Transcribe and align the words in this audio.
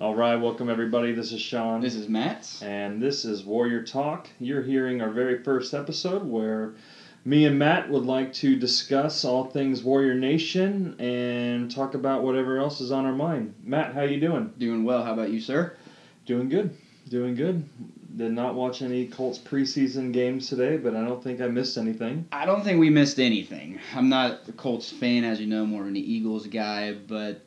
All 0.00 0.14
right, 0.14 0.36
welcome 0.36 0.70
everybody. 0.70 1.12
This 1.12 1.30
is 1.30 1.42
Sean. 1.42 1.82
This 1.82 1.94
is 1.94 2.08
Matt. 2.08 2.48
and 2.62 3.02
this 3.02 3.26
is 3.26 3.44
Warrior 3.44 3.82
Talk. 3.82 4.28
You're 4.38 4.62
hearing 4.62 5.02
our 5.02 5.10
very 5.10 5.42
first 5.42 5.74
episode 5.74 6.24
where 6.24 6.72
me 7.26 7.44
and 7.44 7.58
Matt 7.58 7.90
would 7.90 8.06
like 8.06 8.32
to 8.34 8.56
discuss 8.56 9.26
all 9.26 9.44
things 9.44 9.82
Warrior 9.82 10.14
Nation 10.14 10.98
and 10.98 11.70
talk 11.70 11.92
about 11.94 12.22
whatever 12.22 12.58
else 12.58 12.80
is 12.80 12.90
on 12.90 13.04
our 13.04 13.12
mind. 13.12 13.54
Matt, 13.62 13.92
how 13.94 14.02
you 14.02 14.18
doing? 14.18 14.54
Doing 14.56 14.84
well. 14.84 15.04
How 15.04 15.12
about 15.12 15.30
you, 15.30 15.40
sir? 15.40 15.76
Doing 16.24 16.48
good. 16.48 16.74
Doing 17.10 17.34
good. 17.34 17.68
Did 18.16 18.32
not 18.32 18.54
watch 18.54 18.80
any 18.80 19.06
Colts 19.06 19.38
preseason 19.38 20.12
games 20.14 20.48
today, 20.48 20.78
but 20.78 20.96
I 20.96 21.04
don't 21.04 21.22
think 21.22 21.42
I 21.42 21.46
missed 21.48 21.76
anything. 21.76 22.26
I 22.32 22.46
don't 22.46 22.64
think 22.64 22.80
we 22.80 22.88
missed 22.88 23.20
anything. 23.20 23.78
I'm 23.94 24.08
not 24.08 24.48
a 24.48 24.52
Colts 24.52 24.90
fan, 24.90 25.24
as 25.24 25.40
you 25.40 25.46
know, 25.46 25.66
more 25.66 25.82
of 25.82 25.88
an 25.88 25.96
Eagles 25.96 26.46
guy, 26.46 26.92
but 26.94 27.44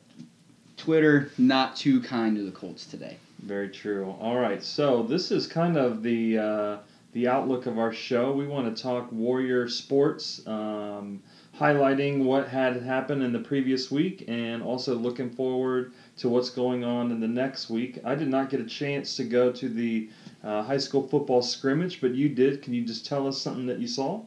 Twitter 0.84 1.30
not 1.38 1.76
too 1.76 1.98
kind 2.02 2.36
to 2.36 2.42
the 2.42 2.50
Colts 2.50 2.84
today. 2.84 3.16
Very 3.42 3.70
true. 3.70 4.14
All 4.20 4.36
right, 4.36 4.62
so 4.62 5.02
this 5.02 5.30
is 5.30 5.46
kind 5.46 5.78
of 5.78 6.02
the 6.02 6.36
uh, 6.38 6.76
the 7.12 7.26
outlook 7.26 7.64
of 7.64 7.78
our 7.78 7.92
show. 7.92 8.32
We 8.32 8.46
want 8.46 8.76
to 8.76 8.82
talk 8.82 9.10
Warrior 9.10 9.66
sports, 9.68 10.46
um, 10.46 11.22
highlighting 11.58 12.24
what 12.24 12.48
had 12.48 12.82
happened 12.82 13.22
in 13.22 13.32
the 13.32 13.38
previous 13.38 13.90
week, 13.90 14.24
and 14.28 14.62
also 14.62 14.94
looking 14.94 15.30
forward 15.30 15.92
to 16.18 16.28
what's 16.28 16.50
going 16.50 16.84
on 16.84 17.10
in 17.10 17.18
the 17.18 17.28
next 17.28 17.70
week. 17.70 17.98
I 18.04 18.14
did 18.14 18.28
not 18.28 18.50
get 18.50 18.60
a 18.60 18.66
chance 18.66 19.16
to 19.16 19.24
go 19.24 19.52
to 19.52 19.68
the 19.70 20.10
uh, 20.42 20.62
high 20.64 20.76
school 20.76 21.08
football 21.08 21.40
scrimmage, 21.40 22.02
but 22.02 22.14
you 22.14 22.28
did. 22.28 22.60
Can 22.60 22.74
you 22.74 22.84
just 22.84 23.06
tell 23.06 23.26
us 23.26 23.40
something 23.40 23.66
that 23.66 23.78
you 23.78 23.88
saw? 23.88 24.22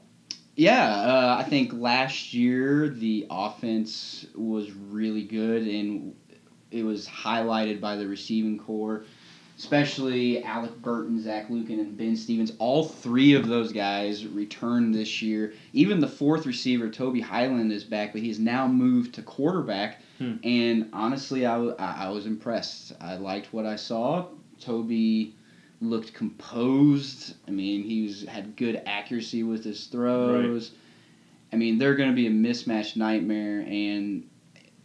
Yeah, 0.56 0.90
uh, 0.90 1.36
I 1.40 1.44
think 1.48 1.72
last 1.74 2.34
year 2.34 2.90
the 2.90 3.28
offense 3.30 4.26
was 4.34 4.72
really 4.72 5.22
good, 5.22 5.68
and 5.68 6.16
it 6.72 6.84
was 6.84 7.08
highlighted 7.08 7.80
by 7.80 7.96
the 7.96 8.08
receiving 8.08 8.58
corps, 8.58 9.06
especially 9.58 10.44
Alec 10.44 10.76
Burton, 10.82 11.22
Zach 11.22 11.50
Lucan, 11.50 11.80
and 11.80 11.98
Ben 11.98 12.16
Stevens. 12.16 12.54
All 12.60 12.84
three 12.84 13.34
of 13.34 13.48
those 13.48 13.72
guys 13.72 14.26
returned 14.26 14.94
this 14.94 15.22
year. 15.22 15.54
Even 15.74 16.00
the 16.00 16.08
fourth 16.08 16.46
receiver, 16.46 16.90
Toby 16.90 17.22
Highland, 17.22 17.72
is 17.72 17.84
back, 17.84 18.14
but 18.14 18.22
he's 18.22 18.40
now 18.40 18.68
moved 18.68 19.16
to 19.16 19.22
quarterback. 19.22 20.02
Hmm. 20.18 20.36
And 20.44 20.90
honestly, 20.94 21.46
I, 21.46 21.58
I 21.58 22.10
was 22.10 22.26
impressed. 22.26 22.94
I 23.02 23.16
liked 23.16 23.54
what 23.54 23.66
I 23.66 23.76
saw. 23.76 24.28
Toby 24.60 25.34
looked 25.82 26.14
composed. 26.14 27.36
I 27.48 27.52
mean, 27.52 27.84
he 27.84 28.04
was 28.04 28.24
had 28.24 28.56
good 28.56 28.82
accuracy 28.86 29.44
with 29.44 29.64
his 29.64 29.86
throws. 29.86 30.72
I 31.54 31.56
mean, 31.56 31.78
they're 31.78 31.96
going 31.96 32.10
to 32.10 32.16
be 32.16 32.28
a 32.28 32.32
mismatch 32.32 32.96
nightmare, 32.96 33.62
and 33.62 34.28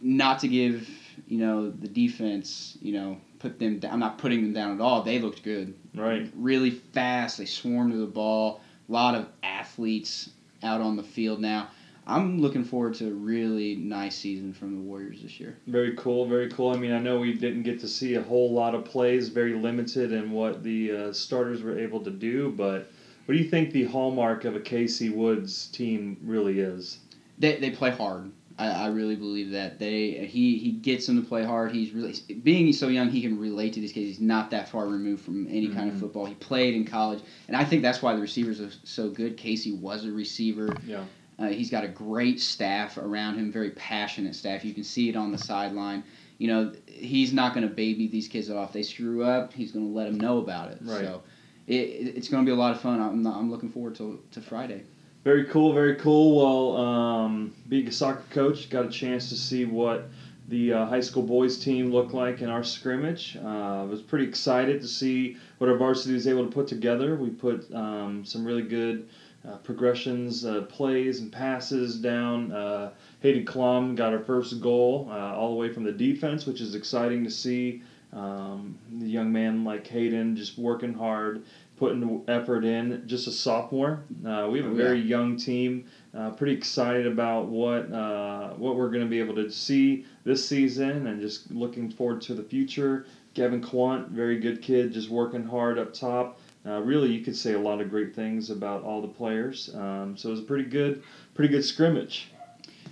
not 0.01 0.39
to 0.39 0.47
give 0.47 0.87
you 1.27 1.37
know 1.37 1.69
the 1.69 1.87
defense, 1.87 2.77
you 2.81 2.93
know, 2.93 3.17
put 3.39 3.59
them. 3.59 3.79
Down. 3.79 3.93
I'm 3.93 3.99
not 3.99 4.17
putting 4.17 4.41
them 4.41 4.53
down 4.53 4.73
at 4.73 4.81
all. 4.81 5.01
They 5.03 5.19
looked 5.19 5.43
good, 5.43 5.73
Right. 5.95 6.29
really 6.35 6.69
fast. 6.71 7.37
They 7.37 7.45
swarmed 7.45 7.91
to 7.91 7.97
the 7.97 8.05
ball. 8.05 8.61
A 8.89 8.91
lot 8.91 9.15
of 9.15 9.27
athletes 9.41 10.29
out 10.61 10.81
on 10.81 10.95
the 10.95 11.03
field 11.03 11.39
now. 11.39 11.69
I'm 12.05 12.41
looking 12.41 12.65
forward 12.65 12.95
to 12.95 13.07
a 13.07 13.13
really 13.13 13.75
nice 13.75 14.17
season 14.17 14.51
from 14.51 14.73
the 14.75 14.81
Warriors 14.81 15.21
this 15.21 15.39
year. 15.39 15.55
Very 15.67 15.95
cool, 15.95 16.25
very 16.25 16.49
cool. 16.49 16.69
I 16.71 16.75
mean, 16.75 16.91
I 16.91 16.99
know 16.99 17.17
we 17.17 17.31
didn't 17.33 17.63
get 17.63 17.79
to 17.79 17.87
see 17.87 18.15
a 18.15 18.21
whole 18.21 18.51
lot 18.51 18.75
of 18.75 18.83
plays, 18.83 19.29
very 19.29 19.53
limited 19.53 20.11
in 20.11 20.31
what 20.31 20.63
the 20.63 20.91
uh, 20.91 21.13
starters 21.13 21.61
were 21.63 21.79
able 21.79 22.01
to 22.01 22.11
do, 22.11 22.51
but 22.57 22.89
what 23.25 23.35
do 23.35 23.41
you 23.41 23.47
think 23.47 23.71
the 23.71 23.85
hallmark 23.85 24.43
of 24.43 24.53
a 24.53 24.59
Casey 24.59 25.09
Woods 25.09 25.67
team 25.67 26.17
really 26.25 26.59
is? 26.59 26.99
They, 27.39 27.55
they 27.57 27.69
play 27.69 27.91
hard. 27.91 28.31
I, 28.57 28.67
I 28.67 28.87
really 28.87 29.15
believe 29.15 29.51
that 29.51 29.79
they 29.79 30.25
he 30.27 30.57
he 30.57 30.71
gets 30.71 31.07
them 31.07 31.21
to 31.21 31.27
play 31.27 31.43
hard. 31.43 31.71
He's 31.71 31.91
really 31.91 32.13
being 32.43 32.71
so 32.73 32.87
young. 32.87 33.09
He 33.09 33.21
can 33.21 33.39
relate 33.39 33.73
to 33.73 33.79
these 33.79 33.91
kids. 33.91 34.07
He's 34.07 34.19
not 34.21 34.51
that 34.51 34.69
far 34.69 34.85
removed 34.87 35.23
from 35.25 35.47
any 35.47 35.69
kind 35.69 35.89
of 35.89 35.95
Mhm. 35.95 35.99
football. 36.01 36.25
He 36.25 36.35
played 36.35 36.75
in 36.75 36.85
college, 36.85 37.19
and 37.47 37.57
I 37.57 37.63
think 37.65 37.81
that's 37.81 38.01
why 38.01 38.13
the 38.15 38.21
receivers 38.21 38.61
are 38.61 38.69
so 38.83 39.09
good. 39.09 39.37
Casey 39.37 39.71
was 39.71 40.05
a 40.05 40.11
receiver. 40.11 40.75
Yeah. 40.85 41.03
Uh, 41.39 41.47
he's 41.47 41.71
got 41.71 41.83
a 41.83 41.87
great 41.87 42.39
staff 42.39 42.97
around 42.97 43.39
him, 43.39 43.51
very 43.51 43.71
passionate 43.71 44.35
staff. 44.35 44.63
You 44.63 44.73
can 44.73 44.83
see 44.83 45.09
it 45.09 45.15
on 45.15 45.31
the 45.31 45.37
sideline. 45.39 46.03
You 46.37 46.47
know, 46.47 46.71
he's 46.85 47.33
not 47.33 47.55
going 47.55 47.67
to 47.67 47.73
baby 47.73 48.07
these 48.07 48.27
kids 48.27 48.51
off. 48.51 48.71
They 48.71 48.83
screw 48.83 49.23
up, 49.23 49.51
he's 49.51 49.71
going 49.71 49.87
to 49.87 49.91
let 49.91 50.05
them 50.05 50.19
know 50.19 50.37
about 50.37 50.71
it. 50.71 50.77
Right. 50.83 51.01
So 51.05 51.23
it, 51.65 51.73
it- 51.75 52.17
it's 52.17 52.27
going 52.27 52.45
to 52.45 52.49
be 52.49 52.53
a 52.53 52.59
lot 52.59 52.75
of 52.75 52.81
fun. 52.81 53.01
I'm, 53.01 53.25
I'm 53.25 53.49
looking 53.49 53.69
forward 53.69 53.95
to, 53.95 54.21
to 54.31 54.41
Friday. 54.41 54.83
Very 55.23 55.45
cool, 55.45 55.71
very 55.71 55.95
cool. 55.95 56.35
Well, 56.35 56.85
um, 56.85 57.53
being 57.69 57.87
a 57.87 57.91
soccer 57.93 58.25
coach, 58.29 58.69
got 58.69 58.85
a 58.85 58.89
chance 58.89 59.29
to 59.29 59.35
see 59.35 59.63
what 59.63 60.09
the 60.49 60.73
uh, 60.73 60.85
high 60.85 60.99
school 60.99 61.23
boys 61.23 61.57
team 61.57 61.93
looked 61.93 62.13
like 62.13 62.41
in 62.41 62.49
our 62.49 62.63
scrimmage. 62.63 63.37
Uh, 63.41 63.81
I 63.81 63.83
was 63.83 64.01
pretty 64.01 64.25
excited 64.25 64.81
to 64.81 64.87
see 64.87 65.37
what 65.59 65.69
our 65.69 65.77
varsity 65.77 66.13
was 66.13 66.27
able 66.27 66.45
to 66.45 66.51
put 66.51 66.67
together. 66.67 67.15
We 67.15 67.29
put 67.29 67.73
um, 67.73 68.25
some 68.25 68.43
really 68.43 68.63
good 68.63 69.07
uh, 69.47 69.57
progressions, 69.57 70.43
uh, 70.43 70.63
plays, 70.63 71.21
and 71.21 71.31
passes 71.31 71.95
down. 71.95 72.51
Uh, 72.51 72.91
Hayden 73.21 73.45
Klum 73.45 73.95
got 73.95 74.11
our 74.11 74.19
first 74.19 74.59
goal 74.59 75.07
uh, 75.09 75.35
all 75.35 75.51
the 75.51 75.55
way 75.55 75.71
from 75.71 75.85
the 75.85 75.91
defense, 75.93 76.45
which 76.45 76.59
is 76.59 76.75
exciting 76.75 77.23
to 77.23 77.31
see. 77.31 77.81
Um, 78.13 78.77
the 78.99 79.07
young 79.07 79.31
man 79.31 79.63
like 79.63 79.87
Hayden 79.87 80.35
just 80.35 80.57
working 80.57 80.93
hard, 80.93 81.43
putting 81.77 82.23
effort 82.27 82.63
in. 82.63 83.03
Just 83.07 83.27
a 83.27 83.31
sophomore. 83.31 84.03
Uh, 84.25 84.47
we 84.51 84.61
have 84.61 84.71
a 84.71 84.75
very 84.75 84.99
young 84.99 85.35
team. 85.35 85.85
Uh, 86.15 86.29
pretty 86.29 86.53
excited 86.53 87.07
about 87.07 87.47
what 87.47 87.91
uh, 87.91 88.49
what 88.53 88.75
we're 88.75 88.89
going 88.89 89.03
to 89.03 89.09
be 89.09 89.19
able 89.19 89.35
to 89.35 89.49
see 89.49 90.05
this 90.23 90.47
season, 90.47 91.07
and 91.07 91.19
just 91.19 91.51
looking 91.51 91.89
forward 91.89 92.21
to 92.21 92.33
the 92.33 92.43
future. 92.43 93.05
Gavin 93.33 93.61
Quant, 93.61 94.09
very 94.09 94.39
good 94.39 94.61
kid, 94.61 94.93
just 94.93 95.09
working 95.09 95.43
hard 95.43 95.79
up 95.79 95.91
top. 95.91 96.39
Uh, 96.65 96.79
really, 96.81 97.11
you 97.11 97.23
could 97.23 97.35
say 97.35 97.53
a 97.53 97.59
lot 97.59 97.81
of 97.81 97.89
great 97.89 98.15
things 98.15 98.49
about 98.49 98.83
all 98.83 99.01
the 99.01 99.07
players. 99.07 99.73
Um, 99.73 100.15
so 100.15 100.29
it 100.29 100.31
was 100.31 100.39
a 100.39 100.43
pretty 100.43 100.69
good, 100.69 101.03
pretty 101.33 101.51
good 101.51 101.65
scrimmage. 101.65 102.29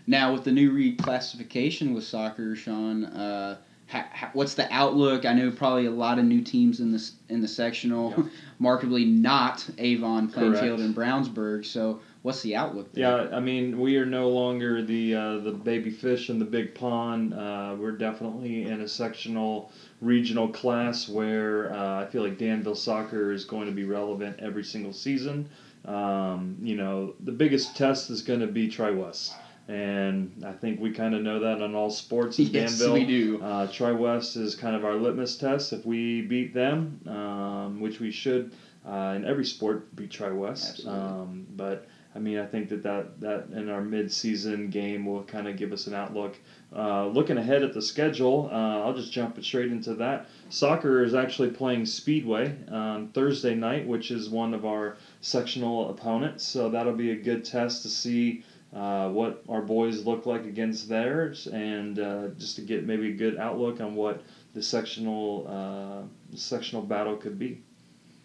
Now, 0.07 0.33
with 0.33 0.43
the 0.43 0.51
new 0.51 0.71
reclassification 0.73 1.93
with 1.93 2.03
soccer, 2.03 2.55
Sean, 2.55 3.05
uh, 3.05 3.57
ha, 3.91 4.05
ha, 4.13 4.29
what's 4.33 4.53
the 4.53 4.71
outlook? 4.73 5.25
I 5.25 5.33
know 5.33 5.51
probably 5.51 5.85
a 5.85 5.91
lot 5.91 6.17
of 6.17 6.25
new 6.25 6.41
teams 6.41 6.79
in 6.79 6.91
the 6.91 7.11
in 7.29 7.41
the 7.41 7.47
sectional, 7.47 8.13
Yeah. 8.17 8.23
markedly 8.59 9.05
not 9.05 9.67
Avon, 9.77 10.29
Plainfield, 10.29 10.79
Correct. 10.79 10.81
and 10.81 10.95
Brownsburg. 10.95 11.65
So, 11.65 11.99
what's 12.21 12.41
the 12.41 12.55
outlook? 12.55 12.91
There? 12.93 13.03
Yeah, 13.29 13.35
I 13.35 13.39
mean, 13.39 13.79
we 13.79 13.97
are 13.97 14.05
no 14.05 14.29
longer 14.29 14.81
the 14.81 15.15
uh, 15.15 15.37
the 15.39 15.51
baby 15.51 15.89
fish 15.91 16.29
in 16.29 16.39
the 16.39 16.45
big 16.45 16.73
pond. 16.73 17.33
Uh, 17.33 17.75
we're 17.77 17.91
definitely 17.97 18.63
in 18.63 18.81
a 18.81 18.87
sectional, 18.87 19.71
regional 19.99 20.47
class 20.47 21.09
where 21.09 21.73
uh, 21.73 22.03
I 22.03 22.05
feel 22.07 22.23
like 22.23 22.37
Danville 22.37 22.75
soccer 22.75 23.31
is 23.31 23.45
going 23.45 23.67
to 23.67 23.73
be 23.73 23.83
relevant 23.83 24.39
every 24.39 24.63
single 24.63 24.93
season. 24.93 25.49
Um, 25.85 26.57
you 26.61 26.75
know, 26.75 27.15
the 27.21 27.31
biggest 27.31 27.75
test 27.75 28.11
is 28.11 28.21
going 28.21 28.39
to 28.41 28.47
be 28.47 28.67
Tri 28.67 28.91
West, 28.91 29.33
and 29.71 30.43
I 30.45 30.51
think 30.51 30.81
we 30.81 30.91
kind 30.91 31.15
of 31.15 31.21
know 31.21 31.39
that 31.39 31.61
on 31.61 31.75
all 31.75 31.89
sports 31.89 32.37
in 32.39 32.45
yes, 32.51 32.77
Danville. 32.77 32.93
we 32.93 33.05
do. 33.05 33.41
Uh, 33.41 33.67
Tri 33.67 33.91
West 33.93 34.35
is 34.35 34.53
kind 34.53 34.75
of 34.75 34.83
our 34.83 34.95
litmus 34.95 35.37
test. 35.37 35.71
If 35.71 35.85
we 35.85 36.21
beat 36.21 36.53
them, 36.53 36.99
um, 37.07 37.79
which 37.79 38.01
we 38.01 38.11
should 38.11 38.53
uh, 38.85 39.13
in 39.15 39.23
every 39.23 39.45
sport, 39.45 39.95
beat 39.95 40.11
Tri 40.11 40.31
West. 40.31 40.79
Absolutely. 40.79 40.99
Um, 40.99 41.47
but 41.55 41.87
I 42.13 42.19
mean, 42.19 42.37
I 42.37 42.45
think 42.45 42.67
that 42.67 42.83
that, 42.83 43.21
that 43.21 43.47
in 43.57 43.69
our 43.69 43.79
mid-season 43.79 44.69
game 44.69 45.05
will 45.05 45.23
kind 45.23 45.47
of 45.47 45.55
give 45.55 45.71
us 45.71 45.87
an 45.87 45.93
outlook. 45.93 46.37
Uh, 46.75 47.07
looking 47.07 47.37
ahead 47.37 47.63
at 47.63 47.73
the 47.73 47.81
schedule, 47.81 48.49
uh, 48.51 48.81
I'll 48.81 48.93
just 48.93 49.13
jump 49.13 49.41
straight 49.41 49.71
into 49.71 49.93
that. 49.95 50.27
Soccer 50.49 51.03
is 51.03 51.13
actually 51.13 51.51
playing 51.51 51.85
Speedway 51.85 52.53
on 52.69 53.07
Thursday 53.09 53.55
night, 53.55 53.87
which 53.87 54.11
is 54.11 54.29
one 54.29 54.53
of 54.53 54.65
our 54.65 54.97
sectional 55.21 55.89
opponents. 55.91 56.45
So 56.45 56.69
that'll 56.69 56.91
be 56.95 57.11
a 57.11 57.15
good 57.15 57.45
test 57.45 57.83
to 57.83 57.89
see 57.89 58.43
uh, 58.75 59.09
what 59.09 59.43
our 59.49 59.61
boys 59.61 60.05
look 60.05 60.25
like 60.25 60.45
against 60.45 60.87
theirs, 60.87 61.47
and 61.47 61.99
uh, 61.99 62.27
just 62.37 62.55
to 62.55 62.61
get 62.61 62.85
maybe 62.85 63.09
a 63.09 63.15
good 63.15 63.37
outlook 63.37 63.81
on 63.81 63.95
what 63.95 64.23
the 64.53 64.61
sectional 64.61 65.45
uh, 65.47 66.37
sectional 66.37 66.81
battle 66.81 67.15
could 67.15 67.37
be. 67.37 67.61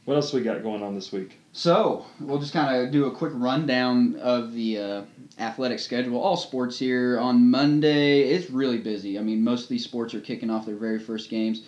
What 0.04 0.14
else 0.14 0.32
we 0.32 0.40
got 0.42 0.62
going 0.62 0.84
on 0.84 0.94
this 0.94 1.10
week? 1.10 1.36
So 1.52 2.06
we'll 2.20 2.38
just 2.38 2.52
kind 2.52 2.76
of 2.76 2.92
do 2.92 3.06
a 3.06 3.10
quick 3.10 3.32
rundown 3.34 4.14
of 4.20 4.52
the 4.52 4.78
uh, 4.78 5.02
athletic 5.40 5.80
schedule. 5.80 6.20
All 6.20 6.36
sports 6.36 6.78
here 6.78 7.18
on 7.18 7.50
Monday. 7.50 8.22
It's 8.22 8.48
really 8.48 8.78
busy. 8.78 9.18
I 9.18 9.22
mean, 9.22 9.42
most 9.42 9.64
of 9.64 9.68
these 9.68 9.82
sports 9.82 10.14
are 10.14 10.20
kicking 10.20 10.48
off 10.48 10.64
their 10.64 10.76
very 10.76 11.00
first 11.00 11.28
games. 11.28 11.62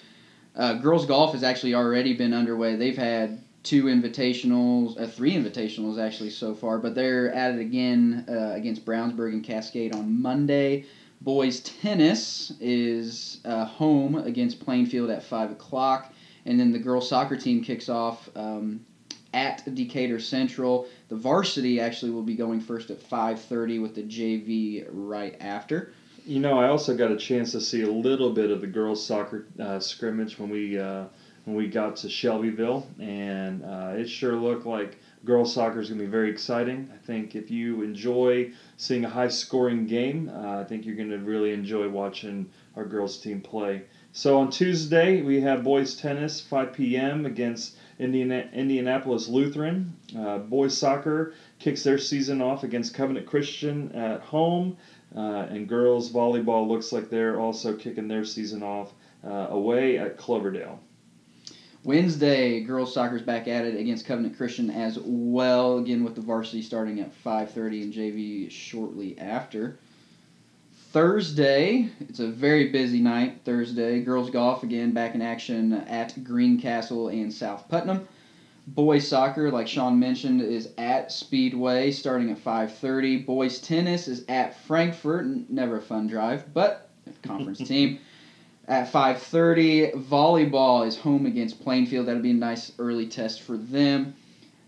Uh, 0.55 0.75
girls 0.75 1.05
golf 1.05 1.33
has 1.33 1.43
actually 1.43 1.75
already 1.75 2.15
been 2.15 2.33
underway. 2.33 2.77
They've 2.77 2.97
had 2.97 3.43
two 3.63 3.85
invitationals, 3.85 5.01
uh, 5.01 5.07
three 5.07 5.35
invitationals 5.35 5.99
actually 5.99 6.31
so 6.31 6.55
far, 6.55 6.79
but 6.79 6.95
they're 6.95 7.33
at 7.33 7.55
it 7.55 7.61
again 7.61 8.25
uh, 8.29 8.53
against 8.55 8.85
Brownsburg 8.85 9.33
and 9.33 9.45
Cascade 9.45 9.95
on 9.95 10.21
Monday. 10.21 10.85
Boys 11.21 11.61
tennis 11.61 12.53
is 12.61 13.41
uh, 13.45 13.65
home 13.65 14.15
against 14.15 14.61
Plainfield 14.61 15.11
at 15.11 15.23
five 15.23 15.51
o'clock, 15.51 16.13
and 16.47 16.59
then 16.59 16.73
the 16.73 16.79
girls 16.79 17.09
soccer 17.09 17.37
team 17.37 17.63
kicks 17.63 17.89
off 17.89 18.31
um, 18.37 18.85
at 19.35 19.75
Decatur 19.75 20.21
Central. 20.21 20.87
The 21.09 21.17
varsity 21.17 21.81
actually 21.81 22.13
will 22.13 22.23
be 22.23 22.37
going 22.37 22.61
first 22.61 22.91
at 22.91 23.03
five 23.03 23.41
thirty 23.41 23.81
with 23.81 23.97
the 23.97 24.05
JV 24.05 24.87
right 24.91 25.37
after. 25.41 25.93
You 26.25 26.41
know, 26.41 26.59
I 26.59 26.69
also 26.69 26.97
got 26.97 27.11
a 27.11 27.17
chance 27.17 27.53
to 27.53 27.61
see 27.61 27.83
a 27.83 27.91
little 27.91 28.31
bit 28.31 28.51
of 28.51 28.61
the 28.61 28.67
girls' 28.67 29.05
soccer 29.05 29.47
uh, 29.59 29.81
scrimmage 29.81 30.39
when 30.39 30.51
we 30.51 30.79
uh, 30.79 31.07
when 31.49 31.57
we 31.57 31.67
got 31.67 31.97
to 31.97 32.11
Shelbyville, 32.11 32.87
and 33.01 33.65
uh, 33.65 33.95
it 33.97 34.07
sure 34.07 34.37
looked 34.37 34.67
like 34.67 34.99
girls' 35.25 35.55
soccer 35.55 35.81
is 35.81 35.89
going 35.89 35.99
to 35.99 36.05
be 36.05 36.11
very 36.11 36.31
exciting. 36.31 36.91
I 36.93 36.99
think 37.07 37.35
if 37.35 37.51
you 37.51 37.81
enjoy 37.81 38.53
seeing 38.77 39.07
a 39.07 39.09
high-scoring 39.09 39.87
game, 39.87 40.31
uh, 40.31 40.61
I 40.61 40.65
think 40.65 40.85
you're 40.85 40.95
going 40.95 41.09
to 41.09 41.19
really 41.19 41.55
enjoy 41.55 41.89
watching 41.89 42.51
our 42.77 42.85
girls' 42.85 43.17
team 43.17 43.41
play. 43.41 43.85
So 44.13 44.39
on 44.39 44.51
Tuesday 44.51 45.23
we 45.23 45.41
have 45.41 45.65
boys 45.65 45.97
tennis, 45.97 46.39
5 46.39 46.75
p.m. 46.75 47.25
against 47.25 47.79
Indiana, 47.99 48.51
Indianapolis 48.53 49.27
Lutheran. 49.27 49.97
Uh, 50.19 50.39
boys 50.39 50.77
soccer 50.77 51.33
kicks 51.59 51.83
their 51.83 51.97
season 51.97 52.43
off 52.43 52.63
against 52.63 52.93
Covenant 52.93 53.25
Christian 53.25 53.91
at 53.93 54.21
home. 54.21 54.77
Uh, 55.17 55.47
and 55.49 55.67
girls 55.67 56.13
volleyball 56.13 56.69
looks 56.69 56.93
like 56.93 57.09
they're 57.09 57.41
also 57.41 57.75
kicking 57.75 58.07
their 58.07 58.27
season 58.27 58.63
off 58.63 58.93
uh, 59.25 59.47
away 59.49 59.97
at 59.97 60.19
Cloverdale. 60.19 60.81
Wednesday, 61.85 62.61
girls 62.61 62.93
soccer's 62.93 63.23
back 63.23 63.47
at 63.49 63.65
it 63.65 63.79
against 63.79 64.05
Covenant 64.05 64.37
Christian 64.37 64.71
as 64.71 64.99
well. 65.05 65.79
Again 65.79 66.05
with 66.05 66.17
the 66.17 66.21
varsity 66.21 66.63
starting 66.63 67.01
at 67.01 67.13
5:30 67.13 67.83
and 67.83 67.93
JV 67.93 68.51
shortly 68.51 69.19
after. 69.19 69.79
Thursday, 70.91 71.89
it's 72.01 72.19
a 72.19 72.27
very 72.27 72.71
busy 72.71 73.01
night. 73.01 73.41
Thursday, 73.45 74.01
girls 74.01 74.31
golf 74.31 74.63
again 74.63 74.93
back 74.93 75.15
in 75.15 75.23
action 75.23 75.73
at 75.73 76.25
Greencastle 76.25 77.09
and 77.09 77.33
South 77.33 77.69
Putnam. 77.69 78.01
Boys 78.67 79.07
soccer, 79.07 79.51
like 79.51 79.69
Sean 79.69 79.99
mentioned, 79.99 80.43
is 80.43 80.69
at 80.77 81.13
Speedway 81.13 81.91
starting 81.91 82.31
at 82.31 82.39
5:30. 82.39 83.25
Boys 83.25 83.61
tennis 83.61 84.09
is 84.09 84.25
at 84.29 84.53
Frankfort. 84.53 85.27
Never 85.49 85.77
a 85.77 85.81
fun 85.81 86.07
drive, 86.07 86.53
but 86.53 86.89
conference 87.23 87.59
team. 87.67 87.99
At 88.69 88.93
5:30, 88.93 89.93
volleyball 89.95 90.87
is 90.87 90.99
home 90.99 91.25
against 91.25 91.59
Plainfield. 91.63 92.05
That'll 92.05 92.21
be 92.21 92.33
a 92.33 92.35
nice 92.35 92.71
early 92.79 93.07
test 93.07 93.41
for 93.41 93.57
them. 93.57 94.15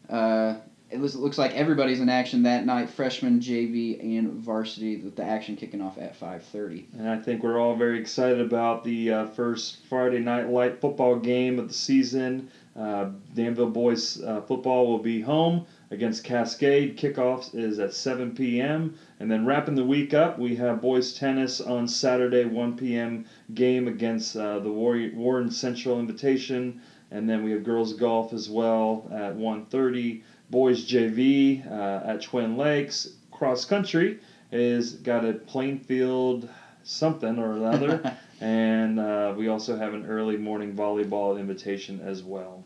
Uh, 0.09 0.55
it 0.91 1.01
looks, 1.01 1.37
like 1.37 1.55
everybody's 1.55 2.01
in 2.01 2.09
action 2.09 2.43
that 2.45 2.65
night, 2.65 2.89
freshman, 2.89 3.41
JV, 3.41 4.01
and 4.01 4.33
varsity, 4.33 4.97
with 4.97 5.17
the 5.17 5.23
action 5.23 5.55
kicking 5.55 5.81
off 5.81 5.99
at 5.99 6.19
5.30. 6.19 6.87
And 6.99 7.09
I 7.09 7.19
think 7.19 7.45
we're 7.45 7.61
all 7.61 7.77
very 7.77 8.01
excited 8.01 8.41
about 8.41 8.83
the 8.83 9.13
uh, 9.13 9.27
first 9.27 9.85
Friday 9.89 10.19
night 10.19 10.49
light 10.49 10.81
football 10.81 11.17
game 11.17 11.59
of 11.61 11.69
the 11.69 11.75
season. 11.75 12.51
Uh, 12.75 13.11
Danville 13.35 13.71
boys 13.71 14.21
uh, 14.23 14.41
football 14.41 14.89
will 14.89 14.99
be 14.99 15.21
home 15.21 15.67
against 15.91 16.25
Cascade. 16.25 16.97
Kickoff 16.97 17.55
is 17.55 17.79
at 17.79 17.93
7 17.93 18.35
p.m. 18.35 18.97
And 19.19 19.31
then 19.31 19.45
wrapping 19.45 19.75
the 19.75 19.85
week 19.85 20.15
up, 20.15 20.39
we 20.39 20.55
have 20.57 20.81
boys 20.81 21.15
tennis 21.15 21.61
on 21.61 21.89
Saturday, 21.89 22.45
1 22.45 22.77
p.m. 22.77 23.27
game 23.55 23.89
against 23.89 24.37
uh, 24.37 24.61
the 24.61 24.71
Warren 24.71 25.51
Central 25.51 25.99
Invitation. 25.99 26.81
And 27.11 27.29
then 27.29 27.43
we 27.43 27.51
have 27.51 27.65
girls 27.65 27.93
golf 27.93 28.33
as 28.33 28.49
well 28.49 29.09
at 29.11 29.37
1.30 29.37 30.23
boys 30.49 30.89
JV 30.89 31.67
uh, 31.71 32.07
at 32.07 32.23
Twin 32.23 32.57
Lakes. 32.57 33.15
Cross 33.31 33.65
country 33.65 34.21
is 34.53 34.95
got 34.95 35.25
a 35.25 35.33
Plainfield 35.33 36.49
something 36.83 37.39
or 37.39 37.53
another, 37.53 38.17
and 38.41 38.99
uh, 38.99 39.35
we 39.37 39.49
also 39.49 39.77
have 39.77 39.95
an 39.95 40.07
early 40.07 40.37
morning 40.37 40.75
volleyball 40.75 41.39
invitation 41.39 42.01
as 42.01 42.23
well. 42.23 42.65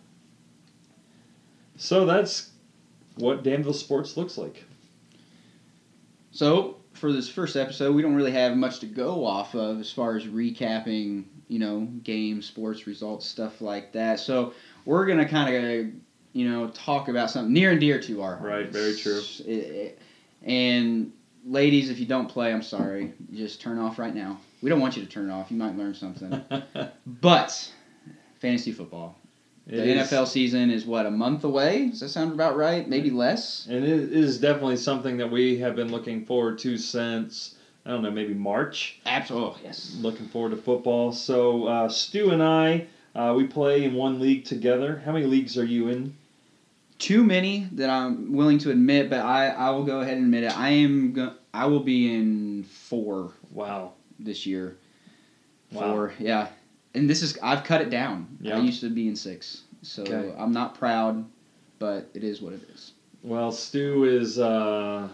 So 1.77 2.07
that's 2.07 2.51
what 3.17 3.43
Danville 3.43 3.73
sports 3.73 4.17
looks 4.17 4.37
like. 4.37 4.65
So 6.31 6.79
for 6.95 7.13
this 7.13 7.29
first 7.29 7.57
episode, 7.57 7.95
we 7.95 8.03
don't 8.03 8.15
really 8.15 8.33
have 8.33 8.57
much 8.57 8.81
to 8.81 8.87
go 8.87 9.25
off 9.25 9.55
of 9.55 9.81
as 9.81 9.93
far 9.93 10.17
as 10.17 10.25
recapping, 10.25 11.25
you 11.49 11.59
know, 11.59 11.81
games, 12.03 12.47
sports 12.47 12.87
results, 12.87 13.27
stuff 13.27 13.61
like 13.61 13.93
that. 13.93 14.21
So 14.21 14.55
we're 14.85 15.07
gonna 15.07 15.29
kind 15.29 15.55
of 15.55 15.93
you 16.35 16.51
know, 16.51 16.69
talk 16.71 17.09
about 17.09 17.31
something 17.31 17.53
near 17.53 17.71
and 17.71 17.81
dear 17.81 18.01
to 18.03 18.21
our 18.21 18.37
hearts. 18.37 18.45
Right, 18.45 18.69
very 18.69 18.97
true. 18.97 19.23
It, 19.47 19.51
it, 19.51 19.99
and 20.43 21.13
ladies, 21.47 21.91
if 21.91 21.99
you 22.01 22.07
don't 22.07 22.29
play, 22.29 22.53
I'm 22.53 22.63
sorry. 22.63 23.15
Just 23.33 23.61
turn 23.61 23.79
off 23.79 23.99
right 23.99 24.15
now. 24.15 24.41
We 24.61 24.69
don't 24.69 24.81
want 24.81 24.97
you 24.97 25.05
to 25.05 25.09
turn 25.09 25.31
it 25.31 25.33
off. 25.33 25.51
You 25.51 25.57
might 25.57 25.79
learn 25.79 25.95
something. 25.95 26.43
but 27.07 27.73
fantasy 28.41 28.73
football. 28.73 29.17
It 29.67 29.77
the 29.77 30.01
is. 30.01 30.11
NFL 30.11 30.27
season 30.27 30.71
is 30.71 30.85
what 30.85 31.07
a 31.07 31.11
month 31.11 31.45
away. 31.45 31.89
Does 31.89 32.01
that 32.01 32.11
sound 32.11 32.33
about 32.33 32.57
right? 32.57 32.89
Maybe 32.89 33.11
less. 33.11 33.67
And 33.69 33.85
it 33.85 34.13
is 34.13 34.39
definitely 34.39 34.77
something 34.77 35.17
that 35.17 35.31
we 35.31 35.59
have 35.59 35.75
been 35.75 35.91
looking 35.91 36.25
forward 36.27 36.59
to 36.61 36.77
since 36.77 37.55
I 37.87 37.91
don't 37.91 38.03
know, 38.03 38.11
maybe 38.11 38.35
March. 38.35 39.01
Absolutely, 39.05 39.61
yes. 39.65 39.97
Looking 40.01 40.27
forward 40.27 40.51
to 40.51 40.57
football. 40.57 41.13
So 41.13 41.67
uh, 41.67 41.89
Stu 41.89 42.31
and 42.31 42.43
I, 42.43 42.87
uh, 43.15 43.35
we 43.37 43.47
play 43.47 43.85
in 43.85 43.95
one 43.95 44.21
league 44.21 44.45
together. 44.45 45.03
How 45.05 45.13
many 45.13 45.27
leagues 45.27 45.59
are 45.59 45.65
you 45.65 45.89
in? 45.89 46.15
too 46.99 47.25
many 47.25 47.69
that 47.73 47.91
I'm 47.91 48.33
willing 48.33 48.59
to 48.59 48.71
admit, 48.71 49.11
but 49.11 49.21
I, 49.21 49.49
I 49.49 49.71
will 49.71 49.85
go 49.85 50.01
ahead 50.01 50.17
and 50.17 50.25
admit 50.25 50.45
it. 50.45 50.59
I 50.59 50.71
am 50.71 51.13
go- 51.13 51.35
I 51.53 51.67
will 51.67 51.81
be 51.81 52.15
in 52.15 52.65
four. 52.65 53.33
Wow. 53.51 53.93
This 54.19 54.47
year. 54.47 54.77
Wow. 55.73 55.81
Four, 55.93 56.15
yeah. 56.19 56.49
And 56.95 57.11
this 57.11 57.23
is 57.23 57.37
I've 57.43 57.65
cut 57.65 57.81
it 57.81 57.91
down. 57.91 58.39
Yeah. 58.41 58.57
I 58.57 58.61
used 58.61 58.81
to 58.81 58.91
be 58.91 59.09
in 59.09 59.17
six, 59.17 59.63
so 59.83 60.03
okay. 60.03 60.35
I'm 60.39 60.53
not 60.53 60.79
proud, 60.79 61.25
but 61.79 62.09
it 62.15 62.23
is 62.25 62.41
what 62.41 62.53
it 62.53 62.63
is. 62.73 62.93
Well, 63.23 63.51
Stu 63.53 64.05
is 64.05 64.39
uh, 64.39 65.09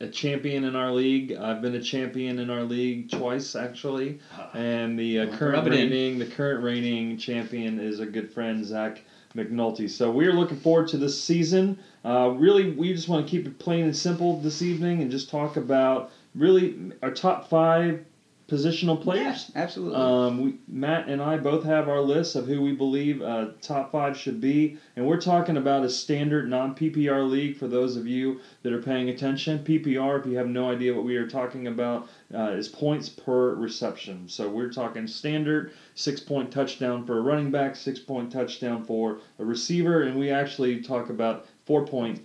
a 0.00 0.08
champion 0.08 0.64
in 0.64 0.74
our 0.74 0.90
league. 0.90 1.32
I've 1.32 1.62
been 1.62 1.74
a 1.74 1.82
champion 1.82 2.38
in 2.38 2.50
our 2.50 2.64
league 2.64 3.10
twice 3.10 3.54
actually, 3.54 4.18
and 4.54 4.98
the 4.98 5.20
uh, 5.20 5.36
current 5.36 5.68
reigning 5.68 6.18
the 6.18 6.26
current 6.26 6.64
reigning 6.64 7.16
champion 7.16 7.78
is 7.78 8.00
a 8.00 8.06
good 8.06 8.32
friend 8.32 8.64
Zach 8.64 9.02
McNulty. 9.36 9.88
So 9.88 10.10
we 10.10 10.26
are 10.26 10.32
looking 10.32 10.58
forward 10.58 10.88
to 10.88 10.98
this 10.98 11.22
season. 11.22 11.78
Uh, 12.04 12.34
really, 12.36 12.72
we 12.72 12.92
just 12.92 13.08
want 13.08 13.24
to 13.24 13.30
keep 13.30 13.46
it 13.46 13.58
plain 13.58 13.84
and 13.84 13.96
simple 13.96 14.40
this 14.40 14.62
evening 14.62 15.00
and 15.02 15.10
just 15.10 15.30
talk 15.30 15.56
about 15.56 16.10
really 16.34 16.92
our 17.02 17.10
top 17.10 17.48
five 17.48 18.04
positional 18.48 19.00
players. 19.00 19.50
Yeah, 19.54 19.62
absolutely. 19.62 19.96
Um, 19.96 20.40
we, 20.42 20.58
Matt 20.68 21.08
and 21.08 21.22
I 21.22 21.36
both 21.38 21.64
have 21.64 21.88
our 21.88 22.00
lists 22.00 22.34
of 22.34 22.46
who 22.46 22.60
we 22.60 22.72
believe 22.72 23.22
uh, 23.22 23.48
top 23.60 23.92
five 23.92 24.16
should 24.16 24.40
be, 24.40 24.78
and 24.96 25.06
we're 25.06 25.20
talking 25.20 25.56
about 25.56 25.84
a 25.84 25.90
standard 25.90 26.48
non 26.48 26.74
PPR 26.74 27.28
league 27.28 27.56
for 27.56 27.68
those 27.68 27.96
of 27.96 28.06
you 28.06 28.40
that 28.62 28.72
are 28.72 28.82
paying 28.82 29.08
attention. 29.08 29.60
PPR, 29.60 30.20
if 30.20 30.26
you 30.26 30.36
have 30.36 30.48
no 30.48 30.70
idea 30.70 30.94
what 30.94 31.04
we 31.04 31.16
are 31.16 31.28
talking 31.28 31.66
about, 31.66 32.08
uh, 32.34 32.50
is 32.50 32.68
points 32.68 33.08
per 33.08 33.54
reception. 33.54 34.28
So 34.28 34.48
we're 34.48 34.72
talking 34.72 35.06
standard 35.06 35.72
six 35.94 36.20
point 36.20 36.50
touchdown 36.50 37.06
for 37.06 37.18
a 37.18 37.22
running 37.22 37.50
back, 37.50 37.76
six 37.76 37.98
point 37.98 38.32
touchdown 38.32 38.84
for 38.84 39.20
a 39.38 39.44
receiver, 39.44 40.02
and 40.02 40.18
we 40.18 40.30
actually 40.30 40.82
talk 40.82 41.10
about 41.10 41.46
four 41.64 41.86
point 41.86 42.22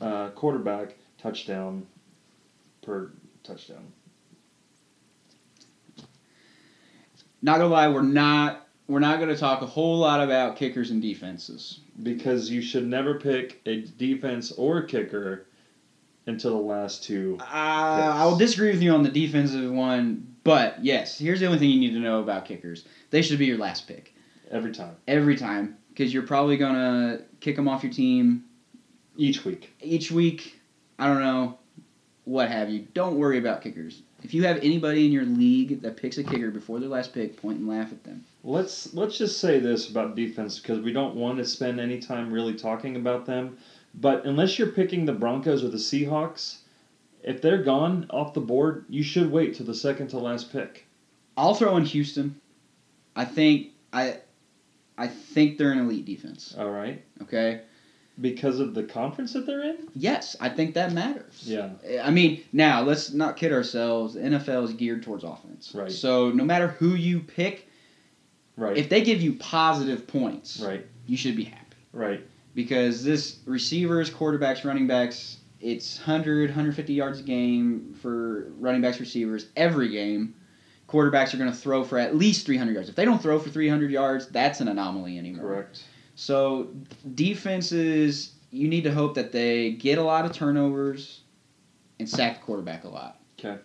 uh, 0.00 0.30
quarterback 0.30 0.94
touchdown 1.18 1.86
per 2.82 3.12
touchdown. 3.42 3.92
Not 7.42 7.58
gonna 7.58 7.68
lie, 7.68 7.88
we're 7.88 8.02
not 8.02 8.66
we're 8.88 9.00
not 9.00 9.18
gonna 9.18 9.36
talk 9.36 9.62
a 9.62 9.66
whole 9.66 9.98
lot 9.98 10.20
about 10.20 10.56
kickers 10.56 10.90
and 10.90 11.02
defenses 11.02 11.80
because 12.02 12.50
you 12.50 12.62
should 12.62 12.86
never 12.86 13.18
pick 13.18 13.60
a 13.66 13.82
defense 13.82 14.52
or 14.52 14.78
a 14.78 14.86
kicker 14.86 15.46
until 16.26 16.52
the 16.52 16.62
last 16.62 17.02
two. 17.04 17.36
Uh, 17.40 17.44
I 17.44 18.24
will 18.24 18.36
disagree 18.36 18.70
with 18.70 18.82
you 18.82 18.92
on 18.92 19.02
the 19.02 19.10
defensive 19.10 19.70
one, 19.70 20.36
but 20.44 20.84
yes, 20.84 21.18
here's 21.18 21.40
the 21.40 21.46
only 21.46 21.58
thing 21.58 21.70
you 21.70 21.80
need 21.80 21.94
to 21.94 22.00
know 22.00 22.20
about 22.20 22.44
kickers: 22.44 22.84
they 23.10 23.22
should 23.22 23.38
be 23.38 23.46
your 23.46 23.58
last 23.58 23.86
pick 23.88 24.14
every 24.50 24.72
time. 24.72 24.96
Every 25.08 25.36
time, 25.36 25.76
because 25.88 26.12
you're 26.12 26.24
probably 26.24 26.56
gonna 26.56 27.22
kick 27.40 27.56
them 27.56 27.68
off 27.68 27.82
your 27.82 27.92
team 27.92 28.44
each 29.16 29.44
week. 29.44 29.72
Each 29.80 30.10
week, 30.10 30.60
I 30.98 31.06
don't 31.06 31.20
know, 31.20 31.58
what 32.24 32.50
have 32.50 32.70
you. 32.70 32.86
Don't 32.92 33.16
worry 33.16 33.38
about 33.38 33.62
kickers. 33.62 34.02
If 34.26 34.34
you 34.34 34.42
have 34.42 34.56
anybody 34.56 35.06
in 35.06 35.12
your 35.12 35.24
league 35.24 35.82
that 35.82 35.96
picks 35.96 36.18
a 36.18 36.24
kicker 36.24 36.50
before 36.50 36.80
their 36.80 36.88
last 36.88 37.12
pick, 37.12 37.40
point 37.40 37.58
and 37.58 37.68
laugh 37.68 37.92
at 37.92 38.02
them. 38.02 38.24
Let's 38.42 38.92
let's 38.92 39.16
just 39.16 39.38
say 39.38 39.60
this 39.60 39.88
about 39.88 40.16
defense 40.16 40.58
because 40.58 40.80
we 40.80 40.92
don't 40.92 41.14
want 41.14 41.38
to 41.38 41.44
spend 41.44 41.78
any 41.78 42.00
time 42.00 42.32
really 42.32 42.54
talking 42.54 42.96
about 42.96 43.24
them. 43.24 43.56
But 43.94 44.26
unless 44.26 44.58
you're 44.58 44.72
picking 44.72 45.04
the 45.04 45.12
Broncos 45.12 45.62
or 45.62 45.68
the 45.68 45.76
Seahawks, 45.76 46.56
if 47.22 47.40
they're 47.40 47.62
gone 47.62 48.06
off 48.10 48.34
the 48.34 48.40
board, 48.40 48.84
you 48.88 49.04
should 49.04 49.30
wait 49.30 49.54
till 49.54 49.66
the 49.66 49.76
second 49.76 50.08
to 50.08 50.18
last 50.18 50.50
pick. 50.50 50.88
I'll 51.36 51.54
throw 51.54 51.76
in 51.76 51.84
Houston. 51.84 52.40
I 53.14 53.26
think 53.26 53.74
I 53.92 54.18
I 54.98 55.06
think 55.06 55.56
they're 55.56 55.70
an 55.70 55.78
elite 55.78 56.04
defense. 56.04 56.52
All 56.58 56.72
right. 56.72 57.00
Okay. 57.22 57.60
Because 58.18 58.60
of 58.60 58.74
the 58.74 58.82
conference 58.82 59.34
that 59.34 59.46
they're 59.46 59.62
in? 59.62 59.88
Yes, 59.94 60.36
I 60.40 60.48
think 60.48 60.74
that 60.74 60.92
matters. 60.92 61.42
Yeah. 61.42 61.70
I 62.02 62.10
mean, 62.10 62.42
now 62.52 62.80
let's 62.80 63.12
not 63.12 63.36
kid 63.36 63.52
ourselves. 63.52 64.14
The 64.14 64.20
NFL 64.20 64.64
is 64.64 64.72
geared 64.72 65.02
towards 65.02 65.22
offense. 65.22 65.72
Right. 65.74 65.92
So 65.92 66.30
no 66.30 66.44
matter 66.44 66.68
who 66.68 66.94
you 66.94 67.20
pick, 67.20 67.68
right. 68.56 68.76
if 68.76 68.88
they 68.88 69.02
give 69.02 69.20
you 69.20 69.34
positive 69.34 70.06
points, 70.06 70.60
right. 70.60 70.86
you 71.06 71.16
should 71.18 71.36
be 71.36 71.44
happy. 71.44 71.76
Right. 71.92 72.26
Because 72.54 73.04
this 73.04 73.40
receivers, 73.44 74.10
quarterbacks, 74.10 74.64
running 74.64 74.86
backs, 74.86 75.38
it's 75.60 75.98
100, 75.98 76.50
150 76.50 76.94
yards 76.94 77.20
a 77.20 77.22
game 77.22 77.94
for 78.00 78.52
running 78.58 78.80
backs, 78.80 78.98
receivers 78.98 79.48
every 79.56 79.88
game. 79.90 80.34
Quarterbacks 80.88 81.34
are 81.34 81.38
going 81.38 81.50
to 81.50 81.56
throw 81.56 81.82
for 81.82 81.98
at 81.98 82.16
least 82.16 82.46
300 82.46 82.72
yards. 82.72 82.88
If 82.88 82.94
they 82.94 83.04
don't 83.04 83.20
throw 83.20 83.38
for 83.38 83.50
300 83.50 83.90
yards, 83.90 84.28
that's 84.28 84.60
an 84.60 84.68
anomaly 84.68 85.18
anymore. 85.18 85.46
Correct. 85.46 85.82
So 86.16 86.70
defenses, 87.14 88.32
you 88.50 88.68
need 88.68 88.84
to 88.84 88.92
hope 88.92 89.14
that 89.14 89.32
they 89.32 89.70
get 89.70 89.98
a 89.98 90.02
lot 90.02 90.24
of 90.24 90.32
turnovers 90.32 91.20
and 92.00 92.08
sack 92.08 92.40
the 92.40 92.44
quarterback 92.44 92.84
a 92.84 92.88
lot. 92.88 93.20
Okay. 93.38 93.58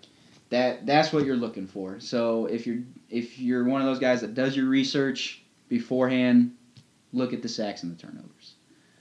That 0.50 0.86
that's 0.86 1.14
what 1.14 1.26
you're 1.26 1.38
looking 1.38 1.66
for. 1.66 2.00
So 2.02 2.46
if 2.46 2.68
you're 2.68 2.80
if 3.10 3.40
you're 3.40 3.64
one 3.64 3.82
of 3.82 3.88
those 3.88 4.00
guys 4.00 4.22
that 4.22 4.36
does 4.36 4.56
your 4.56 4.66
research 4.66 5.42
beforehand, 5.70 6.56
look 7.14 7.32
at 7.34 7.42
the 7.42 7.48
sacks 7.48 7.84
and 7.84 7.98
the 7.98 8.02
turnovers. 8.02 8.56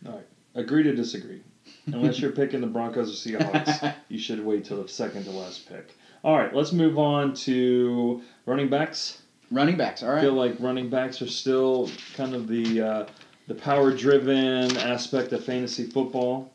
All 0.06 0.12
right. 0.12 0.26
Agree 0.54 0.84
to 0.84 0.94
disagree. 0.94 1.42
Unless 1.86 2.20
you're 2.20 2.32
picking 2.42 2.60
the 2.60 2.68
Broncos 2.68 3.10
or 3.10 3.30
Seahawks, 3.30 3.94
you 4.08 4.18
should 4.18 4.44
wait 4.44 4.64
till 4.64 4.80
the 4.80 4.88
second 4.88 5.24
to 5.24 5.30
last 5.30 5.68
pick. 5.68 5.96
All 6.22 6.36
right, 6.36 6.54
let's 6.54 6.72
move 6.72 6.98
on 6.98 7.34
to 7.34 8.22
running 8.46 8.68
backs. 8.68 9.22
Running 9.50 9.76
backs, 9.76 10.02
all 10.02 10.10
I 10.10 10.20
feel 10.20 10.34
like 10.34 10.54
running 10.60 10.90
backs 10.90 11.20
are 11.22 11.26
still 11.26 11.90
kind 12.14 12.34
of 12.34 12.46
the 12.46 12.80
uh, 12.80 13.06
the 13.46 13.54
power 13.54 13.92
driven 13.92 14.76
aspect 14.76 15.32
of 15.32 15.44
fantasy 15.44 15.84
football. 15.84 16.50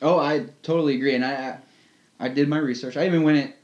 Oh, 0.00 0.18
I 0.18 0.46
totally 0.62 0.96
agree, 0.96 1.14
and 1.14 1.24
I 1.24 1.58
I, 2.20 2.26
I 2.26 2.28
did 2.28 2.48
my 2.48 2.58
research. 2.58 2.96
I 2.96 3.06
even 3.06 3.22
went 3.22 3.38
it 3.38 3.56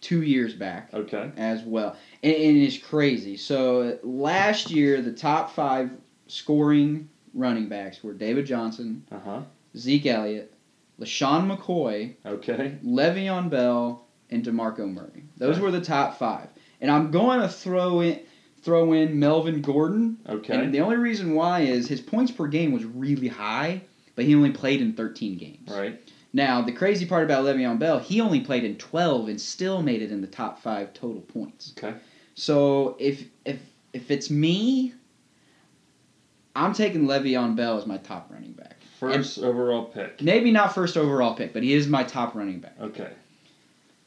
two 0.00 0.22
years 0.22 0.54
back 0.54 0.90
Okay. 0.94 1.30
as 1.36 1.62
well, 1.62 1.96
and, 2.22 2.34
and 2.34 2.56
it's 2.58 2.78
crazy. 2.78 3.36
So 3.36 3.98
last 4.02 4.70
year, 4.70 5.00
the 5.02 5.12
top 5.12 5.50
five 5.50 5.90
scoring 6.28 7.08
running 7.34 7.68
backs 7.68 8.02
were 8.02 8.12
David 8.12 8.46
Johnson, 8.46 9.04
Uh 9.10 9.18
huh. 9.24 9.40
Zeke 9.76 10.06
Elliott, 10.06 10.52
LeSean 11.00 11.54
McCoy, 11.54 12.14
Okay. 12.24 12.78
Le'Veon 12.84 13.50
Bell, 13.50 14.06
and 14.30 14.44
DeMarco 14.44 14.88
Murray. 14.92 15.24
Those 15.36 15.56
Okay. 15.56 15.62
were 15.64 15.70
the 15.72 15.80
top 15.80 16.18
five, 16.18 16.48
and 16.80 16.90
I'm 16.90 17.10
going 17.10 17.40
to 17.40 17.48
throw 17.48 18.00
in 18.00 18.20
throw 18.66 18.92
in 18.92 19.18
Melvin 19.18 19.62
Gordon. 19.62 20.18
Okay. 20.28 20.54
And 20.54 20.74
the 20.74 20.80
only 20.80 20.96
reason 20.96 21.34
why 21.34 21.60
is 21.60 21.86
his 21.86 22.00
points 22.00 22.32
per 22.32 22.48
game 22.48 22.72
was 22.72 22.84
really 22.84 23.28
high, 23.28 23.80
but 24.16 24.24
he 24.24 24.34
only 24.34 24.50
played 24.50 24.82
in 24.82 24.92
13 24.92 25.38
games. 25.38 25.70
Right. 25.70 26.02
Now, 26.32 26.60
the 26.62 26.72
crazy 26.72 27.06
part 27.06 27.22
about 27.24 27.44
Le'Veon 27.44 27.78
Bell, 27.78 28.00
he 28.00 28.20
only 28.20 28.40
played 28.40 28.64
in 28.64 28.76
12 28.76 29.28
and 29.28 29.40
still 29.40 29.82
made 29.82 30.02
it 30.02 30.10
in 30.10 30.20
the 30.20 30.26
top 30.26 30.60
five 30.60 30.92
total 30.92 31.22
points. 31.22 31.74
Okay. 31.78 31.96
So 32.34 32.96
if 32.98 33.24
if 33.46 33.60
if 33.92 34.10
it's 34.10 34.30
me, 34.30 34.92
I'm 36.56 36.74
taking 36.74 37.06
Le'Veon 37.06 37.54
Bell 37.54 37.78
as 37.78 37.86
my 37.86 37.98
top 37.98 38.30
running 38.30 38.52
back. 38.52 38.82
First 38.98 39.38
overall 39.38 39.84
pick. 39.84 40.20
Maybe 40.20 40.50
not 40.50 40.74
first 40.74 40.96
overall 40.96 41.34
pick, 41.36 41.52
but 41.52 41.62
he 41.62 41.72
is 41.72 41.86
my 41.86 42.02
top 42.02 42.34
running 42.34 42.58
back. 42.58 42.74
Okay. 42.80 43.12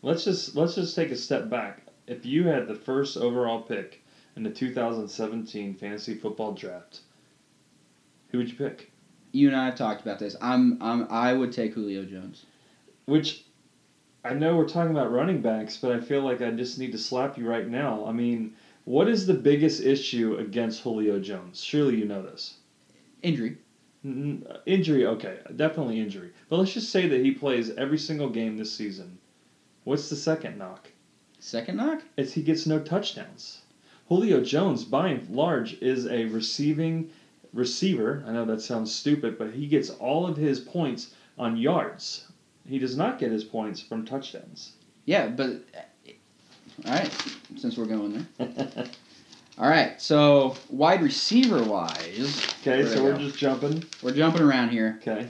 Let's 0.02 0.26
just 0.26 0.56
let's 0.56 0.76
just 0.76 0.96
take 0.98 1.12
a 1.12 1.16
step 1.16 1.50
back. 1.50 1.82
If 2.08 2.26
you 2.26 2.46
had 2.48 2.68
the 2.68 2.76
first 2.76 3.16
overall 3.16 3.62
pick 3.62 4.02
in 4.36 4.44
the 4.44 4.50
2017 4.50 5.76
fantasy 5.76 6.16
football 6.16 6.54
draft, 6.54 7.02
who 8.30 8.38
would 8.38 8.50
you 8.50 8.56
pick? 8.56 8.92
You 9.32 9.48
and 9.48 9.58
I 9.58 9.66
have 9.66 9.76
talked 9.76 10.02
about 10.02 10.20
this. 10.20 10.36
I'm 10.42 10.82
I'm 10.82 11.08
I 11.10 11.34
would 11.34 11.52
take 11.52 11.74
Julio 11.74 12.06
Jones. 12.06 12.46
Which 13.06 13.46
I 14.24 14.34
know 14.34 14.56
we're 14.56 14.68
talking 14.68 14.92
about 14.92 15.12
running 15.12 15.42
backs, 15.42 15.78
but 15.78 15.92
I 15.92 16.00
feel 16.00 16.22
like 16.22 16.42
I 16.42 16.52
just 16.52 16.78
need 16.78 16.92
to 16.92 16.98
slap 16.98 17.38
you 17.38 17.48
right 17.48 17.68
now. 17.68 18.06
I 18.06 18.12
mean, 18.12 18.54
what 18.86 19.08
is 19.08 19.26
the 19.26 19.34
biggest 19.34 19.82
issue 19.82 20.36
against 20.36 20.82
Julio 20.82 21.20
Jones? 21.20 21.64
Surely 21.64 21.98
you 21.98 22.06
know 22.06 22.22
this. 22.22 22.56
Injury. 23.22 23.58
N- 24.04 24.46
Injury, 24.66 25.06
okay, 25.06 25.40
definitely 25.56 26.00
injury. 26.00 26.32
But 26.48 26.58
let's 26.58 26.74
just 26.74 26.90
say 26.90 27.08
that 27.08 27.24
he 27.24 27.32
plays 27.32 27.70
every 27.72 27.98
single 27.98 28.30
game 28.30 28.58
this 28.58 28.72
season. 28.72 29.18
What's 29.84 30.10
the 30.10 30.16
second 30.16 30.58
knock? 30.58 30.90
Second 31.40 31.78
knock? 31.78 32.02
Is 32.18 32.34
he 32.34 32.42
gets 32.42 32.66
no 32.66 32.80
touchdowns. 32.80 33.62
Julio 34.10 34.42
Jones, 34.42 34.84
by 34.84 35.10
and 35.10 35.30
large, 35.30 35.74
is 35.82 36.08
a 36.08 36.26
receiving 36.26 37.10
receiver. 37.54 38.24
I 38.28 38.32
know 38.32 38.44
that 38.46 38.62
sounds 38.62 38.94
stupid, 38.94 39.38
but 39.38 39.52
he 39.54 39.68
gets 39.68 39.90
all 39.92 40.26
of 40.28 40.36
his 40.36 40.60
points 40.60 41.14
on 41.38 41.56
yards. 41.58 42.28
He 42.68 42.80
does 42.80 42.98
not 42.98 43.20
get 43.20 43.32
his 43.32 43.44
points 43.44 43.80
from 43.82 44.06
touchdowns. 44.06 44.74
Yeah, 45.06 45.28
but 45.28 45.62
all 46.86 46.92
right. 46.94 47.12
Since 47.58 47.78
we're 47.78 47.86
going 47.86 48.26
there. 48.38 48.88
All 49.58 49.68
right. 49.70 50.02
So 50.02 50.56
wide 50.70 51.02
receiver 51.02 51.62
wise, 51.62 52.48
Okay, 52.62 52.86
so 52.86 53.04
we 53.04 53.12
we're 53.12 53.18
just 53.18 53.38
jumping. 53.38 53.84
we're 54.02 54.14
jumping 54.14 54.42
around 54.42 54.70
here. 54.70 54.98
Okay, 55.02 55.28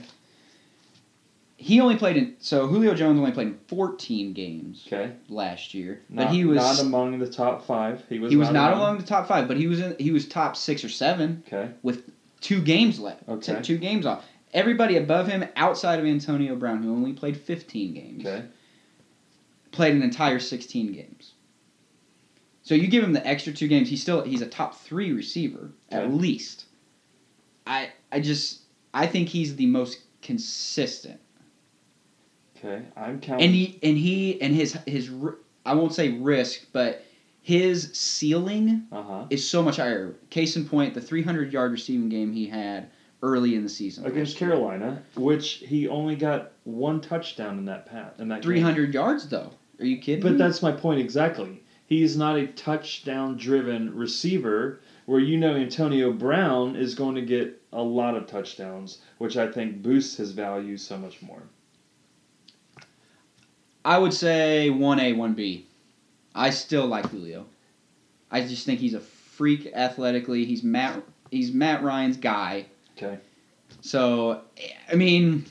He 1.62 1.78
only 1.78 1.96
played 1.96 2.16
in 2.16 2.36
so 2.38 2.66
Julio 2.66 2.94
Jones 2.94 3.18
only 3.18 3.32
played 3.32 3.48
in 3.48 3.58
14 3.68 4.32
games 4.32 4.82
okay. 4.86 5.12
last 5.28 5.74
year, 5.74 6.00
Not, 6.08 6.28
but 6.28 6.34
he 6.34 6.46
was 6.46 6.56
not 6.56 6.80
among 6.80 7.18
the 7.18 7.28
top 7.28 7.66
five. 7.66 8.02
He 8.08 8.18
was. 8.18 8.30
he 8.30 8.36
was 8.38 8.50
not 8.50 8.72
among. 8.72 8.82
among 8.82 8.98
the 8.98 9.06
top 9.06 9.28
five, 9.28 9.46
but 9.46 9.58
he 9.58 9.66
was 9.66 9.78
in, 9.78 9.94
he 9.98 10.10
was 10.10 10.26
top 10.26 10.56
six 10.56 10.82
or 10.82 10.88
seven 10.88 11.44
Okay. 11.46 11.70
with 11.82 12.10
two 12.40 12.62
games 12.62 12.98
left. 12.98 13.28
Okay. 13.28 13.52
Took 13.52 13.62
two 13.62 13.76
games 13.76 14.06
off. 14.06 14.24
Everybody 14.54 14.96
above 14.96 15.28
him, 15.28 15.44
outside 15.54 15.98
of 15.98 16.06
Antonio 16.06 16.56
Brown, 16.56 16.82
who 16.82 16.92
only 16.92 17.12
played 17.12 17.36
15 17.36 17.92
games, 17.92 18.26
Okay. 18.26 18.46
played 19.70 19.94
an 19.94 20.02
entire 20.02 20.38
16 20.38 20.92
games. 20.92 21.34
So 22.62 22.74
you 22.74 22.88
give 22.88 23.04
him 23.04 23.12
the 23.12 23.26
extra 23.26 23.52
two 23.52 23.68
games, 23.68 23.90
he's 23.90 24.00
still 24.00 24.22
he's 24.22 24.40
a 24.40 24.46
top 24.46 24.74
three 24.76 25.12
receiver 25.12 25.72
at 25.90 26.10
least. 26.10 26.64
I 27.66 27.90
I 28.10 28.20
just 28.20 28.60
I 28.94 29.06
think 29.06 29.28
he's 29.28 29.56
the 29.56 29.66
most 29.66 29.98
consistent, 30.22 31.20
Okay. 32.62 32.82
I'm 32.96 33.20
counting. 33.20 33.46
and 33.46 33.54
he 33.54 33.78
and 33.82 33.96
he 33.96 34.40
and 34.42 34.54
his 34.54 34.74
his 34.86 35.10
I 35.64 35.74
won't 35.74 35.94
say 35.94 36.10
risk, 36.12 36.66
but 36.72 37.04
his 37.42 37.90
ceiling 37.94 38.84
Uh 38.92 39.02
huh. 39.02 39.26
is 39.30 39.48
so 39.48 39.62
much 39.62 39.76
higher. 39.76 40.14
Case 40.28 40.56
in 40.56 40.68
point, 40.68 40.94
the 40.94 41.00
300 41.00 41.52
yard 41.52 41.72
receiving 41.72 42.08
game 42.08 42.32
he 42.32 42.46
had 42.46 42.90
early 43.22 43.54
in 43.54 43.62
the 43.62 43.68
season 43.68 44.04
Against. 44.06 44.36
Carolina, 44.36 45.02
which 45.16 45.54
he 45.66 45.88
only 45.88 46.16
got 46.16 46.52
one 46.64 47.00
touchdown 47.00 47.58
in 47.58 47.64
that 47.66 47.86
pat 47.86 48.14
in 48.18 48.28
that 48.28 48.36
game. 48.42 48.50
300 48.52 48.92
yards 48.94 49.28
though. 49.28 49.50
Are 49.78 49.84
you 49.86 49.98
kidding? 49.98 50.22
But 50.22 50.32
me? 50.32 50.38
that's 50.38 50.60
my 50.62 50.72
point 50.72 51.00
exactly. 51.00 51.62
He's 51.86 52.16
not 52.16 52.36
a 52.36 52.46
touchdown 52.46 53.36
driven 53.36 53.94
receiver 53.96 54.80
where 55.06 55.18
you 55.20 55.36
know 55.38 55.56
Antonio 55.56 56.12
Brown 56.12 56.76
is 56.76 56.94
going 56.94 57.14
to 57.16 57.22
get 57.22 57.60
a 57.72 57.82
lot 57.82 58.16
of 58.16 58.26
touchdowns, 58.26 58.98
which 59.18 59.36
I 59.36 59.50
think 59.50 59.82
boosts 59.82 60.16
his 60.16 60.30
value 60.32 60.76
so 60.76 60.96
much 60.98 61.20
more. 61.22 61.42
I 63.84 63.98
would 63.98 64.12
say 64.14 64.68
1A, 64.70 65.14
1B. 65.16 65.62
I 66.34 66.50
still 66.50 66.86
like 66.86 67.08
Julio. 67.10 67.46
I 68.30 68.42
just 68.42 68.64
think 68.66 68.80
he's 68.80 68.94
a 68.94 69.00
freak 69.00 69.70
athletically. 69.74 70.44
He's 70.44 70.62
Matt 70.62 71.02
he's 71.30 71.52
Matt 71.52 71.82
Ryan's 71.82 72.16
guy. 72.16 72.66
Okay. 72.96 73.18
So, 73.80 74.42
I 74.90 74.94
mean, 74.94 75.44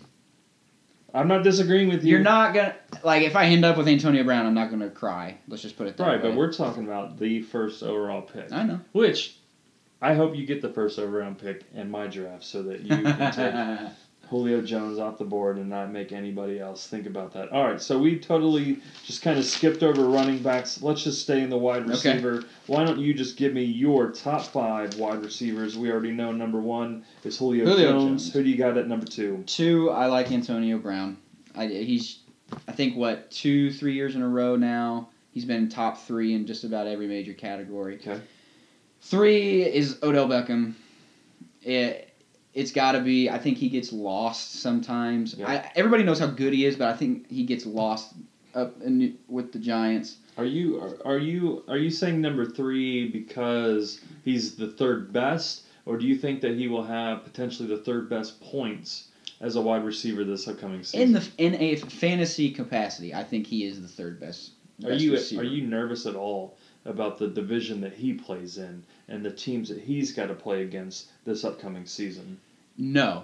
I'm 1.13 1.27
not 1.27 1.43
disagreeing 1.43 1.89
with 1.89 2.03
you. 2.03 2.11
you're 2.11 2.19
not 2.19 2.53
going 2.53 2.71
to 2.71 2.75
like 3.03 3.23
if 3.23 3.35
I 3.35 3.45
end 3.45 3.65
up 3.65 3.77
with 3.77 3.87
Antonio 3.87 4.23
Brown, 4.23 4.45
I'm 4.45 4.53
not 4.53 4.69
going 4.69 4.81
to 4.81 4.89
cry. 4.89 5.37
Let's 5.47 5.61
just 5.63 5.77
put 5.77 5.87
it 5.87 5.97
that 5.97 6.03
Right, 6.05 6.21
way. 6.23 6.29
but 6.29 6.37
we're 6.37 6.53
talking 6.53 6.83
about 6.85 7.17
the 7.17 7.41
first 7.41 7.81
overall 7.83 8.21
pick. 8.21 8.51
I 8.51 8.63
know. 8.63 8.79
Which 8.91 9.35
I 10.01 10.13
hope 10.13 10.35
you 10.35 10.45
get 10.45 10.61
the 10.61 10.69
first 10.69 10.97
overall 10.99 11.33
pick 11.33 11.63
in 11.73 11.89
my 11.91 12.07
draft 12.07 12.43
so 12.45 12.63
that 12.63 12.81
you 12.81 12.89
can 12.89 13.31
take 13.33 13.91
Julio 14.29 14.61
Jones 14.61 14.99
off 14.99 15.17
the 15.17 15.25
board 15.25 15.57
and 15.57 15.67
not 15.69 15.91
make 15.91 16.11
anybody 16.11 16.59
else 16.59 16.85
think 16.87 17.07
about 17.07 17.33
that. 17.33 17.51
All 17.51 17.65
right, 17.65 17.81
so 17.81 17.97
we 17.97 18.19
totally 18.19 18.79
just 19.03 19.21
kind 19.23 19.39
of 19.39 19.45
skipped 19.45 19.81
over 19.81 20.05
running 20.05 20.37
backs. 20.39 20.83
Let's 20.83 21.03
just 21.03 21.21
stay 21.21 21.41
in 21.41 21.49
the 21.49 21.57
wide 21.57 21.81
Okay. 21.83 21.89
receiver. 21.91 22.43
Why 22.67 22.85
don't 22.85 22.99
you 22.99 23.13
just 23.13 23.37
give 23.37 23.53
me 23.53 23.63
your 23.63 24.11
top 24.11 24.43
five 24.43 24.97
wide 24.99 25.23
receivers? 25.23 25.77
We 25.77 25.91
already 25.91 26.11
know 26.11 26.31
number 26.31 26.61
one 26.61 27.03
is 27.23 27.37
Julio, 27.39 27.65
Julio 27.65 27.91
Jones. 27.91 28.03
Jones. 28.23 28.33
Who 28.33 28.43
do 28.43 28.49
you 28.49 28.57
got 28.57 28.77
at 28.77 28.87
number 28.87 29.07
two? 29.07 29.43
Two, 29.47 29.89
I 29.89 30.05
like 30.05 30.31
Antonio 30.31 30.77
Brown. 30.77 31.17
I, 31.55 31.65
he's, 31.65 32.19
I 32.67 32.71
think, 32.71 32.95
what, 32.95 33.31
two, 33.31 33.71
three 33.73 33.93
years 33.93 34.15
in 34.15 34.21
a 34.21 34.29
row 34.29 34.55
now. 34.55 35.09
He's 35.31 35.45
been 35.45 35.69
top 35.69 35.97
three 36.03 36.33
in 36.35 36.45
just 36.45 36.63
about 36.63 36.85
every 36.85 37.07
major 37.07 37.33
category. 37.33 37.95
Okay. 37.95 38.19
Three 39.01 39.63
is 39.63 39.97
Odell 40.03 40.27
Beckham. 40.27 40.73
It, 41.63 42.08
it's 42.53 42.71
got 42.71 42.93
to 42.93 43.01
be. 43.01 43.29
I 43.29 43.37
think 43.37 43.57
he 43.57 43.69
gets 43.69 43.93
lost 43.93 44.61
sometimes. 44.61 45.35
Yeah. 45.35 45.49
I, 45.49 45.71
everybody 45.75 46.03
knows 46.03 46.19
how 46.19 46.27
good 46.27 46.53
he 46.53 46.65
is, 46.65 46.75
but 46.75 46.87
I 46.87 46.97
think 46.97 47.29
he 47.29 47.43
gets 47.43 47.65
lost 47.65 48.13
up 48.55 48.81
in, 48.81 49.17
with 49.27 49.51
the 49.51 49.59
Giants. 49.59 50.17
Are 50.37 50.45
you 50.45 50.81
are, 50.81 50.97
are 51.05 51.17
you 51.17 51.63
are 51.67 51.77
you 51.77 51.89
saying 51.89 52.21
number 52.21 52.45
three 52.45 53.09
because 53.09 54.01
he's 54.23 54.55
the 54.55 54.67
third 54.67 55.11
best, 55.11 55.63
or 55.85 55.97
do 55.97 56.05
you 56.05 56.15
think 56.15 56.41
that 56.41 56.55
he 56.55 56.67
will 56.67 56.83
have 56.83 57.23
potentially 57.23 57.67
the 57.67 57.81
third 57.83 58.09
best 58.09 58.41
points 58.41 59.09
as 59.41 59.55
a 59.55 59.61
wide 59.61 59.83
receiver 59.83 60.23
this 60.23 60.47
upcoming 60.47 60.83
season? 60.83 61.01
In 61.01 61.13
the 61.13 61.27
in 61.37 61.55
a 61.55 61.75
fantasy 61.75 62.51
capacity, 62.51 63.13
I 63.13 63.23
think 63.23 63.47
he 63.47 63.65
is 63.65 63.81
the 63.81 63.87
third 63.87 64.19
best. 64.19 64.51
Are 64.85 64.93
you 64.93 65.11
receiver. 65.11 65.41
are 65.41 65.45
you 65.45 65.67
nervous 65.67 66.05
at 66.05 66.15
all 66.15 66.57
about 66.85 67.17
the 67.17 67.27
division 67.27 67.81
that 67.81 67.93
he 67.93 68.13
plays 68.13 68.57
in 68.57 68.83
and 69.09 69.25
the 69.25 69.31
teams 69.31 69.69
that 69.69 69.79
he's 69.79 70.13
got 70.13 70.27
to 70.27 70.33
play 70.33 70.61
against 70.61 71.09
this 71.25 71.43
upcoming 71.43 71.85
season? 71.85 72.39
No, 72.77 73.23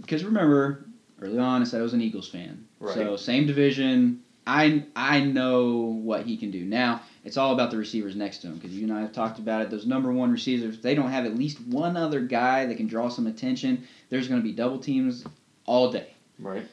because 0.00 0.24
remember, 0.24 0.86
early 1.20 1.38
on. 1.38 1.62
I 1.62 1.64
said 1.64 1.80
I 1.80 1.82
was 1.82 1.94
an 1.94 2.00
Eagles 2.00 2.28
fan. 2.28 2.66
Right. 2.80 2.94
So 2.94 3.16
same 3.16 3.46
division. 3.46 4.22
I 4.46 4.84
I 4.94 5.20
know 5.20 5.74
what 5.74 6.24
he 6.24 6.36
can 6.36 6.50
do. 6.50 6.64
Now 6.64 7.02
it's 7.24 7.36
all 7.36 7.52
about 7.52 7.70
the 7.70 7.76
receivers 7.76 8.14
next 8.14 8.38
to 8.38 8.48
him 8.48 8.54
because 8.54 8.72
you 8.72 8.84
and 8.84 8.92
I 8.92 9.00
have 9.00 9.12
talked 9.12 9.38
about 9.38 9.62
it. 9.62 9.70
Those 9.70 9.86
number 9.86 10.12
one 10.12 10.30
receivers, 10.30 10.76
if 10.76 10.82
they 10.82 10.94
don't 10.94 11.10
have 11.10 11.26
at 11.26 11.36
least 11.36 11.60
one 11.62 11.96
other 11.96 12.20
guy 12.20 12.66
that 12.66 12.76
can 12.76 12.86
draw 12.86 13.08
some 13.08 13.26
attention, 13.26 13.86
there's 14.08 14.28
going 14.28 14.40
to 14.40 14.46
be 14.46 14.52
double 14.52 14.78
teams 14.78 15.24
all 15.64 15.90
day. 15.90 16.14
Right. 16.38 16.64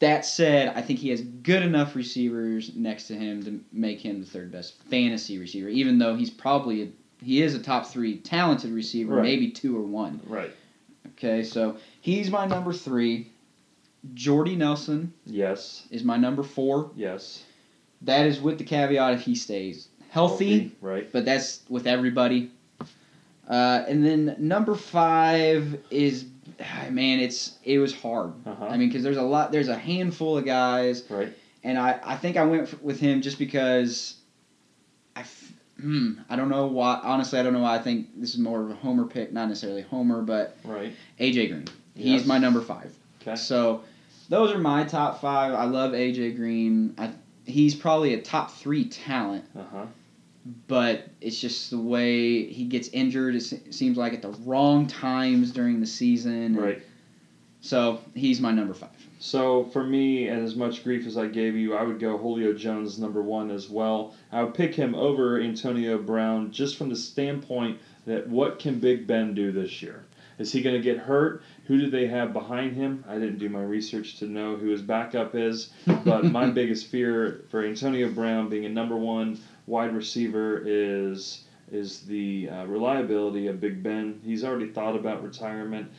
That 0.00 0.26
said, 0.26 0.76
I 0.76 0.82
think 0.82 0.98
he 0.98 1.08
has 1.10 1.22
good 1.22 1.62
enough 1.62 1.96
receivers 1.96 2.74
next 2.74 3.06
to 3.06 3.14
him 3.14 3.42
to 3.44 3.60
make 3.72 4.00
him 4.00 4.20
the 4.20 4.26
third 4.26 4.52
best 4.52 4.82
fantasy 4.90 5.38
receiver, 5.38 5.68
even 5.68 5.98
though 5.98 6.14
he's 6.14 6.30
probably 6.30 6.82
a, 6.82 6.88
he 7.24 7.42
is 7.42 7.54
a 7.54 7.58
top 7.58 7.86
three 7.86 8.18
talented 8.18 8.70
receiver, 8.72 9.16
Right. 9.16 9.22
maybe 9.22 9.50
two 9.50 9.76
or 9.76 9.82
one. 9.82 10.20
Right. 10.26 10.52
Okay, 11.12 11.42
so 11.42 11.76
he's 12.00 12.30
my 12.30 12.46
number 12.46 12.72
three. 12.72 13.28
Jordy 14.12 14.54
Nelson 14.56 15.12
Yes. 15.24 15.86
is 15.90 16.04
my 16.04 16.16
number 16.18 16.42
four. 16.42 16.90
Yes. 16.96 17.42
That 18.02 18.26
is 18.26 18.40
with 18.40 18.58
the 18.58 18.64
caveat 18.64 19.14
if 19.14 19.22
he 19.22 19.34
stays 19.34 19.88
healthy, 20.10 20.72
Right. 20.80 21.10
but 21.10 21.24
that's 21.24 21.60
with 21.68 21.86
everybody. 21.86 22.50
Uh, 23.48 23.84
and 23.88 24.04
then 24.04 24.36
number 24.38 24.74
five 24.74 25.78
is, 25.90 26.26
ah, 26.60 26.86
man, 26.90 27.20
it's 27.20 27.58
it 27.64 27.78
was 27.78 27.94
hard. 27.94 28.32
Uh-huh. 28.46 28.66
I 28.66 28.76
mean, 28.76 28.88
because 28.88 29.02
there's 29.02 29.16
a 29.16 29.22
lot, 29.22 29.52
there's 29.52 29.68
a 29.68 29.76
handful 29.76 30.36
of 30.38 30.44
guys, 30.44 31.04
Right. 31.10 31.32
and 31.62 31.78
I, 31.78 31.98
I 32.02 32.16
think 32.16 32.36
I 32.36 32.44
went 32.44 32.82
with 32.82 33.00
him 33.00 33.20
just 33.22 33.38
because 33.38 34.16
I, 35.16 35.24
hmm, 35.80 36.12
I 36.28 36.36
don't 36.36 36.48
know 36.48 36.66
why. 36.66 37.00
Honestly, 37.02 37.38
I 37.38 37.42
don't 37.42 37.52
know 37.52 37.60
why. 37.60 37.74
I 37.74 37.78
think 37.78 38.06
this 38.20 38.32
is 38.34 38.38
more 38.38 38.62
of 38.62 38.70
a 38.70 38.74
homer 38.74 39.04
pick, 39.04 39.32
not 39.32 39.48
necessarily 39.48 39.82
homer, 39.82 40.22
but 40.22 40.56
Right. 40.64 40.92
AJ 41.20 41.48
Green. 41.50 41.64
He's 41.94 42.06
Yes. 42.20 42.26
my 42.26 42.38
number 42.38 42.60
five. 42.60 42.92
Okay. 43.22 43.36
So 43.36 43.82
those 44.28 44.52
are 44.52 44.58
my 44.58 44.84
top 44.84 45.20
five. 45.20 45.52
I 45.54 45.64
love 45.64 45.92
AJ 45.92 46.36
Green. 46.36 46.94
I, 46.98 47.10
he's 47.46 47.74
probably 47.74 48.14
a 48.14 48.20
top 48.20 48.50
three 48.50 48.84
talent, 48.84 49.44
Uh 49.56 49.62
huh. 49.70 49.86
but 50.68 51.06
it's 51.20 51.40
just 51.40 51.70
the 51.70 51.78
way 51.78 52.44
he 52.46 52.64
gets 52.64 52.88
injured. 52.88 53.34
It 53.34 53.74
seems 53.74 53.96
like 53.96 54.12
at 54.12 54.22
the 54.22 54.30
wrong 54.44 54.86
times 54.86 55.50
during 55.52 55.80
the 55.80 55.86
season. 55.86 56.54
Right. 56.56 56.80
So 57.60 57.98
he's 58.14 58.40
my 58.40 58.52
number 58.52 58.74
five. 58.74 58.90
So 59.24 59.64
for 59.64 59.82
me, 59.82 60.28
and 60.28 60.44
as 60.44 60.54
much 60.54 60.84
grief 60.84 61.06
as 61.06 61.16
I 61.16 61.28
gave 61.28 61.56
you, 61.56 61.74
I 61.74 61.82
would 61.82 61.98
go 61.98 62.18
Julio 62.18 62.52
Jones 62.52 62.98
number 62.98 63.22
one 63.22 63.50
as 63.50 63.70
well. 63.70 64.14
I 64.30 64.42
would 64.42 64.52
pick 64.52 64.74
him 64.74 64.94
over 64.94 65.40
Antonio 65.40 65.96
Brown 65.96 66.52
just 66.52 66.76
from 66.76 66.90
the 66.90 66.96
standpoint 66.96 67.78
that 68.04 68.28
what 68.28 68.58
can 68.58 68.80
Big 68.80 69.06
Ben 69.06 69.32
do 69.32 69.50
this 69.50 69.80
year? 69.80 70.04
Is 70.38 70.52
he 70.52 70.60
going 70.60 70.76
to 70.76 70.82
get 70.82 70.98
hurt? 70.98 71.42
Who 71.68 71.78
do 71.78 71.88
they 71.88 72.06
have 72.06 72.34
behind 72.34 72.76
him? 72.76 73.02
I 73.08 73.14
didn't 73.14 73.38
do 73.38 73.48
my 73.48 73.62
research 73.62 74.18
to 74.18 74.26
know 74.26 74.56
who 74.56 74.68
his 74.68 74.82
backup 74.82 75.34
is, 75.34 75.70
but 76.04 76.24
my 76.30 76.50
biggest 76.50 76.88
fear 76.88 77.44
for 77.48 77.64
Antonio 77.64 78.10
Brown 78.10 78.50
being 78.50 78.66
a 78.66 78.68
number 78.68 78.96
one 78.98 79.40
wide 79.66 79.94
receiver 79.94 80.62
is 80.66 81.44
is 81.72 82.00
the 82.00 82.50
uh, 82.50 82.66
reliability 82.66 83.46
of 83.46 83.58
Big 83.58 83.82
Ben. 83.82 84.20
He's 84.22 84.44
already 84.44 84.68
thought 84.68 84.94
about 84.96 85.24
retirement 85.24 85.90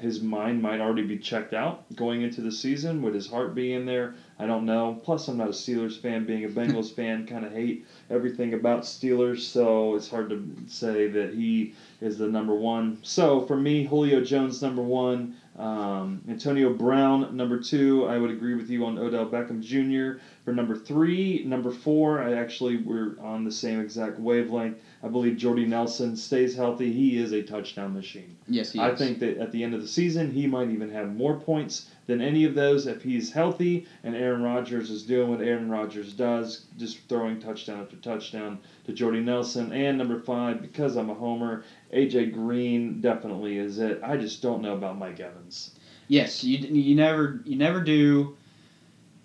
his 0.00 0.20
mind 0.20 0.62
might 0.62 0.80
already 0.80 1.02
be 1.02 1.18
checked 1.18 1.54
out 1.54 1.84
going 1.96 2.22
into 2.22 2.40
the 2.40 2.52
season 2.52 3.02
with 3.02 3.14
his 3.14 3.28
heart 3.28 3.54
being 3.54 3.84
there. 3.86 4.14
I 4.38 4.46
don't 4.46 4.64
know. 4.64 5.00
Plus, 5.02 5.28
I'm 5.28 5.36
not 5.36 5.48
a 5.48 5.52
Steelers 5.52 6.00
fan. 6.00 6.24
Being 6.24 6.44
a 6.44 6.48
Bengals 6.48 6.94
fan, 6.96 7.26
kind 7.26 7.44
of 7.44 7.52
hate 7.52 7.86
everything 8.10 8.54
about 8.54 8.82
Steelers, 8.82 9.40
so 9.40 9.94
it's 9.96 10.08
hard 10.08 10.30
to 10.30 10.56
say 10.66 11.08
that 11.08 11.34
he 11.34 11.74
is 12.00 12.18
the 12.18 12.28
number 12.28 12.54
one. 12.54 12.98
So 13.02 13.40
for 13.46 13.56
me, 13.56 13.84
Julio 13.84 14.22
Jones 14.22 14.62
number 14.62 14.82
one, 14.82 15.36
um, 15.58 16.22
Antonio 16.28 16.72
Brown 16.72 17.36
number 17.36 17.58
two. 17.58 18.06
I 18.06 18.16
would 18.16 18.30
agree 18.30 18.54
with 18.54 18.70
you 18.70 18.86
on 18.86 18.96
Odell 18.98 19.26
Beckham 19.26 19.60
Jr. 19.60 20.20
for 20.44 20.52
number 20.52 20.76
three. 20.76 21.42
Number 21.44 21.72
four, 21.72 22.22
I 22.22 22.34
actually 22.34 22.76
we're 22.76 23.18
on 23.20 23.44
the 23.44 23.50
same 23.50 23.80
exact 23.80 24.20
wavelength. 24.20 24.78
I 25.02 25.08
believe 25.08 25.36
Jordy 25.36 25.66
Nelson 25.66 26.16
stays 26.16 26.54
healthy. 26.54 26.92
He 26.92 27.18
is 27.18 27.32
a 27.32 27.42
touchdown 27.42 27.92
machine. 27.92 28.36
Yes, 28.46 28.72
he 28.72 28.78
I 28.78 28.90
is. 28.90 28.98
think 28.98 29.18
that 29.18 29.38
at 29.38 29.50
the 29.52 29.64
end 29.64 29.74
of 29.74 29.82
the 29.82 29.88
season, 29.88 30.30
he 30.30 30.46
might 30.46 30.70
even 30.70 30.90
have 30.90 31.14
more 31.14 31.38
points 31.40 31.90
than 32.06 32.20
any 32.22 32.44
of 32.44 32.54
those 32.54 32.86
if 32.86 33.02
he's 33.02 33.30
healthy 33.32 33.86
and 34.02 34.16
Aaron 34.16 34.42
Rodgers 34.42 34.90
is 34.90 35.02
doing 35.02 35.28
what 35.28 35.42
Aaron 35.42 35.68
Rodgers 35.68 36.14
does, 36.14 36.64
just 36.78 36.98
throwing 37.08 37.38
touchdown 37.38 37.80
after 37.80 37.96
touchdown 37.96 38.58
to 38.86 38.92
Jordy 38.92 39.20
Nelson. 39.20 39.72
And 39.72 39.98
number 39.98 40.18
five, 40.20 40.62
because 40.62 40.96
I'm 40.96 41.10
a 41.10 41.14
homer, 41.14 41.64
AJ 41.92 42.32
Green 42.34 43.00
definitely 43.00 43.56
is 43.58 43.78
it. 43.78 44.00
I 44.02 44.16
just 44.16 44.42
don't 44.42 44.62
know 44.62 44.74
about 44.74 44.98
Mike 44.98 45.20
Evans. 45.20 45.74
Yes, 46.08 46.44
you 46.44 46.58
you 46.58 46.94
never 46.94 47.40
you 47.44 47.56
never 47.56 47.80
do. 47.80 48.36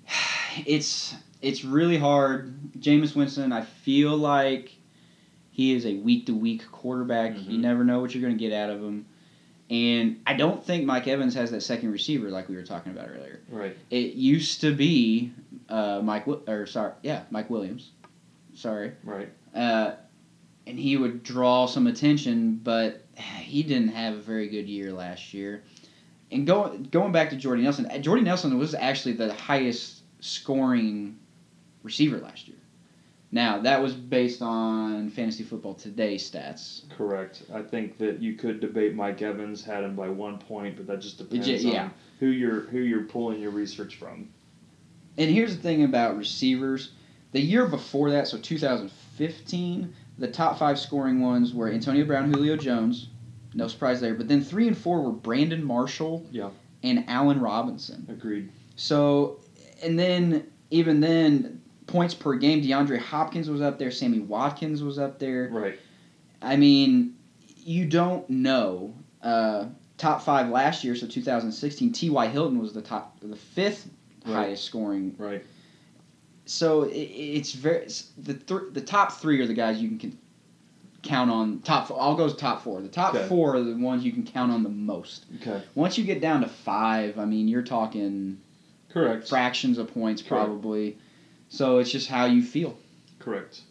It's 0.68 1.16
it's 1.42 1.66
really 1.66 1.98
hard. 1.98 2.54
Jameis 2.80 3.16
Winston, 3.16 3.52
I 3.52 3.62
feel 3.64 4.16
like 4.16 4.72
he 5.52 5.74
is 5.74 5.86
a 5.86 5.96
week 5.96 6.28
to 6.28 6.36
week 6.36 6.64
quarterback. 6.72 7.36
You 7.50 7.58
Mhm. 7.58 7.62
never 7.62 7.84
know 7.84 8.00
what 8.00 8.14
you're 8.14 8.22
going 8.22 8.38
to 8.38 8.40
get 8.40 8.54
out 8.54 8.70
of 8.70 8.80
him. 8.82 9.06
And 9.70 10.22
I 10.28 10.34
don't 10.36 10.64
think 10.64 10.86
Mike 10.86 11.08
Evans 11.08 11.34
has 11.34 11.50
that 11.52 11.62
second 11.62 11.92
receiver 11.92 12.30
like 12.30 12.50
we 12.50 12.56
were 12.56 12.64
talking 12.64 12.92
about 12.92 13.10
earlier. 13.10 13.40
Right. 13.50 13.76
It 13.90 14.14
used 14.14 14.62
to 14.62 14.74
be 14.76 15.32
uh, 15.70 16.02
Mike 16.04 16.28
or 16.28 16.66
sorry, 16.68 16.94
yeah, 17.02 17.24
Mike 17.32 17.50
Williams. 17.50 17.92
Sorry. 18.54 18.92
Right. 19.04 19.30
Uh, 19.56 19.94
and 20.66 20.80
he 20.80 20.98
would 20.98 21.24
draw 21.24 21.66
some 21.66 21.88
attention, 21.88 22.60
but 22.64 23.06
he 23.16 23.64
didn't 23.64 23.90
have 23.90 24.16
a 24.16 24.22
very 24.22 24.48
good 24.48 24.68
year 24.68 24.92
last 24.92 25.34
year. 25.34 25.64
And 26.32 26.48
going 26.48 26.84
going 26.84 27.12
back 27.12 27.30
to 27.30 27.36
Jordy 27.36 27.64
Nelson, 27.64 27.86
uh, 27.86 28.00
Jordy 28.00 28.24
Nelson 28.24 28.58
was 28.58 28.74
actually 28.74 29.14
the 29.14 29.34
highest 29.34 30.02
scoring 30.20 31.20
receiver 31.84 32.18
last 32.18 32.48
year. 32.48 32.58
Now 33.32 33.60
that 33.60 33.82
was 33.82 33.94
based 33.94 34.42
on 34.42 35.10
Fantasy 35.10 35.44
Football 35.44 35.76
Today 35.76 36.16
stats. 36.16 36.90
Correct. 36.98 37.44
I 37.54 37.62
think 37.62 37.98
that 37.98 38.22
you 38.22 38.34
could 38.34 38.62
debate 38.62 38.96
Mike 38.96 39.22
Evans 39.22 39.64
had 39.64 39.84
him 39.84 39.96
by 39.96 40.10
one 40.10 40.40
point, 40.40 40.78
but 40.78 40.88
that 40.88 41.02
just 41.02 41.18
depends 41.18 41.46
ju- 41.46 41.70
yeah. 41.70 41.84
on 41.84 41.94
who 42.20 42.28
you're 42.28 42.62
who 42.62 42.80
you're 42.80 43.04
pulling 43.04 43.40
your 43.40 43.52
research 43.52 43.96
from. 43.96 44.30
And 45.18 45.30
here's 45.30 45.56
the 45.56 45.62
thing 45.62 45.84
about 45.84 46.18
receivers: 46.18 46.92
the 47.32 47.42
year 47.42 47.68
before 47.68 48.10
that, 48.12 48.28
so 48.28 48.40
2015, 48.40 49.94
the 50.18 50.28
top 50.28 50.58
five 50.60 50.80
scoring 50.80 51.22
ones 51.22 51.54
were 51.54 51.70
Antonio 51.72 52.06
Brown, 52.06 52.32
Julio 52.34 52.56
Jones. 52.56 53.10
No 53.54 53.68
surprise 53.68 54.02
there. 54.02 54.14
But 54.16 54.28
then 54.28 54.44
three 54.44 54.68
and 54.68 54.78
four 54.78 55.02
were 55.02 55.12
Brandon 55.12 55.64
Marshall 55.64 56.26
Yeah. 56.32 56.50
and 56.84 57.06
Allen 57.08 57.40
Robinson. 57.40 58.06
Agreed. 58.10 58.50
So, 58.76 59.40
and 59.84 59.98
then 59.98 60.48
even 60.72 61.00
then, 61.00 61.62
points 61.86 62.14
per 62.14 62.36
game, 62.36 62.62
DeAndre 62.64 62.98
Hopkins 63.00 63.50
was 63.50 63.62
up 63.62 63.78
there, 63.78 63.92
Sammy 63.92 64.20
Watkins 64.20 64.82
was 64.82 64.98
up 64.98 65.20
there. 65.20 65.50
Right. 65.52 65.80
I 66.42 66.56
mean, 66.56 67.16
you 67.58 67.86
don't 67.86 68.28
know. 68.30 68.96
Uh, 69.22 69.66
top 69.98 70.22
five 70.24 70.50
last 70.50 70.84
year, 70.84 70.96
so 70.96 71.08
2016, 71.08 71.92
T.Y. 71.94 72.28
Hilton 72.28 72.60
was 72.60 72.74
the 72.74 72.82
top, 72.82 73.20
the 73.22 73.36
fifth 73.36 73.88
Right. 74.26 74.34
highest 74.36 74.64
scoring. 74.66 75.16
Right. 75.18 75.46
So 76.46 76.84
it, 76.84 76.96
it's 76.96 77.54
very 77.54 77.88
the 78.18 78.34
th- 78.34 78.74
the 78.74 78.82
top 78.82 79.14
three 79.14 79.40
are 79.42 79.48
the 79.48 79.54
guys 79.54 79.82
you 79.82 79.90
can, 79.90 79.98
can 80.00 80.18
count 81.02 81.30
on. 81.32 81.60
Top, 81.62 81.88
four, 81.88 82.02
I'll 82.02 82.16
go 82.16 82.30
to 82.30 82.36
top 82.36 82.64
four. 82.64 82.82
The 82.82 82.88
top 82.90 83.16
Okay. 83.16 83.28
four 83.28 83.56
are 83.56 83.62
the 83.64 83.76
ones 83.76 84.04
you 84.04 84.12
can 84.12 84.26
count 84.26 84.52
on 84.52 84.64
the 84.64 84.70
most. 84.70 85.26
Okay. 85.42 85.62
Once 85.76 85.98
you 85.98 86.04
get 86.04 86.22
down 86.22 86.42
to 86.42 86.48
five, 86.48 87.18
I 87.18 87.26
mean, 87.26 87.48
you're 87.48 87.62
talking 87.62 88.40
Correct. 88.90 89.28
fractions 89.28 89.78
of 89.78 89.94
points 89.94 90.22
Correct. 90.22 90.46
probably. 90.46 90.98
So 91.50 91.78
it's 91.78 91.92
just 91.92 92.08
how 92.10 92.26
you 92.26 92.42
feel. 92.42 92.78
Correct. 93.20 93.62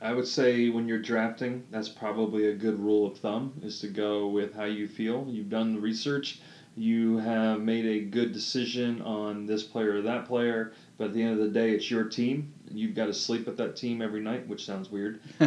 I 0.00 0.12
would 0.12 0.28
say 0.28 0.68
when 0.68 0.86
you're 0.86 1.00
drafting, 1.00 1.64
that's 1.70 1.88
probably 1.88 2.48
a 2.48 2.52
good 2.54 2.78
rule 2.78 3.06
of 3.06 3.16
thumb 3.18 3.54
is 3.62 3.80
to 3.80 3.88
go 3.88 4.28
with 4.28 4.54
how 4.54 4.64
you 4.64 4.86
feel. 4.86 5.26
You've 5.28 5.48
done 5.48 5.72
the 5.74 5.80
research, 5.80 6.40
you 6.76 7.16
have 7.16 7.60
made 7.62 7.86
a 7.86 8.00
good 8.04 8.32
decision 8.32 9.00
on 9.00 9.46
this 9.46 9.62
player 9.62 9.94
or 9.96 10.02
that 10.02 10.26
player, 10.26 10.72
but 10.98 11.08
at 11.08 11.14
the 11.14 11.22
end 11.22 11.32
of 11.32 11.38
the 11.38 11.48
day, 11.52 11.70
it's 11.72 11.90
your 11.90 12.04
team. 12.04 12.52
and 12.68 12.78
You've 12.78 12.94
got 12.94 13.06
to 13.06 13.14
sleep 13.14 13.46
with 13.46 13.56
that 13.58 13.76
team 13.76 14.00
every 14.02 14.20
night, 14.20 14.46
which 14.48 14.64
sounds 14.64 14.90
weird. 14.90 15.20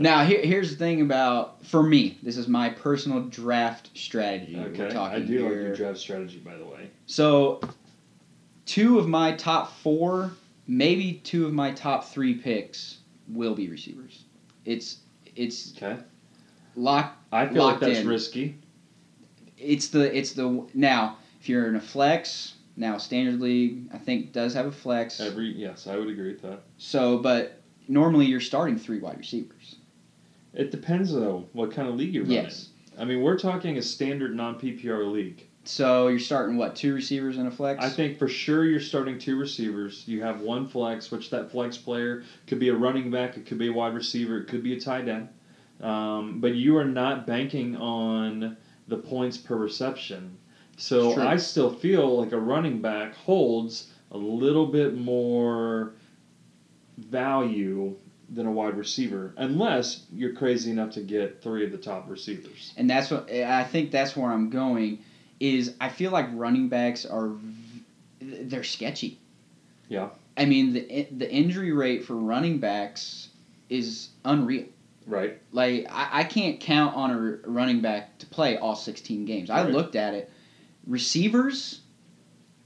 now 0.00 0.24
here, 0.24 0.40
here's 0.42 0.70
the 0.70 0.76
thing 0.76 1.00
about 1.00 1.64
for 1.66 1.82
me. 1.82 2.18
This 2.22 2.36
is 2.36 2.48
my 2.48 2.70
personal 2.70 3.20
draft 3.20 3.90
strategy. 3.94 4.56
We're 4.56 4.66
Okay, 4.68 4.88
talking 4.88 5.22
I 5.22 5.26
do 5.26 5.40
like 5.44 5.52
your 5.52 5.74
draft 5.74 5.98
strategy, 5.98 6.38
by 6.38 6.56
the 6.56 6.64
way. 6.64 6.90
So, 7.06 7.60
two 8.66 8.98
of 8.98 9.06
my 9.08 9.32
top 9.32 9.72
four, 9.78 10.32
maybe 10.66 11.14
two 11.24 11.46
of 11.46 11.52
my 11.52 11.70
top 11.72 12.04
three 12.08 12.34
picks 12.34 12.98
will 13.28 13.54
be 13.54 13.68
receivers. 13.68 14.24
It's 14.64 14.98
it's 15.36 15.74
Okay, 15.76 16.00
locked. 16.74 17.16
I 17.32 17.46
feel 17.46 17.64
like 17.64 17.80
that's 17.80 17.98
in. 18.00 18.08
risky. 18.08 18.56
It's 19.56 19.88
the 19.88 20.16
it's 20.16 20.32
the 20.32 20.66
now. 20.74 21.18
If 21.40 21.48
you're 21.48 21.68
in 21.68 21.76
a 21.76 21.80
flex 21.80 22.54
now, 22.78 22.96
standard 22.96 23.40
league 23.40 23.88
I 23.92 23.98
think 23.98 24.32
does 24.32 24.54
have 24.54 24.66
a 24.66 24.72
flex. 24.72 25.20
Every 25.20 25.46
yes, 25.46 25.86
I 25.86 25.96
would 25.96 26.08
agree 26.08 26.32
with 26.32 26.42
that. 26.42 26.60
So, 26.78 27.18
but 27.18 27.60
normally 27.88 28.26
you're 28.26 28.40
starting 28.40 28.78
three 28.78 29.00
wide 29.00 29.18
receivers. 29.18 29.76
It 30.54 30.70
depends 30.70 31.12
though 31.12 31.46
what 31.52 31.72
kind 31.72 31.88
of 31.88 31.96
league 31.96 32.14
you're 32.14 32.24
running. 32.24 32.44
Yes. 32.44 32.70
I 32.98 33.04
mean, 33.04 33.22
we're 33.22 33.38
talking 33.38 33.78
a 33.78 33.82
standard 33.82 34.34
non 34.34 34.58
PPR 34.58 35.10
league. 35.10 35.44
So 35.64 36.08
you're 36.08 36.18
starting 36.18 36.56
what 36.56 36.76
two 36.76 36.94
receivers 36.94 37.36
and 37.36 37.46
a 37.46 37.50
flex? 37.50 37.84
I 37.84 37.90
think 37.90 38.18
for 38.18 38.28
sure 38.28 38.64
you're 38.64 38.80
starting 38.80 39.18
two 39.18 39.36
receivers. 39.38 40.04
You 40.06 40.22
have 40.22 40.40
one 40.40 40.66
flex, 40.66 41.10
which 41.10 41.30
that 41.30 41.50
flex 41.50 41.76
player 41.76 42.24
could 42.46 42.58
be 42.58 42.70
a 42.70 42.74
running 42.74 43.10
back, 43.10 43.36
it 43.36 43.44
could 43.44 43.58
be 43.58 43.68
a 43.68 43.72
wide 43.72 43.94
receiver, 43.94 44.38
it 44.38 44.48
could 44.48 44.62
be 44.62 44.76
a 44.76 44.80
tight 44.80 45.08
end. 45.08 45.28
Um, 45.80 46.40
but 46.40 46.54
you 46.54 46.76
are 46.78 46.86
not 46.86 47.26
banking 47.26 47.76
on 47.76 48.56
the 48.88 48.96
points 48.96 49.36
per 49.36 49.56
reception. 49.56 50.38
So 50.78 51.20
I 51.20 51.36
still 51.36 51.70
feel 51.70 52.18
like 52.18 52.32
a 52.32 52.38
running 52.38 52.80
back 52.80 53.14
holds 53.14 53.92
a 54.12 54.16
little 54.16 54.66
bit 54.66 54.96
more 54.96 55.92
value 56.96 57.94
than 58.30 58.46
a 58.46 58.50
wide 58.50 58.76
receiver, 58.76 59.32
unless 59.38 60.04
you're 60.12 60.34
crazy 60.34 60.70
enough 60.70 60.90
to 60.92 61.00
get 61.00 61.42
three 61.42 61.64
of 61.64 61.72
the 61.72 61.78
top 61.78 62.08
receivers. 62.08 62.72
and 62.76 62.88
that's 62.88 63.10
what 63.10 63.30
I 63.30 63.64
think. 63.64 63.90
That's 63.90 64.16
where 64.16 64.30
I'm 64.30 64.50
going. 64.50 64.98
Is 65.40 65.74
I 65.80 65.88
feel 65.88 66.10
like 66.10 66.26
running 66.32 66.68
backs 66.68 67.06
are 67.06 67.30
they're 68.20 68.64
sketchy. 68.64 69.18
Yeah. 69.88 70.08
I 70.36 70.44
mean 70.44 70.72
the 70.72 71.06
the 71.16 71.30
injury 71.30 71.72
rate 71.72 72.04
for 72.04 72.14
running 72.14 72.58
backs 72.58 73.28
is 73.70 74.10
unreal. 74.24 74.66
Right. 75.06 75.38
Like 75.52 75.86
I, 75.90 76.20
I 76.20 76.24
can't 76.24 76.60
count 76.60 76.94
on 76.94 77.10
a 77.10 77.48
running 77.48 77.80
back 77.80 78.18
to 78.18 78.26
play 78.26 78.58
all 78.58 78.76
16 78.76 79.24
games. 79.24 79.48
I 79.48 79.62
Right. 79.64 79.72
looked 79.72 79.96
at 79.96 80.12
it. 80.14 80.30
Receivers 80.88 81.80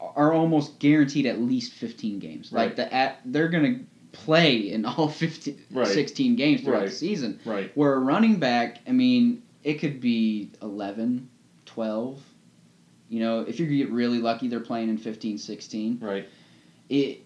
are 0.00 0.32
almost 0.32 0.78
guaranteed 0.78 1.26
at 1.26 1.40
least 1.40 1.72
15 1.74 2.18
games. 2.18 2.52
Like 2.52 2.76
the 2.76 2.92
at, 2.92 3.20
they're 3.26 3.48
gonna 3.48 3.80
play 4.12 4.70
in 4.72 4.84
all 4.84 5.08
15, 5.08 5.58
Right. 5.72 5.86
16 5.86 6.36
games 6.36 6.60
throughout 6.62 6.80
Right. 6.80 6.88
the 6.88 6.94
season. 6.94 7.38
Right. 7.44 7.70
Where 7.76 7.94
a 7.94 7.98
running 7.98 8.36
back, 8.38 8.80
I 8.86 8.92
mean, 8.92 9.42
it 9.64 9.74
could 9.80 10.00
be 10.00 10.50
11, 10.62 11.28
12. 11.66 12.22
You 13.08 13.20
know, 13.20 13.40
if 13.40 13.60
you 13.60 13.66
get 13.66 13.90
really 13.90 14.18
lucky, 14.18 14.48
they're 14.48 14.60
playing 14.60 14.88
in 14.88 14.96
15, 14.98 15.36
16. 15.38 15.98
Right. 16.00 16.26
It, 16.88 17.24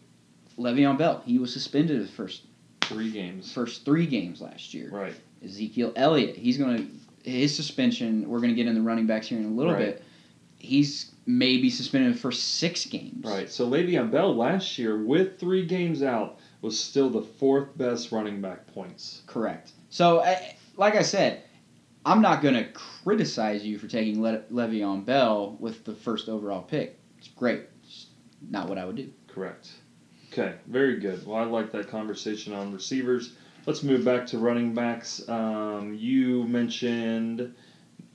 Le'Veon 0.59 0.97
Bell, 0.99 1.23
he 1.27 1.39
was 1.39 1.53
suspended 1.53 2.03
the 2.03 2.09
first 2.09 2.43
Three 2.83 3.11
games. 3.11 3.53
first 3.53 3.85
three 3.85 4.07
games 4.07 4.41
last 4.41 4.73
year. 4.75 4.89
Right. 4.91 5.15
Ezekiel 5.45 5.93
Elliott, 5.97 6.37
he's 6.37 6.57
going 6.57 6.77
to 7.25 7.31
his 7.31 7.55
suspension. 7.55 8.29
We're 8.29 8.39
going 8.39 8.51
to 8.51 8.55
get 8.57 8.67
in 8.69 8.75
the 8.75 8.81
running 8.81 9.07
backs 9.07 9.27
here 9.27 9.39
in 9.39 9.45
a 9.45 9.49
little 9.49 9.73
Right. 9.73 9.87
bit. 9.97 10.03
He's 10.67 11.13
maybe 11.27 11.71
suspended 11.71 12.19
for 12.19 12.33
six 12.33 12.85
games. 12.87 13.25
Right. 13.25 13.49
So 13.49 13.69
Le'Veon 13.69 14.11
Bell 14.11 14.35
last 14.35 14.79
year, 14.79 15.03
with 15.03 15.39
three 15.39 15.65
games 15.65 16.03
out, 16.03 16.39
was 16.61 16.79
still 16.79 17.09
the 17.09 17.23
fourth 17.23 17.77
best 17.79 18.11
running 18.11 18.41
back 18.41 18.67
points. 18.67 19.23
Correct. 19.27 19.73
So, 19.91 20.25
like 20.77 20.97
I 20.97 21.03
said, 21.03 21.45
I'm 22.05 22.21
not 22.21 22.43
going 22.43 22.55
to 22.55 22.65
criticize 22.73 23.65
you 23.65 23.79
for 23.79 23.87
taking 23.87 24.21
Le- 24.21 24.43
Le'Veon 24.53 25.05
Bell 25.05 25.57
with 25.61 25.85
the 25.85 25.95
first 25.95 26.29
overall 26.29 26.63
pick. 26.63 26.99
It's 27.19 27.29
great. 27.29 27.63
It's 27.85 28.07
not 28.51 28.69
what 28.69 28.79
I 28.79 28.85
would 28.85 28.97
do. 28.97 29.11
Correct. 29.29 29.71
Okay. 30.33 30.55
Very 30.67 30.99
good. 30.99 31.27
Well, 31.27 31.37
I 31.39 31.45
like 31.45 31.71
that 31.73 31.89
conversation 31.89 32.53
on 32.53 32.73
receivers. 32.73 33.35
Let's 33.67 33.83
move 33.83 34.05
back 34.05 34.27
to 34.27 34.39
running 34.39 34.75
backs. 34.75 35.29
Um, 35.29 35.95
you 35.99 36.45
mentioned. 36.45 37.55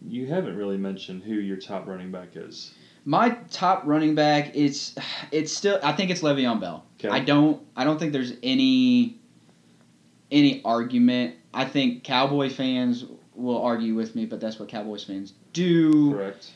You 0.08 0.28
haven't 0.28 0.56
really 0.56 0.78
mentioned 0.78 1.24
who 1.24 1.34
your 1.34 1.58
top 1.58 1.88
running 1.88 2.12
back 2.12 2.30
is. 2.36 2.74
My 3.06 3.30
top 3.50 3.84
running 3.86 4.16
back, 4.16 4.52
it's 4.56 4.96
it's 5.32 5.52
still 5.52 5.80
I 5.84 5.92
think 5.94 6.12
it's 6.12 6.22
Le'Veon 6.22 6.60
Bell. 6.60 6.86
Okay. 7.00 7.10
I 7.10 7.20
don't 7.20 7.62
I 7.76 7.84
don't 7.84 8.00
think 8.00 8.14
there's 8.14 8.34
any 8.44 9.18
any 10.32 10.62
argument. 10.64 11.36
I 11.54 11.66
think 11.66 12.04
Cowboy 12.04 12.50
fans 12.50 13.06
will 13.36 13.62
argue 13.62 13.96
with 13.96 14.16
me, 14.16 14.26
but 14.26 14.40
that's 14.40 14.60
what 14.60 14.70
Cowboys 14.70 15.04
fans 15.04 15.34
do. 15.54 16.14
Correct. 16.14 16.52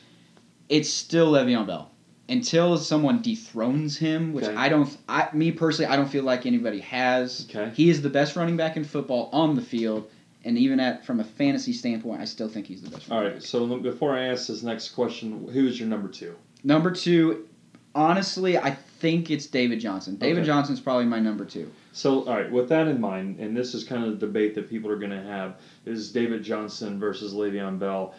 It's 0.68 0.90
still 0.90 1.32
Le'Veon 1.32 1.66
Bell. 1.66 1.90
Until 2.28 2.76
someone 2.76 3.22
dethrones 3.22 3.96
him, 3.96 4.32
which 4.32 4.46
Okay. 4.46 4.56
I 4.56 4.68
don't 4.68 4.96
I 5.08 5.28
me 5.32 5.52
personally 5.52 5.92
I 5.92 5.96
don't 5.96 6.08
feel 6.08 6.24
like 6.24 6.46
anybody 6.46 6.80
has. 6.80 7.46
Okay. 7.48 7.72
He 7.74 7.90
is 7.90 8.02
the 8.02 8.10
best 8.10 8.34
running 8.34 8.56
back 8.56 8.76
in 8.76 8.82
football 8.84 9.30
on 9.32 9.54
the 9.54 9.62
field, 9.62 10.10
and 10.46 10.56
even 10.56 10.80
at 10.80 11.04
from 11.04 11.20
a 11.20 11.24
fantasy 11.24 11.72
standpoint, 11.72 12.20
I 12.20 12.24
still 12.24 12.48
think 12.48 12.66
he's 12.66 12.80
the 12.80 12.90
best 12.90 13.10
All 13.10 13.20
right. 13.20 13.34
back. 13.34 13.42
So 13.42 13.76
before 13.78 14.16
I 14.16 14.28
ask 14.28 14.46
this 14.46 14.62
next 14.62 14.90
question, 14.90 15.48
who 15.52 15.66
is 15.66 15.78
your 15.78 15.88
number 15.88 16.08
two? 16.08 16.34
Number 16.64 16.90
two, 16.90 17.46
honestly, 17.94 18.56
I 18.56 18.70
think 18.70 19.30
it's 19.30 19.46
David 19.46 19.80
Johnson. 19.80 20.16
David 20.16 20.38
Okay. 20.38 20.46
Johnson's 20.46 20.80
probably 20.80 21.04
my 21.04 21.18
number 21.20 21.44
two. 21.44 21.70
So, 21.92 22.20
all 22.26 22.34
right, 22.36 22.50
with 22.50 22.68
that 22.68 22.86
in 22.88 23.00
mind, 23.00 23.40
and 23.40 23.56
this 23.56 23.74
is 23.74 23.82
kind 23.84 24.04
of 24.04 24.18
the 24.20 24.26
debate 24.26 24.54
that 24.54 24.70
people 24.70 24.90
are 24.90 24.96
going 24.98 25.10
to 25.10 25.22
have 25.22 25.56
is 25.84 26.12
David 26.12 26.42
Johnson 26.42 26.98
versus 27.00 27.34
Le'Veon 27.34 27.78
Bell. 27.78 28.14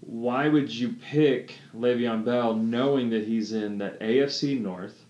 Why 0.00 0.48
would 0.48 0.74
you 0.74 0.90
pick 0.90 1.54
Le'Veon 1.76 2.24
Bell 2.24 2.54
knowing 2.54 3.10
that 3.10 3.24
he's 3.26 3.52
in 3.52 3.78
that 3.78 4.00
AFC 4.00 4.60
North, 4.60 5.04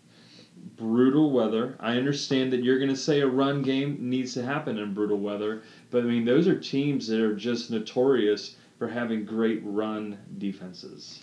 brutal 0.76 1.30
weather? 1.30 1.76
I 1.80 1.96
understand 1.96 2.52
that 2.52 2.62
you're 2.62 2.78
going 2.78 2.90
to 2.90 2.96
say 2.96 3.20
a 3.20 3.26
run 3.26 3.62
game 3.62 3.96
needs 4.00 4.34
to 4.34 4.42
happen 4.44 4.78
in 4.78 4.92
brutal 4.94 5.18
weather, 5.18 5.62
but 5.90 6.02
I 6.02 6.06
mean, 6.06 6.24
those 6.24 6.46
are 6.48 6.58
teams 6.58 7.06
that 7.08 7.20
are 7.20 7.34
just 7.34 7.70
notorious 7.70 8.56
for 8.78 8.88
having 8.88 9.24
great 9.24 9.60
run 9.64 10.18
defenses. 10.38 11.22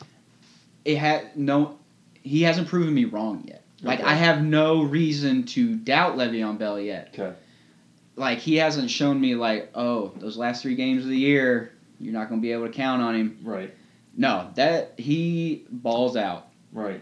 It 0.85 0.97
had 0.97 1.35
no, 1.37 1.79
he 2.21 2.43
hasn't 2.43 2.67
proven 2.67 2.93
me 2.93 3.05
wrong 3.05 3.43
yet. 3.47 3.63
Like 3.81 3.99
Okay. 3.99 4.09
I 4.09 4.13
have 4.13 4.43
no 4.43 4.83
reason 4.83 5.43
to 5.47 5.75
doubt 5.75 6.17
Le'Veon 6.17 6.57
Bell 6.57 6.79
yet. 6.79 7.09
Okay. 7.13 7.35
Like 8.15 8.39
he 8.39 8.55
hasn't 8.55 8.89
shown 8.89 9.19
me 9.19 9.35
like, 9.35 9.71
oh, 9.75 10.13
those 10.17 10.37
last 10.37 10.61
three 10.61 10.75
games 10.75 11.03
of 11.03 11.09
the 11.09 11.17
year, 11.17 11.73
you're 11.99 12.13
not 12.13 12.29
going 12.29 12.41
to 12.41 12.45
be 12.45 12.51
able 12.51 12.67
to 12.67 12.73
count 12.73 13.01
on 13.01 13.15
him. 13.15 13.39
Right, 13.43 13.73
No, 14.15 14.49
that 14.55 14.93
he 14.97 15.65
balls 15.69 16.15
out 16.15 16.47
right. 16.71 17.01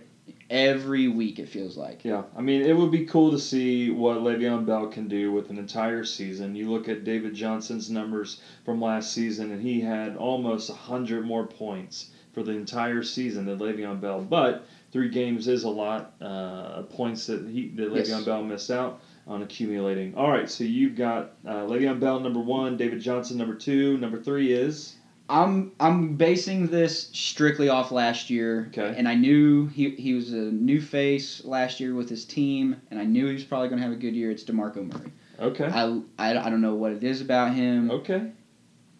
Every 0.50 1.08
week. 1.08 1.40
It 1.40 1.50
feels 1.50 1.78
like. 1.78 2.04
Yeah, 2.04 2.24
I 2.36 2.42
mean, 2.42 2.62
it 2.62 2.76
would 2.76 2.92
be 2.92 3.06
cool 3.06 3.32
to 3.32 3.40
see 3.40 3.90
what 3.90 4.18
Le'Veon 4.18 4.66
Bell 4.66 4.88
can 4.88 5.08
do 5.08 5.32
with 5.32 5.50
an 5.50 5.58
entire 5.58 6.04
season. 6.04 6.56
You 6.56 6.72
look 6.72 6.88
at 6.90 7.04
David 7.04 7.34
Johnson's 7.34 7.90
numbers 7.90 8.42
from 8.64 8.82
last 8.82 9.14
season, 9.14 9.52
and 9.52 9.62
he 9.62 9.82
had 9.82 10.16
almost 10.18 10.70
100 10.70 11.26
more 11.26 11.46
points 11.48 12.12
for 12.34 12.44
the 12.44 12.52
entire 12.52 13.02
season 13.02 13.46
than 13.46 13.60
Le'Veon 13.60 14.02
Bell. 14.02 14.22
But 14.22 14.66
three 14.92 15.10
games 15.10 15.48
is 15.48 15.64
a 15.64 15.70
lot 15.70 16.14
uh, 16.22 16.84
points 16.84 17.28
that 17.28 17.48
he 17.48 17.70
that 17.76 17.92
Le'Veon 17.92 18.08
Yes. 18.08 18.26
Bell 18.26 18.44
missed 18.44 18.72
out 18.72 19.02
on 19.28 19.42
accumulating. 19.42 20.14
All 20.16 20.30
right, 20.30 20.50
so 20.50 20.64
you've 20.64 20.96
got 20.96 21.34
uh, 21.48 21.62
Le'Veon 21.66 22.00
Bell 22.00 22.20
number 22.20 22.40
one, 22.42 22.78
David 22.78 23.00
Johnson 23.02 23.38
number 23.38 23.56
two, 23.56 23.98
number 23.98 24.22
three 24.22 24.52
is 24.54 24.96
I'm 25.28 25.72
I'm 25.80 26.16
basing 26.18 26.68
this 26.68 27.10
strictly 27.14 27.68
off 27.70 27.92
last 27.92 28.30
year. 28.30 28.68
Okay. 28.70 28.94
And 28.98 29.08
I 29.08 29.16
knew 29.16 29.66
he 29.68 29.90
he 29.92 30.14
was 30.14 30.32
a 30.34 30.36
new 30.52 30.80
face 30.80 31.44
last 31.44 31.80
year 31.80 31.96
with 31.96 32.10
his 32.10 32.26
team, 32.26 32.80
and 32.92 33.00
I 33.00 33.06
knew 33.06 33.26
he 33.28 33.34
was 33.34 33.44
probably 33.44 33.70
going 33.70 33.80
to 33.82 33.88
have 33.88 33.94
a 33.94 34.00
good 34.00 34.16
year. 34.16 34.30
It's 34.30 34.44
Demarco 34.44 34.86
Murray. 34.94 35.12
okay, 35.40 35.66
I, 35.66 36.00
I, 36.20 36.38
I 36.46 36.50
don't 36.50 36.62
know 36.62 36.76
what 36.76 36.92
it 36.92 37.04
is 37.04 37.22
about 37.22 37.56
him. 37.56 37.90
okay, 37.90 38.30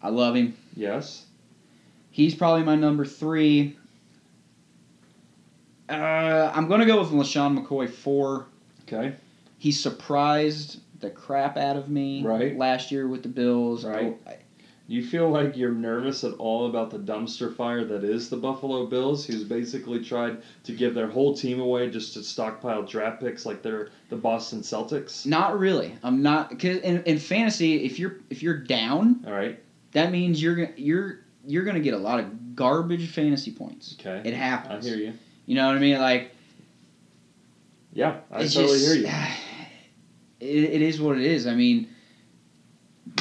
I 0.02 0.08
love 0.08 0.34
him. 0.34 0.56
yes, 0.74 1.24
He's 2.10 2.34
probably 2.34 2.64
my 2.64 2.74
number 2.76 3.04
three. 3.04 3.76
Uh, 5.88 6.50
I'm 6.54 6.66
going 6.66 6.80
to 6.80 6.86
go 6.86 6.98
with 6.98 7.10
LeSean 7.10 7.56
McCoy 7.64 7.88
four. 7.88 8.46
okay, 8.88 9.14
He 9.58 9.70
surprised 9.70 10.80
the 11.00 11.10
crap 11.10 11.56
out 11.56 11.76
of 11.76 11.88
me 11.88 12.22
Right. 12.24 12.56
last 12.58 12.90
year 12.90 13.06
with 13.06 13.22
the 13.22 13.28
Bills. 13.28 13.84
Right. 13.84 14.16
I- 14.26 14.38
Do 14.88 14.94
you 14.94 15.04
feel 15.04 15.28
like 15.30 15.56
you're 15.56 15.72
nervous 15.72 16.22
at 16.22 16.34
all 16.34 16.66
about 16.66 16.90
the 16.90 16.98
dumpster 16.98 17.54
fire 17.54 17.84
that 17.84 18.04
is 18.04 18.30
the 18.30 18.36
Buffalo 18.36 18.86
Bills, 18.86 19.26
who's 19.26 19.42
basically 19.42 20.04
tried 20.04 20.42
to 20.62 20.72
give 20.72 20.94
their 20.94 21.08
whole 21.08 21.34
team 21.34 21.58
away 21.58 21.90
just 21.90 22.14
to 22.14 22.22
stockpile 22.22 22.84
draft 22.84 23.20
picks 23.20 23.44
like 23.44 23.62
they're 23.62 23.88
the 24.10 24.16
Boston 24.16 24.60
Celtics? 24.60 25.26
Not 25.26 25.58
really. 25.58 25.96
I'm 26.04 26.22
not 26.22 26.50
because 26.50 26.78
in, 26.82 27.02
in 27.02 27.18
fantasy, 27.18 27.84
if 27.84 27.98
you're 27.98 28.18
if 28.30 28.44
you're 28.44 28.58
down, 28.58 29.24
All 29.26 29.32
right. 29.32 29.58
that 29.90 30.12
means 30.12 30.40
you're 30.40 30.70
you're 30.76 31.18
you're 31.44 31.64
gonna 31.64 31.80
get 31.80 31.94
a 31.94 31.98
lot 31.98 32.20
of 32.20 32.54
garbage 32.54 33.10
fantasy 33.10 33.50
points. 33.50 33.96
Okay. 33.98 34.28
It 34.28 34.34
happens. 34.34 34.86
I 34.86 34.88
hear 34.88 34.98
you. 34.98 35.12
You 35.46 35.56
know 35.56 35.66
what 35.66 35.76
I 35.76 35.80
mean? 35.80 35.98
Like 35.98 36.30
Yeah, 37.92 38.18
I 38.30 38.46
totally 38.46 38.78
just, 38.78 38.86
hear 38.86 38.94
you. 38.94 39.10
It, 40.38 40.64
it 40.64 40.82
is 40.82 41.00
what 41.00 41.16
it 41.16 41.24
is. 41.24 41.46
I 41.46 41.54
mean, 41.54 41.88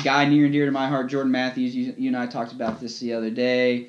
guy 0.04 0.26
near 0.26 0.46
and 0.46 0.54
dear 0.54 0.66
to 0.66 0.72
my 0.72 0.88
heart, 0.88 1.08
Jordan 1.10 1.32
Matthews. 1.32 1.76
You, 1.76 1.94
you 1.98 2.08
and 2.10 2.18
I 2.18 2.26
talked 2.28 2.52
about 2.52 2.80
this 2.80 3.00
the 3.00 3.14
other 3.14 3.30
day. 3.30 3.88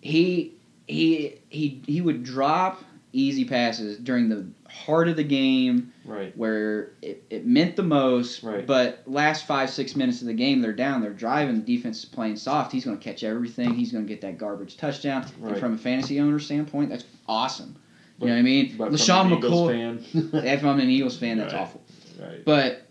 He 0.00 0.54
he 0.86 1.38
he 1.48 1.82
he 1.86 2.00
would 2.00 2.22
drop 2.24 2.82
easy 3.12 3.44
passes 3.44 3.98
during 3.98 4.28
the 4.28 4.46
heart 4.70 5.06
of 5.06 5.16
the 5.16 5.22
game 5.24 5.92
Right. 6.04 6.34
where 6.36 6.92
it, 7.02 7.22
it 7.30 7.46
meant 7.46 7.76
the 7.76 7.82
most. 7.82 8.42
Right. 8.42 8.66
But 8.66 9.02
last 9.06 9.46
five 9.46 9.68
six 9.70 9.94
minutes 9.94 10.22
of 10.22 10.26
the 10.26 10.32
game, 10.34 10.60
they're 10.62 10.72
down, 10.72 11.02
they're 11.02 11.12
driving. 11.12 11.56
The 11.62 11.76
defense 11.76 11.98
is 11.98 12.04
playing 12.06 12.36
soft. 12.36 12.72
He's 12.72 12.84
going 12.84 12.98
to 12.98 13.04
catch 13.04 13.22
everything. 13.22 13.74
He's 13.74 13.92
going 13.92 14.04
to 14.04 14.08
get 14.08 14.22
that 14.22 14.38
garbage 14.38 14.76
touchdown. 14.78 15.26
Right. 15.38 15.52
And 15.52 15.60
from 15.60 15.74
a 15.74 15.78
fantasy 15.78 16.18
owner 16.20 16.38
standpoint, 16.38 16.88
that's 16.90 17.04
awesome. 17.28 17.76
But- 18.18 18.26
you 18.26 18.30
know 18.30 18.36
what 18.36 18.40
I 18.40 18.42
mean? 18.42 18.74
But 18.78 18.92
LeSean 18.92 19.40
McCoy. 19.40 19.70
fan. 20.12 20.30
If 20.44 20.64
I'm 20.64 20.80
an 20.80 20.88
Eagles 20.88 21.18
fan, 21.18 21.36
that's 21.38 21.52
Right. 21.52 21.60
awful. 21.62 21.82
right. 22.20 22.44
But 22.44 22.86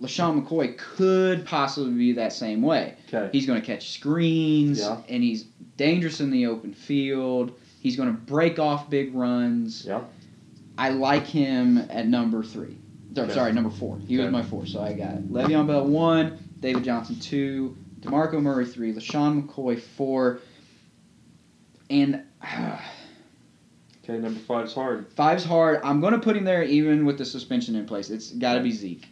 LeSean 0.00 0.44
McCoy 0.44 0.76
could 0.76 1.46
possibly 1.46 1.92
be 1.94 2.12
that 2.12 2.32
same 2.32 2.60
way. 2.62 2.94
Okay. 3.08 3.30
He's 3.32 3.46
going 3.46 3.60
to 3.60 3.66
catch 3.66 3.92
screens, 3.92 4.80
Yeah. 4.80 5.00
and 5.08 5.22
he's 5.22 5.44
dangerous 5.76 6.20
in 6.20 6.30
the 6.30 6.46
open 6.46 6.74
field. 6.74 7.58
He's 7.80 7.96
going 7.96 8.08
to 8.10 8.14
break 8.20 8.58
off 8.58 8.90
big 8.90 9.14
runs. 9.14 9.86
Yeah. 9.86 10.02
I 10.76 10.90
like 10.90 11.26
him 11.26 11.78
at 11.90 12.06
number 12.08 12.42
three. 12.42 12.76
Okay. 13.16 13.32
Sorry, 13.32 13.52
number 13.52 13.70
four. 13.70 13.98
He 14.06 14.18
was 14.18 14.30
my 14.30 14.42
four, 14.42 14.66
so 14.66 14.82
I 14.82 14.92
got 14.92 15.14
it. 15.14 15.32
Le'Veon 15.32 15.66
Bell 15.66 15.86
one, 15.86 16.36
David 16.60 16.84
Johnson 16.84 17.18
two, 17.18 17.74
Demarco 18.00 18.42
Murray 18.42 18.66
three, 18.66 18.92
LeSean 18.92 19.46
McCoy 19.48 19.80
four, 19.80 20.40
and 21.88 22.22
Okay, 24.04 24.18
number 24.18 24.38
five's 24.40 24.74
hard. 24.74 25.10
five's 25.14 25.44
hard. 25.44 25.80
I'm 25.82 26.00
going 26.00 26.12
to 26.12 26.18
put 26.20 26.36
him 26.36 26.44
there 26.44 26.62
even 26.62 27.06
with 27.06 27.16
the 27.18 27.24
suspension 27.24 27.74
in 27.74 27.86
place. 27.86 28.10
It's 28.10 28.30
got 28.32 28.54
to 28.54 28.60
be 28.62 28.70
Zeke. 28.70 29.06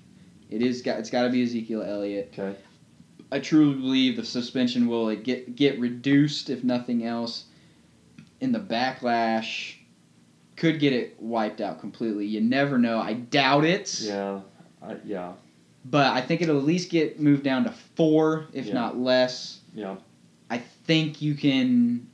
It 0.51 0.63
is 0.63 0.83
got. 0.83 0.99
It's 0.99 1.11
got 1.11 1.23
to 1.23 1.31
be 1.31 1.43
Ezekiel 1.43 1.83
Elliott. 1.83 2.35
Okay. 2.39 2.57
I 3.33 3.41
truly 3.41 3.75
believe 3.75 4.17
the 4.17 4.25
suspension 4.25 4.87
will 4.87 5.07
like, 5.07 5.25
get 5.25 5.57
get 5.57 5.79
reduced 5.81 6.51
if 6.51 6.63
nothing 6.63 7.05
else. 7.05 7.45
In 8.41 8.53
the 8.53 8.61
backlash, 8.61 9.75
could 10.57 10.79
get 10.79 10.93
it 10.93 11.17
wiped 11.21 11.61
out 11.61 11.81
completely. 11.81 12.27
You 12.27 12.41
never 12.41 12.79
know. 12.79 12.99
I 12.99 13.15
doubt 13.15 13.65
it. 13.65 14.01
Yeah. 14.01 14.41
I, 14.83 14.97
yeah. 15.05 15.33
But 15.87 16.09
I 16.13 16.21
think 16.21 16.43
it'll 16.43 16.59
at 16.59 16.65
least 16.65 16.91
get 16.91 17.21
moved 17.21 17.43
down 17.43 17.65
to 17.65 17.73
four, 17.97 18.47
if 18.53 18.67
Yeah. 18.67 18.75
not 18.75 18.99
less. 18.99 19.61
Yeah. 19.75 19.97
I 20.51 20.59
think 20.59 21.23
you 21.23 21.35
can. 21.35 22.07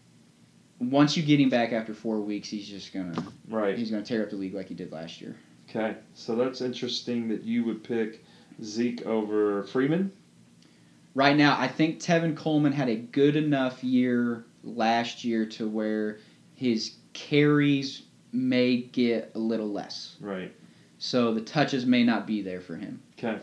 Once 0.78 1.16
you 1.16 1.22
get 1.22 1.38
him 1.40 1.50
back 1.50 1.72
after 1.72 1.92
four 1.92 2.20
weeks, 2.20 2.48
he's 2.48 2.66
just 2.68 2.92
gonna 2.94 3.12
Right. 3.48 3.76
he's 3.76 3.90
gonna 3.90 4.04
tear 4.04 4.22
up 4.22 4.30
the 4.30 4.36
league 4.36 4.54
like 4.54 4.68
he 4.68 4.74
did 4.74 4.92
last 4.92 5.20
year. 5.20 5.36
Okay. 5.70 5.96
So 6.14 6.34
that's 6.34 6.60
interesting 6.60 7.28
that 7.28 7.44
you 7.44 7.64
would 7.64 7.84
pick 7.84 8.24
Zeke 8.62 9.06
over 9.06 9.62
Freeman. 9.64 10.12
Right 11.14 11.36
now, 11.36 11.56
I 11.58 11.68
think 11.68 12.00
Tevin 12.00 12.36
Coleman 12.36 12.72
had 12.72 12.88
a 12.88 12.96
good 12.96 13.36
enough 13.36 13.82
year 13.82 14.44
last 14.62 15.24
year 15.24 15.46
to 15.46 15.68
where 15.68 16.18
his 16.54 16.96
carries 17.12 18.02
may 18.32 18.76
get 18.76 19.32
a 19.34 19.38
little 19.38 19.70
less. 19.70 20.16
Right. 20.20 20.52
So 20.98 21.34
the 21.34 21.40
touches 21.40 21.86
may 21.86 22.04
not 22.04 22.26
be 22.26 22.42
there 22.42 22.60
for 22.60 22.76
him. 22.76 23.02
Okay. 23.18 23.40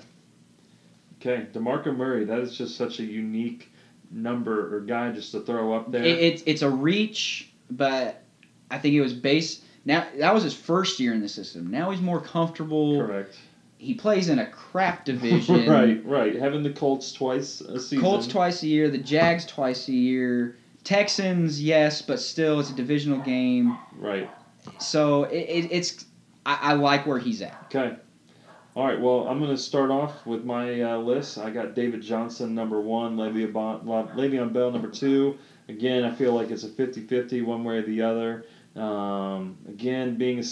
Okay. 1.20 1.48
DeMarco 1.54 1.96
Murray, 1.96 2.26
that 2.26 2.40
is 2.40 2.58
just 2.58 2.78
such 2.78 3.00
a 3.00 3.04
unique 3.04 3.72
number 4.12 4.76
or 4.76 4.82
guy 4.82 5.12
just 5.12 5.32
to 5.32 5.42
throw 5.42 5.74
up 5.74 5.92
there. 5.92 6.04
It, 6.04 6.20
it's 6.20 6.44
it's 6.46 6.62
a 6.62 6.70
reach, 6.70 7.52
but 7.70 8.24
I 8.72 8.78
think 8.78 8.96
it 8.96 9.02
was 9.02 9.14
based. 9.14 9.64
Now 9.88 10.06
that 10.18 10.34
was 10.34 10.44
his 10.44 10.54
first 10.54 11.00
year 11.00 11.14
in 11.14 11.22
the 11.22 11.30
system. 11.30 11.72
Now 11.72 11.92
he's 11.92 12.02
more 12.02 12.20
comfortable. 12.20 13.00
Correct. 13.08 13.38
He 13.78 13.94
plays 13.94 14.28
in 14.28 14.38
a 14.38 14.46
crap 14.46 15.06
division. 15.12 15.70
right, 15.70 16.06
right. 16.06 16.36
Having 16.36 16.64
the 16.64 16.72
Colts 16.72 17.14
twice 17.14 17.62
a 17.62 17.80
season. 17.80 18.02
Colts 18.02 18.28
twice 18.28 18.62
a 18.64 18.68
year, 18.68 18.90
the 18.90 18.98
Jags 18.98 19.46
twice 19.46 19.88
a 19.88 19.94
year, 19.94 20.58
Texans 20.84 21.62
yes, 21.62 22.02
but 22.02 22.20
still 22.20 22.60
it's 22.60 22.70
a 22.70 22.76
divisional 22.76 23.20
game. 23.20 23.78
Right. 23.98 24.30
So 24.80 25.24
it, 25.24 25.38
it, 25.38 25.72
it's 25.72 26.06
I, 26.46 26.60
I 26.62 26.74
like 26.74 27.08
where 27.08 27.20
he's 27.20 27.42
at. 27.42 27.58
Okay. 27.68 27.96
All 28.76 28.86
right. 28.86 29.00
Well, 29.00 29.26
I'm 29.30 29.40
going 29.40 29.56
to 29.56 29.58
start 29.58 29.90
off 29.90 30.26
with 30.26 30.44
my 30.44 30.82
uh, 30.82 30.98
list. 30.98 31.38
I 31.38 31.50
got 31.50 31.76
David 31.76 32.02
Johnson 32.02 32.54
number 32.54 32.82
one, 32.82 33.16
Le'Veon, 33.16 33.86
Le'Veon 33.86 34.52
Bell 34.52 34.70
number 34.70 34.90
two. 34.90 35.38
Again, 35.70 36.04
I 36.04 36.14
feel 36.14 36.34
like 36.34 36.52
it's 36.52 36.64
a 36.64 36.70
50-50 36.70 37.46
one 37.46 37.64
way 37.64 37.78
or 37.78 37.82
the 37.84 38.02
other. 38.02 38.46
Um, 38.78 39.58
again, 39.68 40.18
being 40.18 40.40
a, 40.40 40.44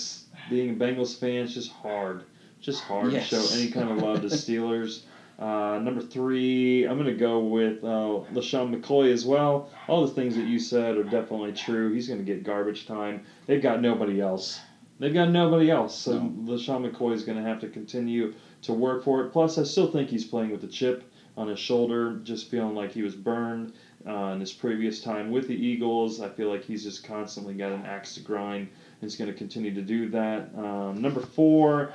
being 0.50 0.70
a 0.72 0.74
Bengals 0.74 1.20
fan, 1.20 1.44
it's 1.44 1.54
just 1.54 1.72
hard. 1.72 2.24
Just 2.62 2.84
hard 2.84 3.12
Yes. 3.12 3.30
to 3.30 3.36
show 3.42 3.56
any 3.56 3.70
kind 3.72 3.90
of 3.92 3.98
love 3.98 4.22
to 4.22 4.28
Steelers. 4.36 5.04
Uh, 5.38 5.80
number 5.84 6.02
three, 6.02 6.86
I'm 6.88 6.96
going 6.98 7.12
to 7.12 7.20
go 7.20 7.40
with 7.40 7.84
uh, 7.84 8.24
LeSean 8.34 8.74
McCoy 8.74 9.12
as 9.12 9.26
well. 9.26 9.70
All 9.88 10.06
the 10.08 10.14
things 10.14 10.36
that 10.38 10.46
you 10.46 10.58
said 10.60 10.98
are 10.98 11.04
definitely 11.04 11.52
true. 11.52 11.94
He's 11.94 12.08
going 12.08 12.20
to 12.20 12.26
get 12.26 12.44
garbage 12.44 12.88
time. 12.88 13.26
They've 13.46 13.62
got 13.62 13.82
nobody 13.82 14.22
else. 14.22 14.60
They've 14.98 15.14
got 15.14 15.30
nobody 15.32 15.70
else. 15.70 15.94
So 15.94 16.14
LeSean 16.22 16.90
McCoy 16.90 17.14
is 17.14 17.24
going 17.24 17.38
to 17.38 17.44
have 17.44 17.60
to 17.62 17.68
continue 17.68 18.34
to 18.62 18.74
work 18.74 19.04
for 19.04 19.26
it. 19.26 19.32
Plus, 19.32 19.58
I 19.58 19.64
still 19.64 19.92
think 19.92 20.10
he's 20.10 20.24
playing 20.24 20.52
with 20.52 20.64
a 20.64 20.68
chip 20.68 21.04
on 21.38 21.50
his 21.50 21.60
shoulder, 21.60 22.22
just 22.24 22.50
feeling 22.50 22.74
like 22.74 22.94
he 22.94 23.02
was 23.04 23.14
burned 23.14 23.74
uh, 24.08 24.34
in 24.34 24.40
his 24.40 24.54
previous 24.54 25.02
time 25.02 25.32
with 25.32 25.48
the 25.48 25.56
Eagles. 25.56 26.22
I 26.22 26.30
feel 26.30 26.50
like 26.50 26.64
he's 26.64 26.84
just 26.84 27.04
constantly 27.04 27.54
got 27.54 27.72
an 27.72 27.86
axe 27.86 28.16
to 28.16 28.22
grind 28.22 28.62
and 28.68 29.02
he's 29.02 29.16
going 29.16 29.32
to 29.32 29.38
continue 29.38 29.74
to 29.74 29.82
do 29.82 30.10
that. 30.10 30.50
Um, 30.58 31.02
number 31.02 31.22
four, 31.22 31.92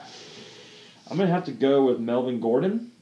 I'm 1.10 1.16
going 1.16 1.28
to 1.28 1.34
have 1.34 1.44
to 1.44 1.52
go 1.52 1.84
with 1.86 1.98
Melvin 1.98 2.40
Gordon. 2.40 2.92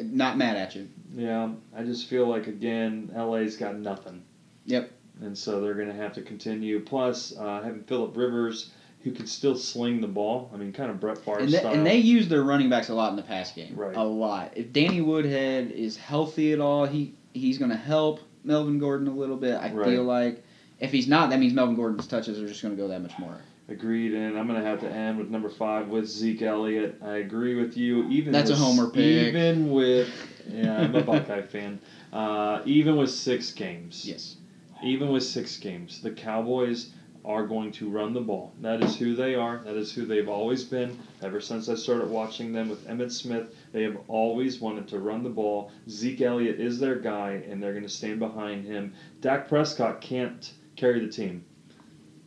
Not 0.00 0.36
mad 0.38 0.56
at 0.56 0.74
you. 0.74 0.88
Yeah, 1.14 1.50
I 1.76 1.84
just 1.84 2.08
feel 2.08 2.26
like 2.26 2.46
again, 2.46 3.10
LA's 3.14 3.56
got 3.56 3.76
nothing. 3.76 4.22
Yep. 4.66 4.90
And 5.20 5.36
so 5.36 5.60
they're 5.60 5.74
going 5.74 5.88
to 5.88 5.94
have 5.94 6.12
to 6.14 6.22
continue. 6.22 6.80
Plus, 6.80 7.36
uh, 7.36 7.60
having 7.62 7.82
Philip 7.84 8.16
Rivers, 8.16 8.70
who 9.04 9.12
can 9.12 9.26
still 9.26 9.54
sling 9.54 10.00
the 10.00 10.08
ball. 10.08 10.50
I 10.52 10.56
mean, 10.56 10.72
kind 10.72 10.90
of 10.90 10.98
Brett 10.98 11.18
Favre 11.18 11.38
And 11.38 11.52
they, 11.52 11.58
style. 11.58 11.72
and 11.74 11.86
they 11.86 11.98
use 11.98 12.26
their 12.26 12.42
running 12.42 12.70
backs 12.70 12.88
a 12.88 12.94
lot 12.94 13.10
in 13.10 13.16
the 13.16 13.22
pass 13.22 13.52
game. 13.52 13.74
Right. 13.76 13.94
A 13.94 14.02
lot. 14.02 14.52
If 14.56 14.72
Danny 14.72 15.02
Woodhead 15.02 15.70
is 15.70 15.96
healthy 15.96 16.52
at 16.52 16.58
all, 16.60 16.86
he 16.86 17.14
he's 17.34 17.58
going 17.58 17.70
to 17.70 17.76
help 17.76 18.20
Melvin 18.44 18.78
Gordon 18.78 19.08
a 19.08 19.12
little 19.12 19.36
bit. 19.36 19.54
I 19.56 19.70
Right. 19.72 19.86
feel 19.88 20.04
like 20.04 20.42
if 20.80 20.90
he's 20.92 21.06
not, 21.06 21.30
that 21.30 21.38
means 21.38 21.52
Melvin 21.52 21.76
Gordon's 21.76 22.06
touches 22.06 22.40
are 22.40 22.46
just 22.48 22.62
going 22.62 22.74
to 22.74 22.80
go 22.80 22.88
that 22.88 23.02
much 23.02 23.18
more. 23.18 23.36
Agreed, 23.68 24.12
and 24.14 24.38
I'm 24.38 24.46
going 24.46 24.60
to 24.60 24.66
have 24.66 24.80
to 24.80 24.90
end 24.90 25.18
with 25.18 25.30
number 25.30 25.48
five 25.48 25.88
with 25.88 26.06
Zeke 26.06 26.42
Elliott. 26.42 26.96
I 27.02 27.16
agree 27.16 27.54
with 27.54 27.76
you. 27.76 28.06
Even 28.10 28.32
That's 28.32 28.50
a 28.50 28.56
homer 28.56 28.88
pick. 28.90 29.28
Even 29.34 29.70
with, 29.72 30.08
yeah, 30.50 30.80
I'm 30.82 30.94
a 30.94 31.02
Buckeye 31.10 31.42
fan. 31.42 31.80
Uh, 32.12 32.60
even 32.66 32.96
with 32.96 33.10
six 33.10 33.50
games, 33.52 34.06
Yes. 34.06 34.36
even 34.84 35.10
with 35.10 35.22
six 35.22 35.56
games, 35.56 36.02
the 36.02 36.10
Cowboys 36.10 36.90
are 37.24 37.46
going 37.46 37.72
to 37.72 37.88
run 37.88 38.12
the 38.12 38.20
ball. 38.20 38.52
That 38.60 38.82
is 38.82 38.96
who 38.96 39.14
they 39.14 39.34
are. 39.34 39.62
That 39.64 39.76
is 39.76 39.92
who 39.92 40.04
they've 40.04 40.28
always 40.28 40.64
been. 40.64 40.98
Ever 41.22 41.40
since 41.40 41.68
I 41.68 41.74
started 41.74 42.10
watching 42.10 42.52
them 42.52 42.68
with 42.68 42.86
Emmitt 42.86 43.12
Smith, 43.12 43.54
they 43.72 43.82
have 43.82 43.98
always 44.08 44.60
wanted 44.60 44.88
to 44.88 44.98
run 44.98 45.22
the 45.22 45.30
ball. 45.30 45.70
Zeke 45.88 46.20
Elliott 46.20 46.60
is 46.60 46.78
their 46.78 46.96
guy, 46.96 47.42
and 47.48 47.62
they're 47.62 47.72
going 47.72 47.82
to 47.82 47.88
stand 47.88 48.18
behind 48.18 48.64
him. 48.64 48.94
Dak 49.20 49.48
Prescott 49.48 50.00
can't 50.00 50.52
carry 50.76 51.00
the 51.00 51.10
team. 51.10 51.44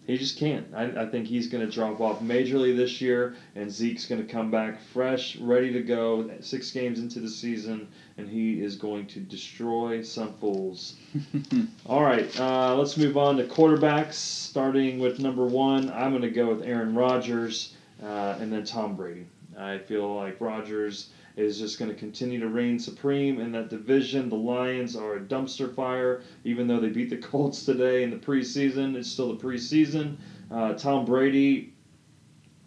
He 0.08 0.18
just 0.18 0.38
can't. 0.38 0.66
I, 0.74 1.04
I 1.04 1.06
think 1.06 1.28
he's 1.28 1.50
going 1.50 1.66
to 1.66 1.72
drop 1.72 2.00
off 2.00 2.22
majorly 2.22 2.76
this 2.76 3.02
year, 3.02 3.36
and 3.56 3.70
Zeke's 3.70 4.06
going 4.06 4.26
to 4.26 4.32
come 4.32 4.50
back 4.50 4.82
fresh, 4.94 5.36
ready 5.36 5.74
to 5.74 5.82
go, 5.82 6.32
six 6.40 6.72
games 6.72 7.00
into 7.00 7.20
the 7.20 7.30
season, 7.30 7.90
and 8.18 8.30
he 8.30 8.64
is 8.64 8.78
going 8.78 9.08
to 9.08 9.20
destroy 9.20 10.02
some 10.02 10.34
fools. 10.36 10.96
All 11.86 12.02
right, 12.02 12.40
uh, 12.40 12.74
let's 12.78 12.96
move 12.96 13.18
on 13.18 13.36
to 13.36 13.44
quarterbacks. 13.44 14.14
Starting 14.14 15.00
with 15.00 15.20
number 15.20 15.46
one, 15.46 15.92
I'm 15.92 16.12
going 16.12 16.22
to 16.22 16.32
go 16.32 16.48
with 16.48 16.64
Aaron 16.64 16.96
Rodgers 16.96 17.76
uh, 18.02 18.38
and 18.40 18.52
then 18.52 18.64
Tom 18.64 18.96
Brady. 18.96 19.26
I 19.58 19.78
feel 19.78 20.16
like 20.16 20.40
Rodgers 20.40 21.10
is 21.38 21.58
just 21.60 21.78
going 21.80 21.90
to 21.92 21.96
continue 21.98 22.40
to 22.40 22.48
reign 22.48 22.80
supreme 22.80 23.40
in 23.40 23.52
that 23.54 23.70
division. 23.70 24.28
The 24.28 24.36
Lions 24.36 24.96
are 24.96 25.16
a 25.16 25.20
dumpster 25.20 25.74
fire, 25.74 26.24
even 26.44 26.68
though 26.68 26.80
they 26.80 26.90
beat 26.90 27.10
the 27.10 27.18
Colts 27.30 27.64
today 27.64 28.04
in 28.04 28.10
the 28.10 28.18
preseason. 28.18 28.96
It's 28.96 29.10
still 29.10 29.34
the 29.36 29.42
preseason. 29.44 30.18
Uh, 30.52 30.74
Tom 30.74 31.06
Brady, 31.06 31.74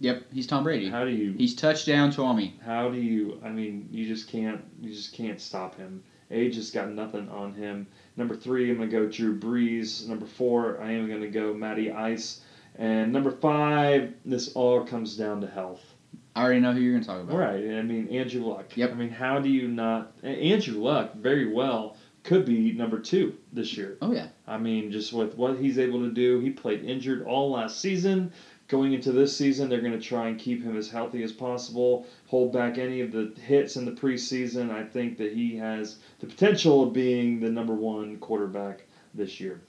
Yep. 0.02 0.32
He's 0.32 0.46
Tom 0.46 0.64
Brady. 0.64 0.88
how 0.88 1.04
do 1.04 1.10
you 1.10 1.34
He's 1.34 1.54
touchdown 1.54 2.10
Tommy. 2.10 2.58
how 2.64 2.88
do 2.88 2.96
you? 2.98 3.38
I 3.44 3.50
mean, 3.50 3.88
you 3.92 4.06
just 4.06 4.28
can't. 4.28 4.62
You 4.80 4.94
just 4.94 5.12
can't 5.12 5.38
stop 5.40 5.76
him. 5.76 6.02
Age 6.30 6.54
has 6.56 6.70
got 6.70 6.88
nothing 6.90 7.28
on 7.28 7.52
him. 7.52 7.86
Number 8.16 8.34
three, 8.36 8.70
I'm 8.70 8.78
gonna 8.78 8.88
go 8.90 9.06
Drew 9.08 9.38
Brees. 9.38 10.08
Number 10.08 10.24
four, 10.26 10.80
I 10.80 10.92
am 10.92 11.06
gonna 11.08 11.28
go 11.28 11.52
Matty 11.52 11.90
Ice. 11.90 12.40
And 12.76 13.12
number 13.12 13.30
five, 13.30 14.14
this 14.24 14.52
all 14.54 14.86
comes 14.86 15.16
down 15.16 15.40
to 15.42 15.46
health. 15.48 15.82
I 16.34 16.42
already 16.42 16.60
know 16.60 16.72
who 16.72 16.80
you're 16.80 16.92
going 16.92 17.02
to 17.02 17.08
talk 17.08 17.22
about. 17.22 17.36
Right. 17.36 17.64
I 17.78 17.82
mean, 17.82 18.08
Andrew 18.08 18.44
Luck. 18.44 18.76
Yep. 18.76 18.92
I 18.92 18.94
mean, 18.94 19.10
how 19.10 19.40
do 19.40 19.48
you 19.48 19.68
not? 19.68 20.12
Andrew 20.22 20.80
Luck 20.80 21.14
very 21.16 21.52
well 21.52 21.96
could 22.22 22.44
be 22.44 22.72
number 22.72 22.98
two 22.98 23.34
this 23.52 23.76
year. 23.76 23.96
Oh 24.02 24.12
yeah. 24.12 24.28
I 24.46 24.58
mean, 24.58 24.92
just 24.92 25.12
with 25.12 25.34
what 25.36 25.58
he's 25.58 25.78
able 25.78 26.00
to 26.00 26.10
do, 26.10 26.40
he 26.40 26.50
played 26.50 26.84
injured 26.84 27.26
all 27.26 27.52
last 27.52 27.80
season. 27.80 28.32
Going 28.68 28.92
into 28.92 29.10
this 29.10 29.36
season, 29.36 29.68
they're 29.68 29.80
going 29.80 29.98
to 29.98 30.00
try 30.00 30.28
and 30.28 30.38
keep 30.38 30.62
him 30.62 30.76
as 30.76 30.88
healthy 30.88 31.24
as 31.24 31.32
possible, 31.32 32.06
hold 32.28 32.52
back 32.52 32.78
any 32.78 33.00
of 33.00 33.10
the 33.10 33.32
hits 33.42 33.74
in 33.74 33.84
the 33.84 33.90
preseason. 33.90 34.70
I 34.70 34.84
think 34.84 35.18
that 35.18 35.32
he 35.32 35.56
has 35.56 35.98
the 36.20 36.28
potential 36.28 36.84
of 36.84 36.92
being 36.92 37.40
the 37.40 37.50
number 37.50 37.74
one 37.74 38.18
quarterback 38.18 38.82
this 39.12 39.40
year. 39.40 39.60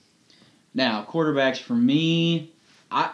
Now 0.72 1.04
quarterbacks 1.04 1.58
for 1.58 1.74
me, 1.74 2.52
I 2.92 3.10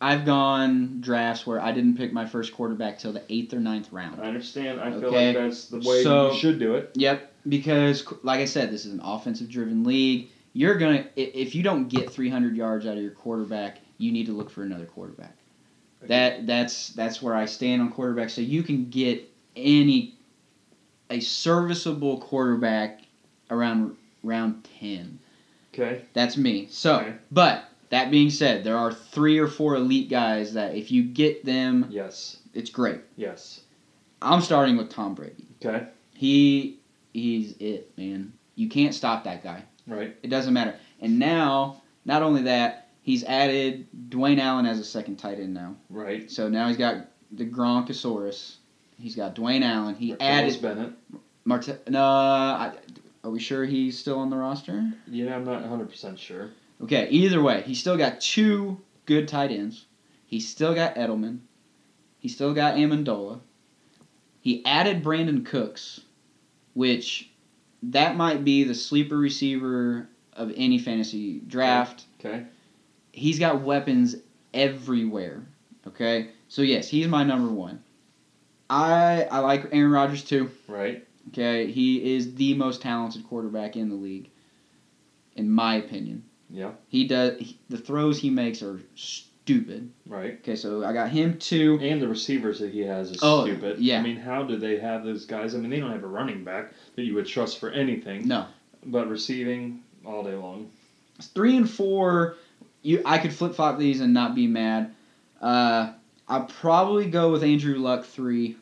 I've 0.00 0.24
gone 0.24 1.00
drafts 1.00 1.46
where 1.46 1.60
I 1.60 1.72
didn't 1.72 1.96
pick 1.96 2.12
my 2.12 2.24
first 2.24 2.52
quarterback 2.54 2.98
till 2.98 3.12
the 3.12 3.22
eighth 3.28 3.52
or 3.52 3.58
ninth 3.58 3.92
round. 3.92 4.20
I 4.20 4.26
understand. 4.26 4.80
I 4.80 4.92
feel 4.92 5.10
like 5.10 5.34
that's 5.36 5.66
the 5.66 5.78
way 5.78 6.02
So- 6.04 6.32
you 6.32 6.38
should 6.38 6.58
do 6.58 6.74
it. 6.76 6.90
Yep, 6.94 7.32
because 7.48 8.04
like 8.22 8.40
I 8.40 8.44
said, 8.44 8.70
this 8.70 8.86
is 8.86 8.92
an 8.92 9.00
offensive 9.02 9.48
driven 9.48 9.82
league. 9.84 10.28
You're 10.52 10.76
gonna 10.76 11.04
if 11.16 11.54
you 11.54 11.62
don't 11.62 11.88
get 11.88 12.10
300 12.10 12.56
yards 12.56 12.86
out 12.86 12.96
of 12.96 13.02
your 13.02 13.12
quarterback, 13.12 13.78
you 13.98 14.12
need 14.12 14.26
to 14.26 14.32
look 14.32 14.50
for 14.50 14.62
another 14.62 14.86
quarterback. 14.86 15.34
That 16.02 16.46
that's 16.46 16.90
that's 16.90 17.20
where 17.20 17.34
I 17.34 17.46
stand 17.46 17.82
on 17.82 17.90
quarterback. 17.90 18.30
So 18.30 18.40
you 18.40 18.62
can 18.62 18.88
get 18.88 19.28
any 19.56 20.14
a 21.10 21.20
serviceable 21.20 22.18
quarterback 22.18 23.00
around 23.50 23.96
round 24.22 24.66
ten. 24.78 25.18
Okay. 25.74 26.02
That's 26.12 26.36
me. 26.36 26.66
So, 26.70 26.96
Okay. 27.00 27.14
but 27.32 27.64
that 27.90 28.10
being 28.10 28.30
said, 28.30 28.64
there 28.64 28.76
are 28.76 28.92
three 28.92 29.38
or 29.38 29.46
four 29.48 29.76
elite 29.76 30.08
guys 30.10 30.54
that 30.54 30.74
if 30.74 30.90
you 30.90 31.02
get 31.04 31.44
them, 31.44 31.86
Yes. 31.90 32.38
it's 32.54 32.70
great. 32.70 33.00
Yes. 33.16 33.60
I'm 34.20 34.40
starting 34.40 34.76
with 34.76 34.90
Tom 34.90 35.14
Brady. 35.14 35.46
Okay. 35.64 35.86
He 36.14 36.78
he's 37.12 37.54
it, 37.60 37.92
man. 37.96 38.32
You 38.56 38.68
can't 38.68 38.94
stop 38.94 39.24
that 39.24 39.42
guy. 39.44 39.62
Right. 39.86 40.16
It 40.22 40.28
doesn't 40.28 40.52
matter. 40.52 40.74
And 41.00 41.18
now, 41.18 41.80
not 42.04 42.22
only 42.22 42.42
that, 42.42 42.88
he's 43.02 43.22
added 43.24 43.86
Dwayne 44.08 44.40
Allen 44.40 44.66
as 44.66 44.78
a 44.80 44.84
second 44.84 45.16
tight 45.16 45.38
end 45.38 45.54
now. 45.54 45.76
Right. 45.88 46.30
So 46.30 46.48
now 46.48 46.66
he's 46.68 46.76
got 46.76 47.06
the 47.32 47.46
Gronkosaurus. 47.46 48.56
He's 48.98 49.14
got 49.14 49.36
Dwayne 49.36 49.62
Allen. 49.62 49.94
He 49.94 50.12
Martellus 50.12 50.16
added 50.20 50.62
Bennett. 50.62 50.92
Marte- 51.44 51.88
No, 51.88 52.02
I, 52.02 52.72
are 53.24 53.30
we 53.30 53.38
sure 53.38 53.64
he's 53.64 53.96
still 53.98 54.18
on 54.18 54.28
the 54.30 54.36
roster? 54.36 54.90
Yeah, 55.06 55.36
I'm 55.36 55.44
not 55.44 55.60
100 55.60 55.88
percent 55.88 56.18
sure. 56.18 56.50
Okay. 56.82 57.08
Either 57.10 57.42
way, 57.42 57.62
he's 57.62 57.80
still 57.80 57.96
got 57.96 58.20
two 58.20 58.80
good 59.06 59.28
tight 59.28 59.50
ends. 59.50 59.86
He's 60.26 60.48
still 60.48 60.74
got 60.74 60.94
Edelman. 60.96 61.40
He's 62.18 62.34
still 62.34 62.52
got 62.52 62.74
Amendola. 62.74 63.40
He 64.40 64.64
added 64.64 65.02
Brandin 65.02 65.44
Cooks, 65.44 66.00
which 66.74 67.30
that 67.82 68.16
might 68.16 68.44
be 68.44 68.64
the 68.64 68.74
sleeper 68.74 69.16
receiver 69.16 70.08
of 70.32 70.52
any 70.56 70.78
fantasy 70.78 71.40
draft. 71.40 72.04
Okay. 72.18 72.44
He's 73.12 73.38
got 73.38 73.62
weapons 73.62 74.16
everywhere. 74.54 75.46
Okay, 75.86 76.30
so 76.48 76.62
yes, 76.62 76.88
he's 76.88 77.08
my 77.08 77.24
number 77.24 77.50
one. 77.50 77.82
I 78.68 79.26
I 79.30 79.38
like 79.38 79.68
Aaron 79.72 79.90
Rodgers 79.90 80.24
too. 80.24 80.50
Right. 80.66 81.06
Okay, 81.28 81.70
he 81.70 82.14
is 82.14 82.34
the 82.34 82.54
most 82.54 82.82
talented 82.82 83.26
quarterback 83.28 83.76
in 83.76 83.88
the 83.88 83.94
league, 83.94 84.30
in 85.36 85.50
my 85.50 85.76
opinion. 85.76 86.24
Yeah. 86.50 86.72
He 86.88 87.06
does 87.06 87.38
he, 87.38 87.58
the 87.68 87.76
throws 87.78 88.18
he 88.18 88.30
makes 88.30 88.62
are 88.62 88.80
stupid. 88.94 89.90
Right. 90.06 90.38
Okay, 90.42 90.56
so 90.56 90.84
I 90.84 90.92
got 90.92 91.10
him 91.10 91.38
two. 91.38 91.78
And 91.80 92.00
the 92.00 92.08
receivers 92.08 92.58
that 92.60 92.70
he 92.70 92.80
has 92.80 93.10
is 93.10 93.18
Oh, 93.22 93.44
stupid. 93.44 93.78
yeah. 93.78 93.98
I 93.98 94.02
mean, 94.02 94.16
how 94.16 94.42
do 94.42 94.56
they 94.56 94.78
have 94.78 95.04
those 95.04 95.24
guys? 95.26 95.54
I 95.54 95.58
mean, 95.58 95.70
they 95.70 95.80
don't 95.80 95.92
have 95.92 96.04
a 96.04 96.08
running 96.08 96.44
back 96.44 96.72
that 96.96 97.02
you 97.02 97.14
would 97.14 97.26
trust 97.26 97.58
for 97.58 97.70
anything. 97.70 98.26
No, 98.28 98.46
But 98.86 99.08
receiving 99.08 99.82
all 100.06 100.22
day 100.24 100.34
long. 100.34 100.70
three 101.20 101.56
and 101.56 101.68
four. 101.68 102.34
You 102.82 103.02
I 103.04 103.18
could 103.18 103.32
flip 103.32 103.54
flop 103.54 103.78
these 103.78 104.00
and 104.00 104.14
not 104.14 104.34
be 104.34 104.46
mad. 104.46 104.94
Uh, 105.40 105.92
I'll 106.28 106.44
probably 106.44 107.06
go 107.10 107.32
with 107.32 107.42
Andrew 107.42 107.78
Luck 107.78 108.04
three. 108.04 108.56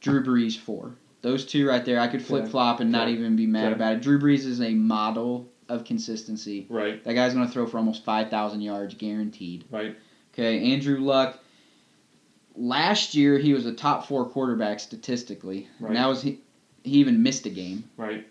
Drew 0.00 0.22
Brees 0.24 0.56
four. 0.58 0.94
Those 1.22 1.44
two 1.44 1.66
right 1.68 1.84
there, 1.84 1.98
I 2.00 2.08
could 2.08 2.22
flip 2.22 2.48
flop 2.48 2.80
and 2.80 2.92
not 2.92 3.08
even 3.08 3.36
be 3.36 3.46
mad 3.46 3.66
Okay. 3.66 3.74
about 3.74 3.94
it. 3.94 4.02
Drew 4.02 4.18
Brees 4.20 4.46
is 4.46 4.60
a 4.60 4.72
model 4.74 5.48
of 5.68 5.84
consistency. 5.84 6.66
Right. 6.68 7.02
That 7.04 7.14
guy's 7.14 7.34
gonna 7.34 7.48
throw 7.48 7.66
for 7.66 7.78
almost 7.78 8.04
five 8.04 8.30
thousand 8.30 8.60
yards 8.62 8.94
guaranteed. 8.94 9.64
Right. 9.70 9.96
Okay, 10.32 10.72
Andrew 10.72 11.00
Luck. 11.00 11.38
Last 12.56 13.14
year 13.14 13.38
he 13.38 13.52
was 13.54 13.66
a 13.66 13.72
top 13.72 14.06
four 14.06 14.28
quarterback 14.28 14.80
statistically. 14.80 15.68
Right. 15.80 15.90
And 15.90 15.96
that 15.96 16.06
was 16.06 16.22
he, 16.22 16.40
he 16.82 16.98
even 16.98 17.22
missed 17.22 17.46
a 17.46 17.50
game. 17.50 17.84
Right. 17.96 18.26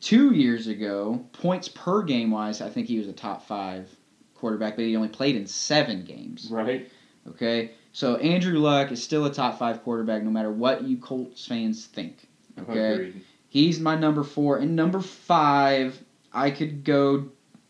Two 0.00 0.34
years 0.34 0.66
ago, 0.66 1.24
points 1.32 1.68
per 1.68 2.02
game 2.02 2.30
wise, 2.30 2.60
I 2.60 2.68
think 2.68 2.86
he 2.88 2.98
was 2.98 3.08
a 3.08 3.12
top 3.12 3.46
five 3.46 3.88
quarterback, 4.34 4.74
but 4.76 4.84
he 4.84 4.96
only 4.96 5.08
played 5.08 5.36
in 5.36 5.46
seven 5.46 6.04
games. 6.04 6.48
Right. 6.50 6.90
Okay, 7.28 7.70
so 7.92 8.16
Andrew 8.16 8.58
Luck 8.58 8.90
is 8.90 9.00
still 9.00 9.24
a 9.26 9.32
top 9.32 9.58
five 9.58 9.84
quarterback, 9.84 10.24
no 10.24 10.30
matter 10.30 10.50
what 10.50 10.82
you 10.82 10.96
Colts 10.96 11.46
fans 11.46 11.86
think. 11.86 12.26
Okay, 12.58 12.92
Agreed. 12.94 13.24
he's 13.48 13.78
my 13.78 13.94
number 13.94 14.24
four, 14.24 14.58
and 14.58 14.74
number 14.74 15.00
five, 15.00 16.02
I 16.34 16.50
could 16.50 16.84
go 16.84 17.26